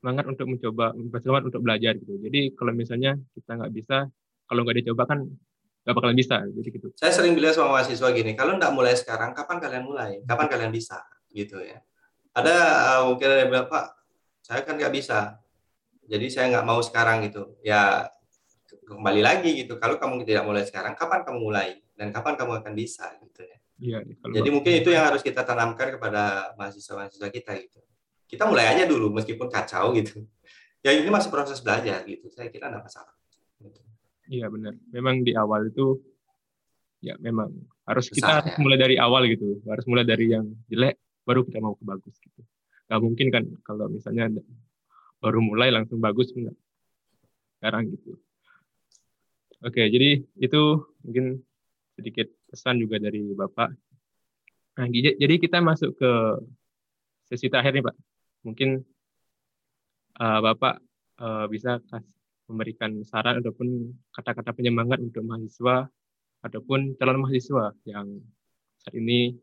semangat 0.00 0.24
untuk 0.32 0.46
mencoba, 0.48 0.96
semangat 0.96 1.44
untuk 1.52 1.60
belajar 1.60 1.92
gitu. 2.00 2.16
Jadi 2.16 2.56
kalau 2.56 2.72
misalnya 2.72 3.20
kita 3.36 3.60
nggak 3.60 3.72
bisa, 3.76 4.08
kalau 4.48 4.64
nggak 4.64 4.80
dicoba 4.80 5.04
kan 5.04 5.28
nggak 5.84 5.94
bakalan 5.96 6.16
bisa. 6.16 6.40
Jadi 6.48 6.68
gitu. 6.72 6.88
Saya 6.96 7.12
sering 7.12 7.36
bilang 7.36 7.52
sama 7.52 7.76
mahasiswa 7.76 8.08
gini, 8.16 8.32
kalau 8.32 8.56
nggak 8.56 8.72
mulai 8.72 8.96
sekarang, 8.96 9.36
kapan 9.36 9.60
kalian 9.60 9.84
mulai? 9.84 10.24
Kapan 10.24 10.46
kalian 10.48 10.72
bisa? 10.72 11.04
Gitu 11.28 11.60
ya. 11.60 11.84
Ada 12.32 12.56
uh, 12.96 13.00
mungkin 13.12 13.26
ada 13.28 13.38
yang 13.44 13.50
bilang, 13.52 13.68
Pak, 13.68 13.84
saya 14.40 14.64
kan 14.64 14.80
nggak 14.80 14.92
bisa 14.92 15.36
jadi 16.10 16.26
saya 16.26 16.46
nggak 16.50 16.66
mau 16.66 16.82
sekarang 16.82 17.22
gitu. 17.30 17.54
Ya 17.62 18.10
kembali 18.66 19.22
lagi 19.22 19.54
gitu. 19.62 19.78
Kalau 19.78 19.94
kamu 19.94 20.26
tidak 20.26 20.42
mulai 20.42 20.66
sekarang 20.66 20.98
kapan 20.98 21.22
kamu 21.22 21.38
mulai? 21.38 21.78
Dan 21.94 22.10
kapan 22.10 22.34
kamu 22.34 22.58
akan 22.58 22.72
bisa 22.74 23.06
gitu 23.22 23.46
ya? 23.46 23.56
Iya, 23.80 23.98
jadi 24.28 24.48
mungkin 24.52 24.72
itu 24.76 24.92
yang 24.92 25.08
harus 25.08 25.24
kita 25.24 25.40
tanamkan 25.40 25.96
kepada 25.96 26.52
mahasiswa-mahasiswa 26.60 27.28
kita 27.32 27.56
gitu. 27.64 27.80
Kita 28.28 28.44
mulai 28.44 28.76
aja 28.76 28.84
dulu 28.84 29.08
meskipun 29.14 29.46
kacau 29.46 29.94
gitu. 29.94 30.20
Ya 30.80 30.96
ini 30.96 31.12
masih 31.12 31.28
proses 31.28 31.60
belajar 31.60 32.00
gitu. 32.08 32.32
Saya 32.32 32.48
kira 32.48 32.72
tidak 32.72 32.88
masalah. 32.88 33.12
Gitu. 33.60 33.84
iya 34.32 34.48
benar. 34.48 34.72
Memang 34.88 35.20
di 35.20 35.36
awal 35.36 35.68
itu 35.68 36.00
ya 37.04 37.20
memang 37.20 37.52
harus 37.84 38.08
Besar, 38.08 38.16
kita 38.16 38.30
harus 38.40 38.54
ya. 38.56 38.60
mulai 38.64 38.78
dari 38.80 38.96
awal 38.96 39.28
gitu. 39.28 39.60
Harus 39.68 39.84
mulai 39.84 40.08
dari 40.08 40.32
yang 40.32 40.48
jelek 40.72 40.96
baru 41.28 41.44
kita 41.44 41.60
mau 41.60 41.76
ke 41.76 41.84
bagus 41.84 42.16
gitu. 42.16 42.40
Nggak 42.88 43.00
mungkin 43.04 43.26
kan 43.28 43.44
kalau 43.60 43.92
misalnya 43.92 44.40
baru 45.20 45.40
mulai 45.44 45.68
langsung 45.68 46.00
bagus 46.00 46.32
enggak 46.32 46.56
sekarang 47.60 47.92
gitu. 47.92 48.16
Oke 49.60 49.84
jadi 49.92 50.24
itu 50.40 50.62
mungkin 51.04 51.44
sedikit 51.94 52.32
pesan 52.48 52.80
juga 52.80 52.96
dari 52.96 53.20
bapak. 53.36 53.68
Nah 54.80 54.86
jadi 54.92 55.34
kita 55.36 55.60
masuk 55.60 55.92
ke 56.00 56.10
sesi 57.28 57.52
terakhir 57.52 57.76
nih 57.76 57.84
pak. 57.84 57.96
Mungkin 58.48 58.80
uh, 60.16 60.40
bapak 60.40 60.80
uh, 61.20 61.44
bisa 61.52 61.84
kasih 61.92 62.08
memberikan 62.50 62.90
saran 63.06 63.38
ataupun 63.38 63.94
kata-kata 64.10 64.50
penyemangat 64.50 64.98
untuk 64.98 65.22
mahasiswa 65.22 65.86
ataupun 66.42 66.98
calon 66.98 67.22
mahasiswa 67.22 67.70
yang 67.86 68.18
saat 68.82 68.98
ini 68.98 69.38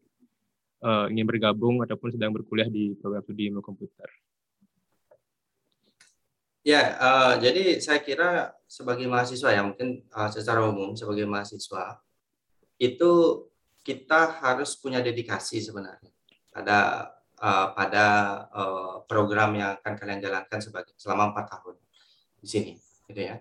uh, 0.84 1.08
ingin 1.08 1.24
bergabung 1.24 1.80
ataupun 1.80 2.12
sedang 2.12 2.36
berkuliah 2.36 2.68
di 2.68 3.00
program 3.00 3.24
studi 3.24 3.48
ilmu 3.48 3.64
komputer. 3.64 4.12
Ya, 6.66 6.98
uh, 7.00 7.34
jadi 7.40 7.80
saya 7.80 8.04
kira 8.04 8.54
sebagai 8.68 9.08
mahasiswa 9.08 9.50
ya 9.56 9.64
mungkin 9.64 10.04
uh, 10.12 10.28
secara 10.28 10.68
umum 10.68 10.94
sebagai 11.00 11.24
mahasiswa 11.24 12.04
itu 12.76 13.12
kita 13.88 14.44
harus 14.44 14.76
punya 14.76 15.00
dedikasi 15.00 15.64
sebenarnya 15.64 16.12
pada 16.52 17.08
uh, 17.40 17.72
pada 17.72 18.06
uh, 18.52 18.96
program 19.08 19.56
yang 19.56 19.80
akan 19.80 19.94
kalian 19.96 20.20
jalankan 20.20 20.60
sebagai 20.60 20.94
selama 21.00 21.32
empat 21.32 21.56
tahun 21.56 21.76
di 22.38 22.48
sini, 22.52 22.74
gitu 23.08 23.22
ya. 23.34 23.40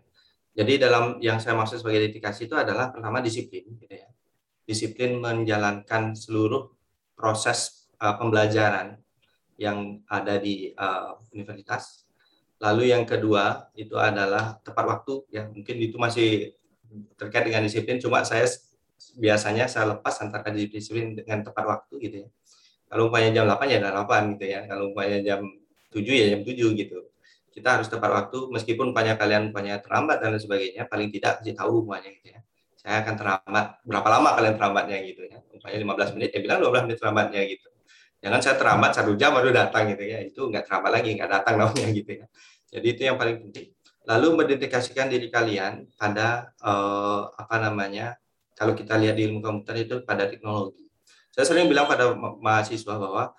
Jadi 0.56 0.72
dalam 0.80 1.20
yang 1.20 1.36
saya 1.36 1.52
maksud 1.52 1.84
sebagai 1.84 2.08
dedikasi 2.08 2.48
itu 2.48 2.56
adalah 2.56 2.88
pertama 2.88 3.20
disiplin, 3.20 3.76
gitu 3.76 3.92
ya. 3.92 4.08
Disiplin 4.64 5.20
menjalankan 5.20 6.16
seluruh 6.16 6.72
proses 7.12 7.90
uh, 8.00 8.16
pembelajaran 8.16 8.96
yang 9.60 10.00
ada 10.08 10.40
di 10.40 10.72
uh, 10.72 11.20
universitas 11.34 12.05
Lalu 12.56 12.88
yang 12.88 13.04
kedua 13.04 13.68
itu 13.76 14.00
adalah 14.00 14.56
tepat 14.64 14.84
waktu 14.88 15.28
ya 15.28 15.44
mungkin 15.44 15.76
itu 15.76 15.96
masih 16.00 16.56
terkait 17.20 17.44
dengan 17.44 17.60
disiplin 17.60 18.00
cuma 18.00 18.24
saya 18.24 18.48
biasanya 19.20 19.68
saya 19.68 19.92
lepas 19.96 20.16
antara 20.24 20.48
disiplin 20.48 21.12
dengan 21.12 21.44
tepat 21.44 21.64
waktu 21.68 21.94
gitu 22.00 22.16
ya. 22.24 22.28
Kalau 22.86 23.10
umpamanya 23.10 23.42
jam 23.42 23.44
8 23.50 23.66
ya 23.68 23.78
jam 23.82 23.92
8 23.92 24.32
gitu 24.38 24.46
ya. 24.48 24.60
Kalau 24.64 24.84
umpamanya 24.88 25.20
jam 25.20 25.40
7 25.92 26.00
ya 26.16 26.26
jam 26.32 26.40
7 26.46 26.80
gitu. 26.80 26.98
Kita 27.52 27.68
harus 27.76 27.88
tepat 27.92 28.10
waktu 28.12 28.38
meskipun 28.52 28.92
umpamanya 28.92 29.20
kalian 29.20 29.52
umpamanya 29.52 29.80
terlambat 29.84 30.20
dan 30.24 30.36
lain 30.36 30.40
sebagainya 30.40 30.82
paling 30.88 31.08
tidak 31.12 31.44
kasih 31.44 31.52
tahu 31.52 31.84
umpamanya 31.84 32.08
gitu 32.16 32.28
ya. 32.32 32.40
Saya 32.80 33.04
akan 33.04 33.14
terlambat 33.20 33.66
berapa 33.84 34.08
lama 34.08 34.28
kalian 34.32 34.54
terlambatnya 34.56 34.98
gitu 35.04 35.22
ya. 35.28 35.44
Umpamanya 35.52 36.08
15 36.08 36.16
menit 36.16 36.30
ya 36.32 36.40
bilang 36.40 36.58
12 36.64 36.84
menit 36.88 36.98
terlambatnya 37.04 37.42
gitu 37.52 37.68
Jangan 38.26 38.42
saya 38.42 38.58
terlambat 38.58 38.90
satu 38.90 39.14
jam 39.14 39.30
baru 39.38 39.54
datang 39.54 39.86
gitu 39.94 40.02
ya. 40.02 40.18
Itu 40.18 40.50
nggak 40.50 40.66
terlambat 40.66 40.98
lagi, 40.98 41.14
nggak 41.14 41.30
datang 41.30 41.54
namanya 41.62 41.88
gitu 41.94 42.10
ya. 42.10 42.26
Jadi 42.74 42.86
itu 42.90 43.02
yang 43.06 43.14
paling 43.14 43.38
penting. 43.38 43.70
Lalu 44.02 44.26
mendedikasikan 44.42 45.06
diri 45.06 45.30
kalian 45.30 45.86
pada 45.94 46.50
eh, 46.58 47.22
apa 47.38 47.56
namanya? 47.62 48.18
Kalau 48.58 48.74
kita 48.74 48.98
lihat 48.98 49.14
di 49.14 49.30
ilmu 49.30 49.38
komputer 49.38 49.86
itu 49.86 50.02
pada 50.02 50.26
teknologi. 50.26 50.90
Saya 51.30 51.46
sering 51.46 51.70
bilang 51.70 51.86
pada 51.86 52.18
mahasiswa 52.18 52.98
bahwa 52.98 53.30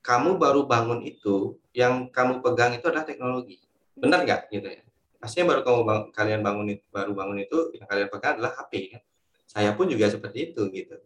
kamu 0.00 0.40
baru 0.40 0.64
bangun 0.64 1.04
itu, 1.04 1.60
yang 1.76 2.08
kamu 2.08 2.40
pegang 2.40 2.72
itu 2.72 2.88
adalah 2.88 3.04
teknologi. 3.04 3.60
Benar 3.98 4.24
nggak 4.24 4.48
gitu 4.48 4.64
ya? 4.64 4.80
Pastinya 5.20 5.52
baru 5.52 5.60
kamu 5.60 5.80
bang, 5.84 6.02
kalian 6.14 6.40
bangun 6.40 6.66
itu, 6.72 6.84
baru 6.88 7.12
bangun 7.12 7.38
itu 7.44 7.58
yang 7.76 7.84
kalian 7.84 8.08
pegang 8.08 8.40
adalah 8.40 8.54
HP 8.64 8.96
kan. 8.96 9.02
Saya 9.44 9.76
pun 9.76 9.90
juga 9.92 10.08
seperti 10.08 10.54
itu 10.54 10.62
gitu. 10.72 10.96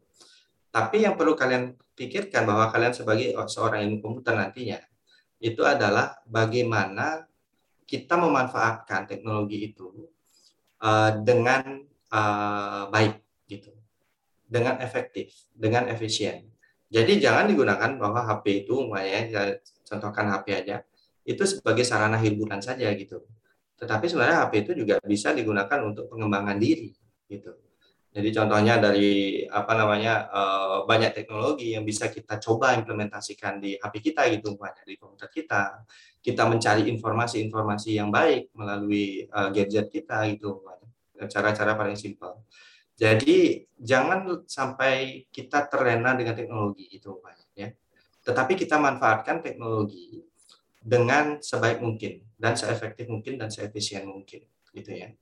Tapi 0.76 1.08
yang 1.08 1.16
perlu 1.16 1.32
kalian 1.32 1.72
pikirkan 1.96 2.44
bahwa 2.44 2.68
kalian 2.68 2.92
sebagai 2.92 3.32
seorang 3.48 3.88
ilmu 3.88 4.04
komputer 4.04 4.36
nantinya 4.36 4.76
itu 5.40 5.64
adalah 5.64 6.20
bagaimana 6.28 7.24
kita 7.88 8.20
memanfaatkan 8.20 9.08
teknologi 9.08 9.72
itu 9.72 9.88
uh, 10.84 11.16
dengan 11.24 11.80
uh, 12.12 12.92
baik 12.92 13.24
gitu, 13.48 13.72
dengan 14.44 14.76
efektif, 14.84 15.48
dengan 15.56 15.88
efisien. 15.88 16.44
Jadi 16.92 17.24
jangan 17.24 17.48
digunakan 17.48 17.96
bahwa 17.96 18.28
HP 18.28 18.68
itu, 18.68 18.92
ya, 19.00 19.56
contohkan 19.88 20.28
HP 20.28 20.46
aja, 20.60 20.76
itu 21.24 21.42
sebagai 21.48 21.88
sarana 21.88 22.20
hiburan 22.20 22.60
saja 22.60 22.92
gitu. 22.92 23.24
Tetapi 23.80 24.12
sebenarnya 24.12 24.44
HP 24.44 24.52
itu 24.68 24.72
juga 24.84 25.00
bisa 25.00 25.32
digunakan 25.32 25.78
untuk 25.88 26.12
pengembangan 26.12 26.60
diri 26.60 26.92
gitu. 27.32 27.65
Jadi 28.16 28.32
contohnya 28.32 28.80
dari 28.80 29.44
apa 29.44 29.76
namanya 29.76 30.24
uh, 30.32 30.88
banyak 30.88 31.12
teknologi 31.12 31.76
yang 31.76 31.84
bisa 31.84 32.08
kita 32.08 32.40
coba 32.40 32.72
implementasikan 32.72 33.60
di 33.60 33.76
HP 33.76 34.00
kita 34.00 34.24
gitu, 34.32 34.56
banyak 34.56 34.88
di 34.88 34.96
komputer 34.96 35.28
kita. 35.28 35.84
Kita 36.24 36.48
mencari 36.48 36.88
informasi-informasi 36.88 38.00
yang 38.00 38.08
baik 38.08 38.56
melalui 38.56 39.28
uh, 39.28 39.52
gadget 39.52 39.92
kita 39.92 40.24
gitu, 40.32 40.64
cara-cara 41.28 41.76
paling 41.76 41.92
simpel. 41.92 42.40
Jadi 42.96 43.68
jangan 43.76 44.48
sampai 44.48 45.28
kita 45.28 45.68
terlena 45.68 46.16
dengan 46.16 46.32
teknologi 46.32 46.88
itu, 46.88 47.20
ya. 47.52 47.68
Tetapi 48.24 48.56
kita 48.56 48.80
manfaatkan 48.80 49.44
teknologi 49.44 50.24
dengan 50.80 51.44
sebaik 51.44 51.84
mungkin 51.84 52.24
dan 52.40 52.56
seefektif 52.56 53.12
mungkin 53.12 53.36
dan 53.36 53.52
seefisien 53.52 54.08
mungkin, 54.08 54.40
gitu 54.72 54.88
ya. 54.88 55.12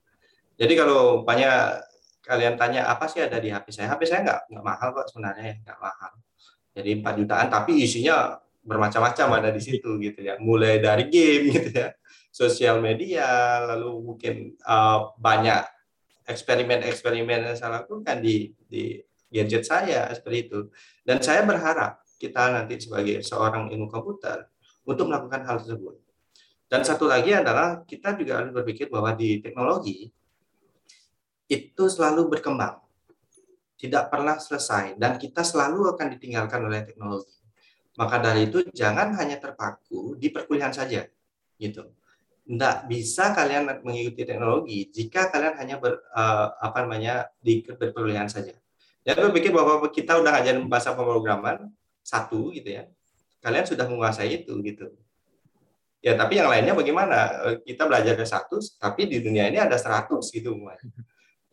Jadi 0.55 0.73
kalau 0.79 1.27
banyak 1.27 1.91
kalian 2.25 2.57
tanya 2.57 2.89
apa 2.89 3.05
sih 3.07 3.21
ada 3.21 3.37
di 3.37 3.53
HP 3.53 3.69
saya, 3.71 3.93
HP 3.93 4.03
saya 4.09 4.21
nggak 4.25 4.41
nggak 4.51 4.65
mahal 4.65 4.89
kok 4.97 5.07
sebenarnya 5.13 5.45
ya, 5.53 5.57
nggak 5.69 5.79
mahal. 5.79 6.13
Jadi 6.75 6.91
4 7.05 7.21
jutaan, 7.21 7.47
tapi 7.53 7.73
isinya 7.85 8.17
bermacam-macam 8.65 9.29
ada 9.39 9.51
di 9.53 9.61
situ 9.63 10.01
gitu 10.01 10.21
ya. 10.25 10.41
Mulai 10.41 10.81
dari 10.81 11.07
game 11.13 11.53
gitu 11.55 11.71
ya, 11.71 11.93
sosial 12.33 12.81
media, 12.81 13.61
lalu 13.63 13.93
mungkin 14.01 14.35
uh, 14.65 15.13
banyak 15.21 15.63
eksperimen-eksperimen 16.25 17.53
yang 17.53 17.57
saya 17.57 17.85
lakukan 17.85 18.25
di 18.25 18.51
di 18.65 18.99
gadget 19.29 19.69
saya 19.69 20.09
seperti 20.17 20.39
itu. 20.49 20.61
Dan 21.05 21.21
saya 21.21 21.45
berharap 21.45 22.01
kita 22.17 22.51
nanti 22.51 22.81
sebagai 22.81 23.21
seorang 23.21 23.69
ilmu 23.69 23.87
komputer 23.93 24.49
untuk 24.89 25.13
melakukan 25.13 25.45
hal 25.45 25.61
tersebut. 25.61 26.01
Dan 26.65 26.81
satu 26.83 27.05
lagi 27.05 27.37
adalah 27.37 27.85
kita 27.85 28.17
juga 28.17 28.41
harus 28.41 28.51
berpikir 28.51 28.89
bahwa 28.89 29.13
di 29.13 29.39
teknologi 29.45 30.09
itu 31.51 31.85
selalu 31.89 32.33
berkembang, 32.33 32.81
tidak 33.77 34.09
pernah 34.09 34.41
selesai, 34.41 34.97
dan 34.97 35.21
kita 35.21 35.45
selalu 35.45 35.93
akan 35.93 36.17
ditinggalkan 36.17 36.61
oleh 36.65 36.85
teknologi. 36.85 37.37
Maka 37.95 38.19
dari 38.19 38.51
itu 38.51 38.65
jangan 38.75 39.15
hanya 39.21 39.39
terpaku 39.39 40.19
di 40.19 40.33
perkuliahan 40.33 40.75
saja, 40.75 41.05
gitu. 41.61 41.93
Tidak 42.45 42.77
bisa 42.91 43.33
kalian 43.33 43.81
mengikuti 43.81 44.29
teknologi 44.29 44.93
jika 44.93 45.33
kalian 45.33 45.57
hanya 45.57 45.77
ber, 45.81 45.97
uh, 46.13 46.53
apa 46.61 46.85
namanya 46.85 47.33
di 47.41 47.65
perkuliahan 47.65 48.29
saja. 48.29 48.53
Jangan 49.05 49.33
berpikir 49.33 49.53
bahwa 49.53 49.85
kita 49.89 50.17
udah 50.21 50.33
ngajarin 50.33 50.65
bahasa 50.69 50.97
pemrograman 50.97 51.73
satu 52.05 52.53
gitu 52.53 52.69
ya, 52.73 52.85
kalian 53.45 53.65
sudah 53.69 53.85
menguasai 53.89 54.45
itu 54.45 54.53
gitu. 54.65 54.93
Ya, 56.05 56.21
tapi 56.21 56.37
yang 56.37 56.53
lainnya 56.53 56.77
bagaimana? 56.77 57.17
Kita 57.65 57.89
belajar 57.89 58.13
ke 58.13 58.29
satu, 58.29 58.61
tapi 58.77 59.09
di 59.09 59.25
dunia 59.25 59.49
ini 59.49 59.57
ada 59.57 59.81
seratus 59.81 60.29
gitu. 60.29 60.53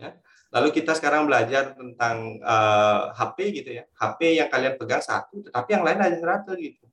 Ya. 0.02 0.18
Lalu 0.52 0.82
kita 0.82 0.98
sekarang 0.98 1.30
belajar 1.30 1.78
tentang 1.78 2.42
uh, 2.42 3.14
eh, 3.14 3.22
HP 3.22 3.38
gitu 3.62 3.70
ya. 3.78 3.84
HP 3.94 4.42
yang 4.42 4.50
kalian 4.50 4.74
pegang 4.76 5.00
satu, 5.06 5.46
tetapi 5.46 5.70
yang 5.78 5.86
lain 5.86 6.02
ada 6.02 6.18
seratus 6.18 6.58
gitu. 6.58 6.84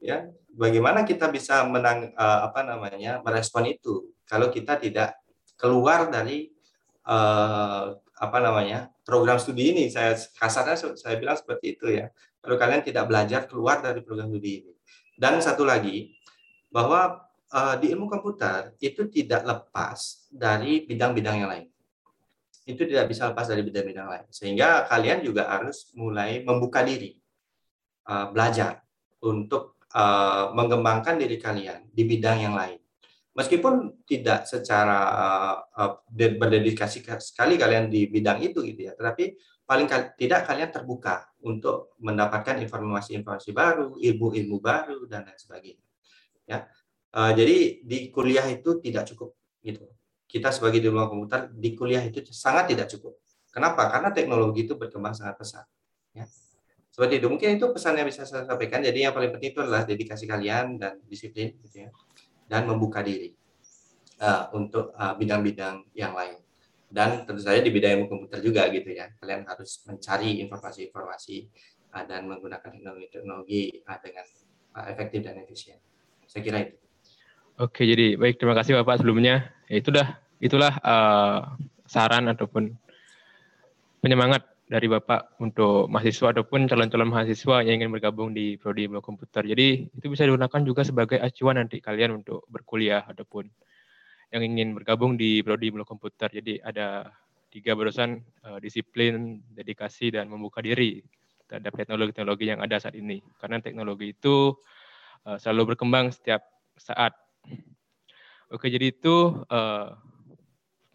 Ya, 0.00 0.32
bagaimana 0.54 1.04
kita 1.04 1.28
bisa 1.28 1.60
menang 1.68 2.14
uh, 2.16 2.48
apa 2.48 2.64
namanya 2.64 3.20
merespon 3.20 3.68
itu 3.68 4.08
kalau 4.24 4.48
kita 4.48 4.80
tidak 4.80 5.18
keluar 5.60 6.08
dari 6.08 6.48
uh, 7.04 7.94
apa 8.20 8.38
namanya 8.40 8.92
program 9.04 9.40
studi 9.40 9.72
ini 9.72 9.84
saya 9.88 10.16
kasarnya 10.36 10.96
saya 10.96 11.16
bilang 11.16 11.36
seperti 11.36 11.76
itu 11.76 11.88
ya 11.88 12.12
kalau 12.40 12.56
kalian 12.60 12.84
tidak 12.84 13.08
belajar 13.08 13.48
keluar 13.48 13.80
dari 13.80 14.04
program 14.04 14.28
studi 14.28 14.64
ini 14.64 14.72
dan 15.16 15.40
satu 15.40 15.64
lagi 15.64 16.12
bahwa 16.68 17.28
uh, 17.52 17.74
di 17.80 17.92
ilmu 17.96 18.08
komputer 18.12 18.76
itu 18.80 19.08
tidak 19.08 19.44
lepas 19.48 20.28
dari 20.28 20.84
bidang-bidang 20.84 21.36
yang 21.44 21.50
lain 21.50 21.66
itu 22.68 22.82
tidak 22.84 23.08
bisa 23.08 23.32
lepas 23.32 23.48
dari 23.48 23.64
bidang-bidang 23.64 24.08
lain. 24.08 24.26
Sehingga 24.28 24.84
kalian 24.84 25.24
juga 25.24 25.48
harus 25.48 25.88
mulai 25.96 26.44
membuka 26.44 26.84
diri, 26.84 27.16
uh, 28.08 28.28
belajar 28.28 28.84
untuk 29.24 29.80
uh, 29.96 30.52
mengembangkan 30.52 31.16
diri 31.16 31.40
kalian 31.40 31.88
di 31.88 32.02
bidang 32.04 32.44
yang 32.44 32.54
lain. 32.56 32.76
Meskipun 33.32 34.04
tidak 34.04 34.44
secara 34.44 35.00
uh, 35.70 36.02
berdedikasi 36.10 37.00
sekali 37.22 37.56
kalian 37.56 37.88
di 37.88 38.10
bidang 38.10 38.42
itu 38.42 38.60
gitu 38.66 38.90
ya, 38.90 38.92
tetapi 38.92 39.38
paling 39.64 39.86
tidak 40.18 40.50
kalian 40.50 40.68
terbuka 40.74 41.30
untuk 41.46 41.94
mendapatkan 42.02 42.58
informasi-informasi 42.58 43.54
baru, 43.54 43.94
ilmu-ilmu 44.02 44.58
baru 44.58 45.06
dan 45.06 45.30
lain 45.30 45.38
sebagainya. 45.38 45.86
Ya, 46.42 46.66
jadi 47.38 47.78
di 47.86 48.10
kuliah 48.10 48.42
itu 48.50 48.82
tidak 48.82 49.06
cukup 49.14 49.38
gitu 49.62 49.86
kita 50.30 50.54
sebagai 50.54 50.78
di 50.78 50.86
ruang 50.86 51.10
komputer 51.10 51.50
di 51.50 51.74
kuliah 51.74 52.06
itu 52.06 52.22
sangat 52.30 52.70
tidak 52.70 52.86
cukup. 52.86 53.18
Kenapa? 53.50 53.90
Karena 53.90 54.14
teknologi 54.14 54.62
itu 54.62 54.78
berkembang 54.78 55.10
sangat 55.10 55.34
pesat. 55.34 55.66
Ya. 56.14 56.30
Seperti 56.94 57.18
itu. 57.18 57.26
Mungkin 57.26 57.58
itu 57.58 57.66
pesan 57.74 57.98
yang 57.98 58.06
bisa 58.06 58.22
saya 58.22 58.46
sampaikan. 58.46 58.78
Jadi 58.78 59.02
yang 59.02 59.10
paling 59.10 59.34
penting 59.34 59.50
itu 59.50 59.60
adalah 59.62 59.82
dedikasi 59.82 60.30
kalian 60.30 60.78
dan 60.78 61.02
disiplin, 61.10 61.58
gitu 61.66 61.86
ya, 61.86 61.90
dan 62.46 62.70
membuka 62.70 63.02
diri 63.02 63.34
uh, 64.22 64.54
untuk 64.54 64.94
uh, 64.94 65.18
bidang-bidang 65.18 65.82
uh, 65.82 65.94
yang 65.98 66.14
lain. 66.14 66.38
Dan 66.90 67.22
tentu 67.26 67.42
saja 67.42 67.62
di 67.62 67.70
bidang 67.70 67.98
ilmu 67.98 68.06
komputer 68.06 68.38
juga 68.42 68.66
gitu 68.70 68.90
ya. 68.90 69.10
Kalian 69.18 69.46
harus 69.50 69.82
mencari 69.86 70.42
informasi-informasi 70.46 71.36
uh, 71.94 72.04
dan 72.06 72.30
menggunakan 72.30 72.70
teknologi-teknologi 72.70 73.82
uh, 73.82 73.98
dengan 73.98 74.26
uh, 74.78 74.86
efektif 74.90 75.26
dan 75.26 75.42
efisien. 75.42 75.78
Saya 76.26 76.42
kira 76.46 76.58
itu. 76.62 76.89
Oke, 77.60 77.84
jadi 77.84 78.16
baik 78.16 78.40
terima 78.40 78.56
kasih 78.56 78.80
Bapak 78.80 79.04
sebelumnya. 79.04 79.52
Ya, 79.68 79.76
itu 79.76 79.92
dah 79.92 80.16
itulah 80.40 80.80
uh, 80.80 81.60
saran 81.84 82.32
ataupun 82.32 82.72
penyemangat 84.00 84.48
dari 84.64 84.88
Bapak 84.88 85.36
untuk 85.44 85.84
mahasiswa 85.92 86.32
ataupun 86.32 86.64
calon-calon 86.64 87.12
mahasiswa 87.12 87.60
yang 87.60 87.84
ingin 87.84 87.92
bergabung 87.92 88.32
di 88.32 88.56
prodi 88.56 88.88
ilmu 88.88 89.04
komputer. 89.04 89.44
Jadi 89.44 89.92
itu 89.92 90.06
bisa 90.08 90.24
digunakan 90.24 90.56
juga 90.64 90.88
sebagai 90.88 91.20
acuan 91.20 91.60
nanti 91.60 91.84
kalian 91.84 92.24
untuk 92.24 92.48
berkuliah 92.48 93.04
ataupun 93.04 93.44
yang 94.32 94.40
ingin 94.40 94.72
bergabung 94.72 95.20
di 95.20 95.44
prodi 95.44 95.68
ilmu 95.68 95.84
komputer. 95.84 96.32
Jadi 96.32 96.64
ada 96.64 97.12
tiga 97.52 97.76
barusan 97.76 98.24
uh, 98.40 98.56
disiplin, 98.56 99.36
dedikasi 99.52 100.16
dan 100.16 100.32
membuka 100.32 100.64
diri 100.64 101.04
terhadap 101.44 101.76
teknologi-teknologi 101.76 102.56
yang 102.56 102.64
ada 102.64 102.80
saat 102.80 102.96
ini. 102.96 103.20
Karena 103.36 103.60
teknologi 103.60 104.16
itu 104.16 104.56
uh, 105.28 105.36
selalu 105.36 105.76
berkembang 105.76 106.08
setiap 106.08 106.40
saat 106.80 107.12
Oke, 108.50 108.66
jadi 108.66 108.90
itu 108.90 109.46
uh, 109.46 109.94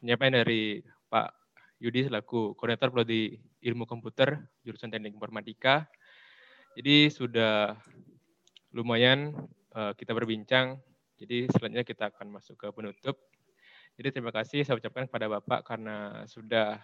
penyampaian 0.03 0.43
dari 0.43 0.83
Pak 1.07 1.31
Yudi 1.79 2.07
selaku 2.07 2.55
koordinator 2.59 2.91
prodi 2.91 3.39
ilmu 3.63 3.87
komputer 3.87 4.43
jurusan 4.67 4.91
teknik 4.91 5.15
informatika. 5.15 5.87
Jadi 6.75 7.07
sudah 7.07 7.79
lumayan 8.75 9.31
uh, 9.71 9.95
kita 9.95 10.11
berbincang. 10.11 10.75
Jadi 11.15 11.47
selanjutnya 11.47 11.87
kita 11.87 12.11
akan 12.11 12.35
masuk 12.35 12.59
ke 12.59 12.67
penutup. 12.75 13.15
Jadi 13.95 14.11
terima 14.11 14.35
kasih 14.35 14.67
saya 14.67 14.75
ucapkan 14.75 15.07
kepada 15.07 15.31
Bapak 15.31 15.63
karena 15.63 16.27
sudah 16.27 16.83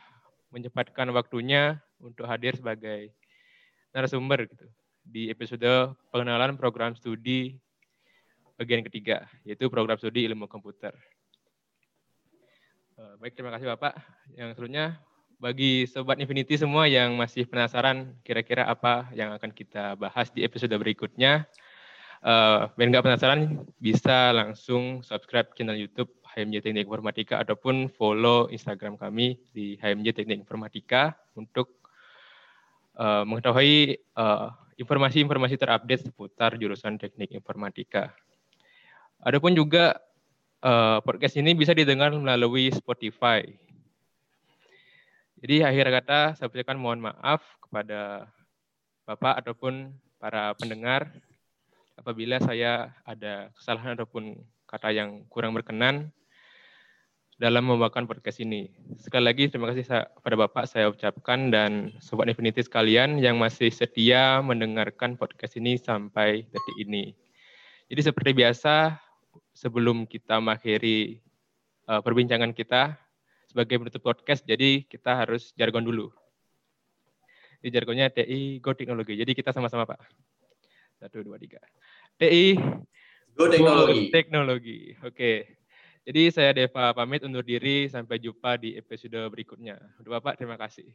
menyempatkan 0.56 1.12
waktunya 1.12 1.84
untuk 2.00 2.24
hadir 2.28 2.56
sebagai 2.56 3.12
narasumber 3.92 4.48
gitu 4.48 4.68
di 5.04 5.28
episode 5.28 5.96
pengenalan 6.14 6.56
program 6.56 6.96
studi 6.96 7.60
bagian 8.62 8.86
ketiga, 8.86 9.26
yaitu 9.42 9.66
program 9.74 9.98
studi 9.98 10.30
ilmu 10.30 10.46
komputer. 10.46 10.94
Eh, 13.02 13.14
baik, 13.18 13.34
terima 13.34 13.50
kasih 13.50 13.74
Bapak. 13.74 13.98
Yang 14.38 14.62
selanjutnya 14.62 15.02
bagi 15.42 15.90
Sobat 15.90 16.22
Infinity 16.22 16.54
semua 16.54 16.86
yang 16.86 17.18
masih 17.18 17.50
penasaran 17.50 18.14
kira-kira 18.22 18.70
apa 18.70 19.10
yang 19.18 19.34
akan 19.34 19.50
kita 19.50 19.98
bahas 19.98 20.30
di 20.30 20.46
episode 20.46 20.70
berikutnya, 20.78 21.50
uh, 22.22 22.70
biar 22.78 22.88
nggak 22.94 23.06
penasaran 23.10 23.66
bisa 23.82 24.30
langsung 24.38 25.02
subscribe 25.02 25.50
channel 25.58 25.74
YouTube 25.74 26.14
HMJ 26.38 26.62
Teknik 26.62 26.86
Informatika 26.86 27.42
ataupun 27.42 27.90
follow 27.90 28.54
Instagram 28.54 29.02
kami 29.02 29.42
di 29.50 29.82
HMJ 29.82 30.22
Teknik 30.22 30.46
Informatika 30.46 31.18
untuk 31.34 31.82
uh, 33.02 33.26
mengetahui 33.26 33.98
informasi-informasi 34.78 35.58
uh, 35.58 35.62
terupdate 35.66 36.06
seputar 36.06 36.54
jurusan 36.62 37.02
Teknik 37.02 37.34
Informatika. 37.34 38.14
Adapun 39.22 39.54
juga 39.54 40.02
uh, 40.66 40.98
podcast 41.06 41.38
ini 41.38 41.54
bisa 41.54 41.78
didengar 41.78 42.10
melalui 42.14 42.74
Spotify 42.74 43.46
jadi 45.42 45.66
akhir 45.66 45.90
kata 45.90 46.20
saya 46.38 46.54
ucapkan 46.54 46.78
mohon 46.78 47.02
maaf 47.02 47.42
kepada 47.66 48.30
Bapak 49.10 49.42
ataupun 49.42 49.90
para 50.22 50.54
pendengar 50.54 51.10
apabila 51.98 52.38
saya 52.38 52.94
ada 53.02 53.50
kesalahan 53.58 53.98
ataupun 53.98 54.38
kata 54.70 54.94
yang 54.94 55.26
kurang 55.34 55.58
berkenan 55.58 56.14
dalam 57.42 57.66
membawakan 57.66 58.06
podcast 58.06 58.38
ini. 58.38 58.70
Sekali 59.02 59.26
lagi 59.26 59.50
terima 59.50 59.74
kasih 59.74 59.90
kepada 59.90 60.38
Bapak 60.46 60.70
saya 60.70 60.94
ucapkan 60.94 61.50
dan 61.50 61.90
Sobat 61.98 62.30
Infinity 62.30 62.62
sekalian 62.62 63.18
yang 63.18 63.42
masih 63.42 63.74
setia 63.74 64.46
mendengarkan 64.46 65.18
podcast 65.18 65.58
ini 65.58 65.82
sampai 65.82 66.46
detik 66.54 66.78
ini. 66.78 67.18
Jadi 67.90 68.14
seperti 68.14 68.38
biasa, 68.38 68.94
sebelum 69.52 70.08
kita 70.08 70.40
mengakhiri 70.40 71.22
uh, 71.88 72.02
perbincangan 72.02 72.52
kita, 72.56 72.96
sebagai 73.52 73.84
penutup 73.84 74.02
podcast, 74.02 74.48
jadi 74.48 74.88
kita 74.88 75.12
harus 75.12 75.52
jargon 75.60 75.84
dulu. 75.84 76.08
Di 77.62 77.70
jargonnya 77.70 78.10
TI 78.10 78.58
Go 78.64 78.74
Teknologi. 78.74 79.20
Jadi 79.20 79.32
kita 79.38 79.54
sama-sama 79.54 79.86
Pak. 79.86 80.02
Satu, 80.98 81.22
dua, 81.22 81.38
tiga. 81.38 81.62
TI 82.18 82.58
Go 83.36 83.52
Teknologi. 83.52 84.10
Go 84.10 84.14
Teknologi. 84.16 84.80
Oke. 85.06 85.62
Jadi 86.02 86.34
saya 86.34 86.50
Deva 86.58 86.90
pamit 86.98 87.22
undur 87.22 87.46
diri. 87.46 87.86
Sampai 87.86 88.18
jumpa 88.18 88.58
di 88.58 88.74
episode 88.74 89.20
berikutnya. 89.30 89.78
Bapak, 90.02 90.42
terima 90.42 90.58
kasih. 90.58 90.90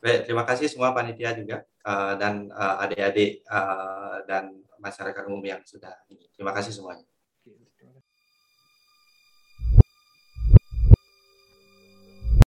Baik, 0.00 0.28
terima 0.28 0.44
kasih 0.44 0.68
semua 0.68 0.92
panitia 0.92 1.32
juga 1.34 1.64
uh, 1.84 2.14
dan 2.20 2.52
uh, 2.52 2.84
adik-adik 2.84 3.42
uh, 3.48 4.22
dan 4.28 4.52
masyarakat 4.80 5.24
umum 5.28 5.40
yang 5.44 5.60
sudah 5.64 5.92
ini. 6.12 6.28
Terima 6.36 6.52
kasih 6.52 6.72
semuanya. 6.72 7.04